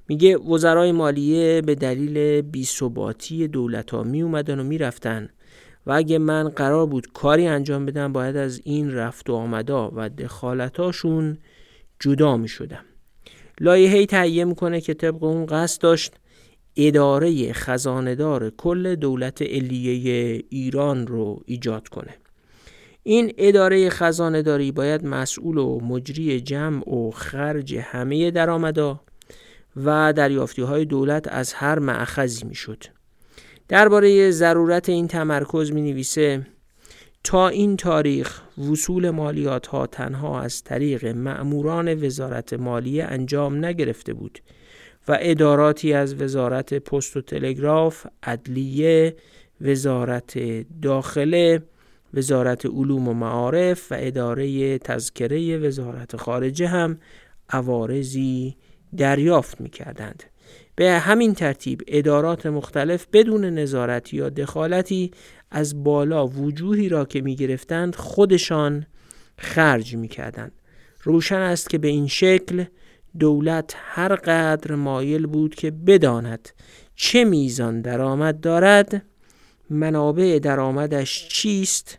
میگه 0.09 0.39
وزرای 0.39 0.93
مالیه 0.93 1.63
به 1.67 1.75
دلیل 1.75 2.41
بیثباتی 2.41 3.49
دولت 3.49 3.91
ها 3.91 4.03
می 4.03 4.23
اومدن 4.23 4.61
و 4.61 4.65
می‌رفتن 4.65 5.29
و 5.87 5.93
اگه 5.93 6.19
من 6.19 6.49
قرار 6.49 6.87
بود 6.87 7.13
کاری 7.13 7.47
انجام 7.47 7.87
بدم 7.87 8.13
باید 8.13 8.37
از 8.37 8.61
این 8.65 8.95
رفت 8.95 9.31
و 9.31 9.35
آمدا 9.35 9.93
و 9.95 10.09
دخالتاشون 10.09 11.39
جدا 12.01 12.37
می 12.37 12.49
شدم 12.49 12.85
لایحه‌ای 13.61 14.07
تهیه 14.07 14.45
می‌کنه 14.45 14.81
که 14.81 14.95
طبق 14.95 15.23
اون 15.23 15.47
قصد 15.47 15.83
داشت 15.83 16.13
اداره 16.77 17.53
خزاندار 17.53 18.51
کل 18.51 18.95
دولت 18.95 19.43
علیه 19.43 20.43
ایران 20.49 21.07
رو 21.07 21.43
ایجاد 21.47 21.89
کنه 21.89 22.17
این 23.03 23.33
اداره 23.39 23.91
خزانداری 23.91 24.73
باید 24.73 25.05
مسئول 25.05 25.59
و 25.59 25.81
مجری 25.81 26.41
جمع 26.41 26.95
و 26.95 27.11
خرج 27.11 27.77
همه 27.77 28.31
درآمدا 28.31 29.01
و 29.77 30.13
دریافتی 30.13 30.63
های 30.63 30.85
دولت 30.85 31.29
از 31.29 31.53
هر 31.53 31.79
معخذی 31.79 32.45
می 32.47 32.55
شد. 32.55 32.85
درباره 33.69 34.31
ضرورت 34.31 34.89
این 34.89 35.09
تمرکز 35.09 35.73
می 35.73 35.83
نویسه 35.83 36.47
تا 37.25 37.49
این 37.49 37.77
تاریخ 37.77 38.43
وصول 38.71 39.11
مالیات 39.11 39.67
ها 39.67 39.87
تنها 39.87 40.41
از 40.41 40.65
طریق 40.65 41.07
مأموران 41.07 42.05
وزارت 42.05 42.53
مالیه 42.53 43.05
انجام 43.05 43.65
نگرفته 43.65 44.15
بود 44.15 44.39
و 45.11 45.19
اداراتی 45.21 45.93
از 45.93 46.15
وزارت 46.15 46.75
پست 46.75 47.17
و 47.17 47.21
تلگراف، 47.21 48.07
عدلیه، 48.23 49.17
وزارت 49.61 50.39
داخله، 50.83 51.63
وزارت 52.15 52.67
علوم 52.67 53.09
و 53.09 53.15
معارف 53.15 53.93
و 53.93 53.97
اداره 53.99 54.79
تذکره 54.79 55.59
وزارت 55.59 56.17
خارجه 56.17 56.67
هم 56.67 56.99
عوارضی 57.49 58.57
دریافت 58.97 59.61
می 59.61 59.71
کردند. 59.71 60.23
به 60.77 60.91
همین 60.91 61.35
ترتیب 61.35 61.83
ادارات 61.87 62.47
مختلف 62.47 63.07
بدون 63.13 63.45
نظارت 63.45 64.15
یا 64.15 64.29
دخالتی 64.29 65.11
از 65.51 65.85
بالا 65.85 66.27
وجوهی 66.27 66.89
را 66.89 67.05
که 67.05 67.21
می 67.21 67.37
گرفتند 67.37 67.95
خودشان 67.95 68.87
خرج 69.39 69.97
می 69.97 70.09
کردند. 70.09 70.53
روشن 71.03 71.39
است 71.39 71.71
که 71.71 71.79
به 71.79 71.89
این 71.89 72.07
شکل 72.07 72.65
دولت 73.19 73.75
هر 73.77 74.15
قدر 74.15 74.75
مایل 74.75 75.27
بود 75.27 75.55
که 75.55 75.71
بداند 75.71 76.49
چه 76.95 77.25
میزان 77.25 77.81
درآمد 77.81 78.41
دارد 78.41 79.03
منابع 79.71 80.39
درآمدش 80.39 81.29
چیست 81.29 81.99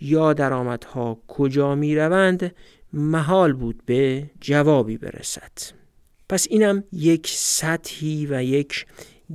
یا 0.00 0.32
درآمدها 0.32 1.18
کجا 1.28 1.74
می 1.74 1.96
روند 1.96 2.54
محال 2.92 3.52
بود 3.52 3.82
به 3.86 4.30
جوابی 4.40 4.98
برسد. 4.98 5.52
پس 6.28 6.46
اینم 6.50 6.84
یک 6.92 7.28
سطحی 7.30 8.26
و 8.30 8.42
یک 8.42 8.86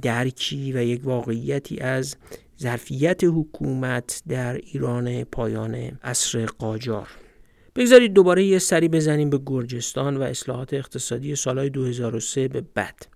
درکی 0.02 0.74
و 0.74 0.84
یک 0.84 1.02
واقعیتی 1.04 1.80
از 1.80 2.16
ظرفیت 2.62 3.24
حکومت 3.24 4.22
در 4.28 4.54
ایران 4.54 5.24
پایان 5.24 5.76
عصر 6.04 6.46
قاجار. 6.46 7.08
بگذارید 7.76 8.14
دوباره 8.14 8.44
یه 8.44 8.60
سری 8.60 8.88
بزنیم 8.88 9.30
به 9.30 9.40
گرجستان 9.46 10.18
و 10.18 10.22
اصلاحات 10.22 10.74
اقتصادی 10.74 11.36
سالهای 11.36 11.70
2003 11.70 12.48
به 12.48 12.62
بعد. 12.62 13.08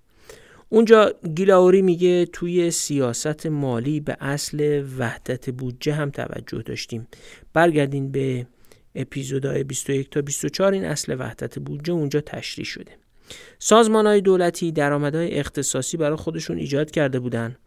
اونجا 0.70 1.14
گیلاوری 1.36 1.82
میگه 1.82 2.26
توی 2.26 2.72
سیاست 2.72 3.45
مالی 3.45 3.99
به 3.99 4.18
اصل 4.20 4.84
وحدت 4.99 5.49
بودجه 5.49 5.93
هم 5.93 6.10
توجه 6.10 6.62
داشتیم. 6.62 7.07
برگردین 7.53 8.12
به 8.12 8.47
اپیزودهای 8.95 9.64
21 9.64 10.10
تا 10.10 10.22
24 10.22 10.74
این 10.74 10.86
اصل 10.86 11.16
وحدت 11.20 11.60
بودجه 11.60 11.93
اونجا 11.93 12.22
تشریح 12.22 12.66
شده. 12.66 12.91
سازمان 13.60 14.08
های 14.08 14.22
دولتی 14.22 14.72
درآمدهای 14.72 15.40
اختصاصی 15.40 15.98
برای 15.98 16.16
خودشون 16.16 16.58
ایجاد 16.58 16.92
کرده 16.92 17.20
بودند. 17.20 17.58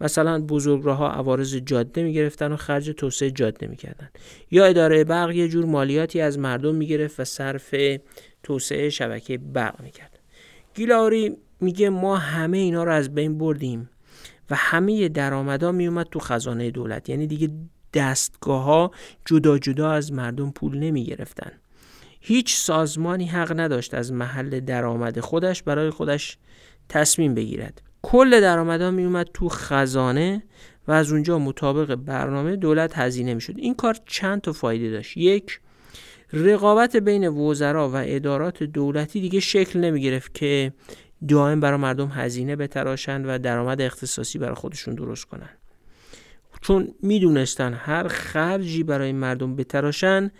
مثلا 0.00 0.40
بزرگراهها 0.40 1.10
عوارض 1.10 1.54
جاده 1.54 2.02
می‌گرفتن 2.02 2.52
و 2.52 2.56
خرج 2.56 2.90
توسعه 2.90 3.30
جاده 3.30 3.66
می‌کردن 3.66 4.10
یا 4.50 4.64
اداره 4.64 5.04
برق 5.04 5.30
یه 5.30 5.48
جور 5.48 5.64
مالیاتی 5.64 6.20
از 6.20 6.38
مردم 6.38 6.74
می‌گرفت 6.74 7.20
و 7.20 7.24
صرف 7.24 7.74
توسعه 8.42 8.90
شبکه 8.90 9.38
برق 9.38 9.80
می‌کرد 9.80 10.18
گیلاری 10.74 11.36
میگه 11.60 11.90
ما 11.90 12.16
همه 12.16 12.58
اینا 12.58 12.84
رو 12.84 12.92
از 12.92 13.14
بین 13.14 13.38
بردیم 13.38 13.90
و 14.50 14.54
همه 14.54 15.08
درآمدا 15.08 15.72
میومد 15.72 16.06
تو 16.10 16.18
خزانه 16.18 16.70
دولت 16.70 17.08
یعنی 17.08 17.26
دیگه 17.26 17.50
دستگاه 17.94 18.62
ها 18.62 18.90
جدا 19.24 19.58
جدا 19.58 19.90
از 19.90 20.12
مردم 20.12 20.50
پول 20.50 20.78
نمی 20.78 21.04
گرفتن. 21.04 21.52
هیچ 22.24 22.54
سازمانی 22.56 23.26
حق 23.26 23.60
نداشت 23.60 23.94
از 23.94 24.12
محل 24.12 24.60
درآمد 24.60 25.20
خودش 25.20 25.62
برای 25.62 25.90
خودش 25.90 26.38
تصمیم 26.88 27.34
بگیرد. 27.34 27.82
کل 28.02 28.40
درآمدها 28.40 28.90
می 28.90 29.04
اومد 29.04 29.28
تو 29.34 29.48
خزانه 29.48 30.42
و 30.88 30.92
از 30.92 31.12
اونجا 31.12 31.38
مطابق 31.38 31.94
برنامه 31.94 32.56
دولت 32.56 32.98
هزینه 32.98 33.34
می‌شد. 33.34 33.54
این 33.56 33.74
کار 33.74 33.96
چند 34.06 34.40
تا 34.40 34.52
فایده 34.52 34.90
داشت؟ 34.90 35.16
یک 35.16 35.60
رقابت 36.32 36.96
بین 36.96 37.28
وزرا 37.28 37.88
و 37.88 37.96
ادارات 37.96 38.62
دولتی 38.62 39.20
دیگه 39.20 39.40
شکل 39.40 39.80
نمی 39.80 40.00
گرفت 40.00 40.34
که 40.34 40.72
دائم 41.28 41.60
برای 41.60 41.78
مردم 41.78 42.08
هزینه 42.08 42.56
بتراشند 42.56 43.24
و 43.28 43.38
درآمد 43.38 43.80
اختصاصی 43.80 44.38
برای 44.38 44.54
خودشون 44.54 44.94
درست 44.94 45.24
کنن 45.24 45.50
چون 46.60 46.94
می‌دونستن 47.02 47.74
هر 47.74 48.08
خرجی 48.08 48.82
برای 48.82 49.12
مردم 49.12 49.56
بتراشن 49.56 50.30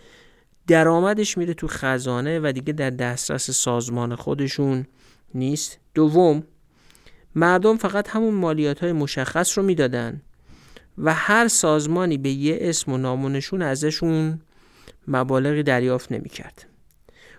درآمدش 0.67 1.37
میره 1.37 1.53
تو 1.53 1.67
خزانه 1.67 2.39
و 2.39 2.51
دیگه 2.51 2.73
در 2.73 2.89
دسترس 2.89 3.51
سازمان 3.51 4.15
خودشون 4.15 4.85
نیست 5.33 5.79
دوم 5.93 6.43
مردم 7.35 7.77
فقط 7.77 8.09
همون 8.09 8.33
مالیات 8.33 8.79
های 8.79 8.91
مشخص 8.91 9.57
رو 9.57 9.63
می‌دادن 9.63 10.21
و 10.97 11.13
هر 11.13 11.47
سازمانی 11.47 12.17
به 12.17 12.29
یه 12.29 12.57
اسم 12.61 12.91
و 12.91 12.97
نامونشون 12.97 13.61
ازشون 13.61 14.39
مبالغی 15.07 15.63
دریافت 15.63 16.11
نمی‌کرد. 16.11 16.65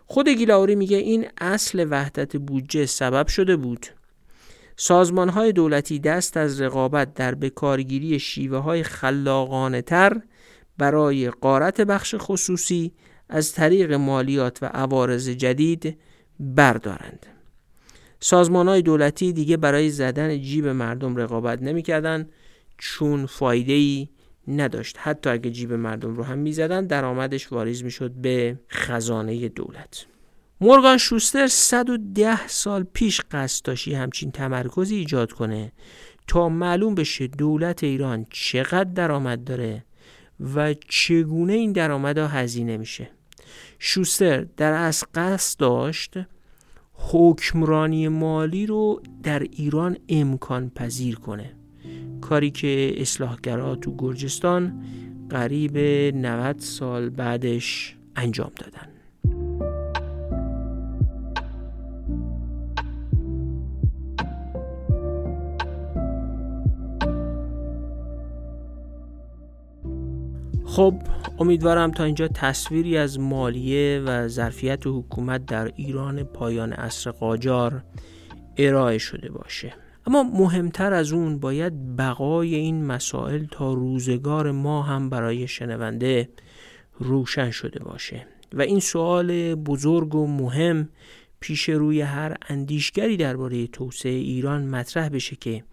خود 0.06 0.28
گیلاوری 0.28 0.74
میگه 0.74 0.96
این 0.96 1.26
اصل 1.40 1.86
وحدت 1.90 2.36
بودجه 2.36 2.86
سبب 2.86 3.26
شده 3.26 3.56
بود 3.56 3.86
سازمان 4.76 5.28
های 5.28 5.52
دولتی 5.52 5.98
دست 5.98 6.36
از 6.36 6.60
رقابت 6.60 7.14
در 7.14 7.34
بکارگیری 7.34 8.18
شیوه 8.18 8.58
های 8.58 8.82
خلاقانه 8.82 9.82
تر 9.82 10.20
برای 10.78 11.30
قارت 11.30 11.80
بخش 11.80 12.14
خصوصی 12.18 12.92
از 13.28 13.52
طریق 13.52 13.92
مالیات 13.92 14.58
و 14.62 14.66
عوارض 14.66 15.28
جدید 15.28 15.98
بردارند. 16.40 17.26
سازمان 18.20 18.68
های 18.68 18.82
دولتی 18.82 19.32
دیگه 19.32 19.56
برای 19.56 19.90
زدن 19.90 20.40
جیب 20.40 20.66
مردم 20.68 21.16
رقابت 21.16 21.62
نمی‌کردن 21.62 22.28
چون 22.78 23.26
فایده 23.26 23.72
ای 23.72 24.08
نداشت. 24.48 24.96
حتی 25.00 25.30
اگه 25.30 25.50
جیب 25.50 25.72
مردم 25.72 26.14
رو 26.14 26.22
هم 26.24 26.38
می‌زدن 26.38 26.86
درآمدش 26.86 27.52
واریز 27.52 27.84
می‌شد 27.84 28.10
به 28.10 28.58
خزانه 28.70 29.48
دولت. 29.48 30.06
مورگان 30.60 30.98
شوستر 30.98 31.46
110 31.46 32.48
سال 32.48 32.86
پیش 32.92 33.20
قصد 33.30 33.64
داشتی 33.64 33.94
همچین 33.94 34.30
تمرکزی 34.30 34.96
ایجاد 34.96 35.32
کنه 35.32 35.72
تا 36.26 36.48
معلوم 36.48 36.94
بشه 36.94 37.26
دولت 37.26 37.84
ایران 37.84 38.26
چقدر 38.30 38.84
درآمد 38.84 39.44
داره 39.44 39.84
و 40.54 40.74
چگونه 40.88 41.52
این 41.52 41.72
درآمد 41.72 42.18
ها 42.18 42.26
هزینه 42.26 42.76
میشه. 42.76 43.10
شوستر 43.86 44.46
در 44.56 44.72
از 44.72 45.04
قصد 45.14 45.58
داشت 45.60 46.14
حکمرانی 46.92 48.08
مالی 48.08 48.66
رو 48.66 49.02
در 49.22 49.38
ایران 49.38 49.96
امکان 50.08 50.70
پذیر 50.70 51.14
کنه. 51.14 51.56
کاری 52.20 52.50
که 52.50 52.94
اصلاحگرا 52.96 53.76
تو 53.76 53.96
گرجستان 53.96 54.84
قریب 55.30 55.78
90 56.16 56.58
سال 56.58 57.08
بعدش 57.08 57.96
انجام 58.16 58.52
دادن. 58.56 58.93
خب 70.74 70.94
امیدوارم 71.38 71.90
تا 71.90 72.04
اینجا 72.04 72.28
تصویری 72.28 72.96
از 72.96 73.20
مالیه 73.20 74.02
و 74.06 74.28
ظرفیت 74.28 74.86
حکومت 74.86 75.46
در 75.46 75.72
ایران 75.76 76.24
پایان 76.24 76.72
عصر 76.72 77.10
قاجار 77.10 77.84
ارائه 78.56 78.98
شده 78.98 79.30
باشه. 79.30 79.74
اما 80.06 80.22
مهمتر 80.22 80.92
از 80.92 81.12
اون 81.12 81.38
باید 81.38 81.96
بقای 81.96 82.54
این 82.54 82.84
مسائل 82.84 83.44
تا 83.50 83.72
روزگار 83.72 84.50
ما 84.50 84.82
هم 84.82 85.10
برای 85.10 85.48
شنونده 85.48 86.28
روشن 86.98 87.50
شده 87.50 87.84
باشه. 87.84 88.26
و 88.52 88.62
این 88.62 88.80
سوال 88.80 89.54
بزرگ 89.54 90.14
و 90.14 90.26
مهم 90.26 90.88
پیش 91.40 91.68
روی 91.68 92.00
هر 92.00 92.36
اندیشگری 92.48 93.16
درباره 93.16 93.66
توسعه 93.66 94.12
ایران 94.12 94.66
مطرح 94.66 95.08
بشه 95.08 95.36
که 95.36 95.64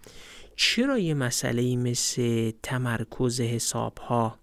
چرا 0.56 1.00
یه 1.00 1.14
مسئله 1.14 1.76
مثل 1.76 2.52
تمرکز 2.64 3.42
حسابها 3.42 4.41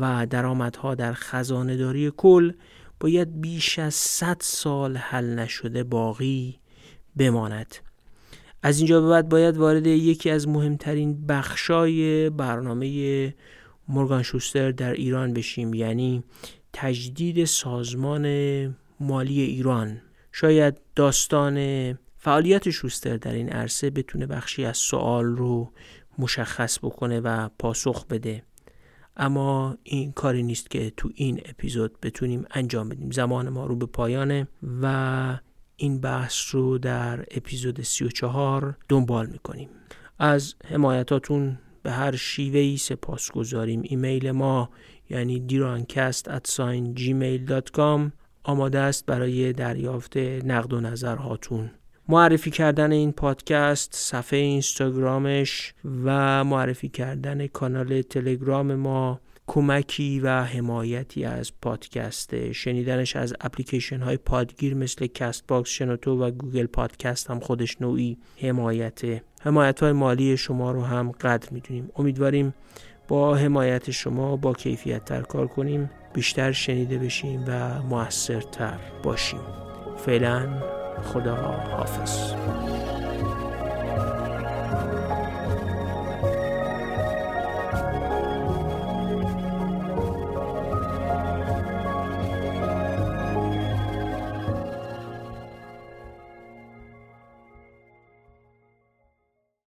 و 0.00 0.26
درآمدها 0.26 0.94
در 0.94 1.12
خزانه 1.12 1.76
داری 1.76 2.12
کل 2.16 2.52
باید 3.00 3.40
بیش 3.40 3.78
از 3.78 3.94
100 3.94 4.36
سال 4.40 4.96
حل 4.96 5.34
نشده 5.34 5.84
باقی 5.84 6.58
بماند. 7.16 7.76
از 8.62 8.78
اینجا 8.78 9.00
به 9.00 9.08
بعد 9.08 9.28
باید 9.28 9.56
وارد 9.56 9.86
یکی 9.86 10.30
از 10.30 10.48
مهمترین 10.48 11.26
بخشای 11.26 12.30
برنامه 12.30 13.34
مورگان 13.88 14.22
شوستر 14.22 14.70
در 14.70 14.92
ایران 14.92 15.32
بشیم 15.32 15.74
یعنی 15.74 16.24
تجدید 16.72 17.44
سازمان 17.44 18.26
مالی 19.00 19.40
ایران. 19.40 20.00
شاید 20.32 20.80
داستان 20.96 21.58
فعالیت 22.16 22.70
شوستر 22.70 23.16
در 23.16 23.32
این 23.32 23.48
عرصه 23.48 23.90
بتونه 23.90 24.26
بخشی 24.26 24.64
از 24.64 24.76
سوال 24.76 25.24
رو 25.24 25.72
مشخص 26.18 26.78
بکنه 26.78 27.20
و 27.20 27.48
پاسخ 27.58 28.06
بده. 28.06 28.42
اما 29.16 29.76
این 29.82 30.12
کاری 30.12 30.42
نیست 30.42 30.70
که 30.70 30.92
تو 30.96 31.10
این 31.14 31.40
اپیزود 31.44 32.00
بتونیم 32.00 32.46
انجام 32.50 32.88
بدیم. 32.88 33.10
زمان 33.10 33.48
ما 33.48 33.66
رو 33.66 33.76
به 33.76 33.86
پایانه 33.86 34.48
و 34.82 35.38
این 35.76 36.00
بحث 36.00 36.54
رو 36.54 36.78
در 36.78 37.24
اپیزود 37.30 37.82
34 37.82 38.76
دنبال 38.88 39.26
می‌کنیم. 39.26 39.68
از 40.18 40.54
حمایتاتون 40.64 41.58
به 41.82 41.90
هر 41.90 42.16
شیوه 42.16 42.58
ای 42.58 42.76
سپاس 42.76 43.30
گذاریم. 43.30 43.80
ایمیل 43.84 44.30
ما 44.30 44.70
یعنی 45.10 45.40
دیرانکست 45.40 46.36
at 46.36 46.50
gmail.com 46.96 48.10
آماده 48.42 48.78
است 48.78 49.06
برای 49.06 49.52
دریافت 49.52 50.16
نقد 50.16 50.72
و 50.72 50.80
نظرهاتون. 50.80 51.70
معرفی 52.08 52.50
کردن 52.50 52.92
این 52.92 53.12
پادکست 53.12 53.94
صفحه 53.94 54.38
اینستاگرامش 54.38 55.74
و 56.04 56.44
معرفی 56.44 56.88
کردن 56.88 57.46
کانال 57.46 58.02
تلگرام 58.02 58.74
ما 58.74 59.20
کمکی 59.46 60.20
و 60.20 60.42
حمایتی 60.42 61.24
از 61.24 61.52
پادکست 61.62 62.52
شنیدنش 62.52 63.16
از 63.16 63.34
اپلیکیشن 63.40 64.00
های 64.00 64.16
پادگیر 64.16 64.74
مثل 64.74 65.06
کست 65.06 65.46
باکس 65.48 65.70
شنوتو 65.70 66.24
و 66.24 66.30
گوگل 66.30 66.66
پادکست 66.66 67.30
هم 67.30 67.40
خودش 67.40 67.80
نوعی 67.80 68.18
حمایته 68.40 69.22
حمایت. 69.42 69.82
های 69.82 69.92
مالی 69.92 70.36
شما 70.36 70.70
رو 70.72 70.82
هم 70.82 71.10
قدر 71.10 71.48
می‌دونیم. 71.50 71.90
امیدواریم 71.96 72.54
با 73.08 73.34
حمایت 73.34 73.90
شما 73.90 74.36
با 74.36 74.52
کیفیت 74.52 75.04
تر 75.04 75.22
کار 75.22 75.46
کنیم 75.46 75.90
بیشتر 76.14 76.52
شنیده 76.52 76.98
بشیم 76.98 77.44
و 77.48 77.82
موثرتر 77.82 78.78
باشیم. 79.02 79.40
فعلا 79.96 80.62
خدا 81.04 81.34
حافظ 81.70 82.34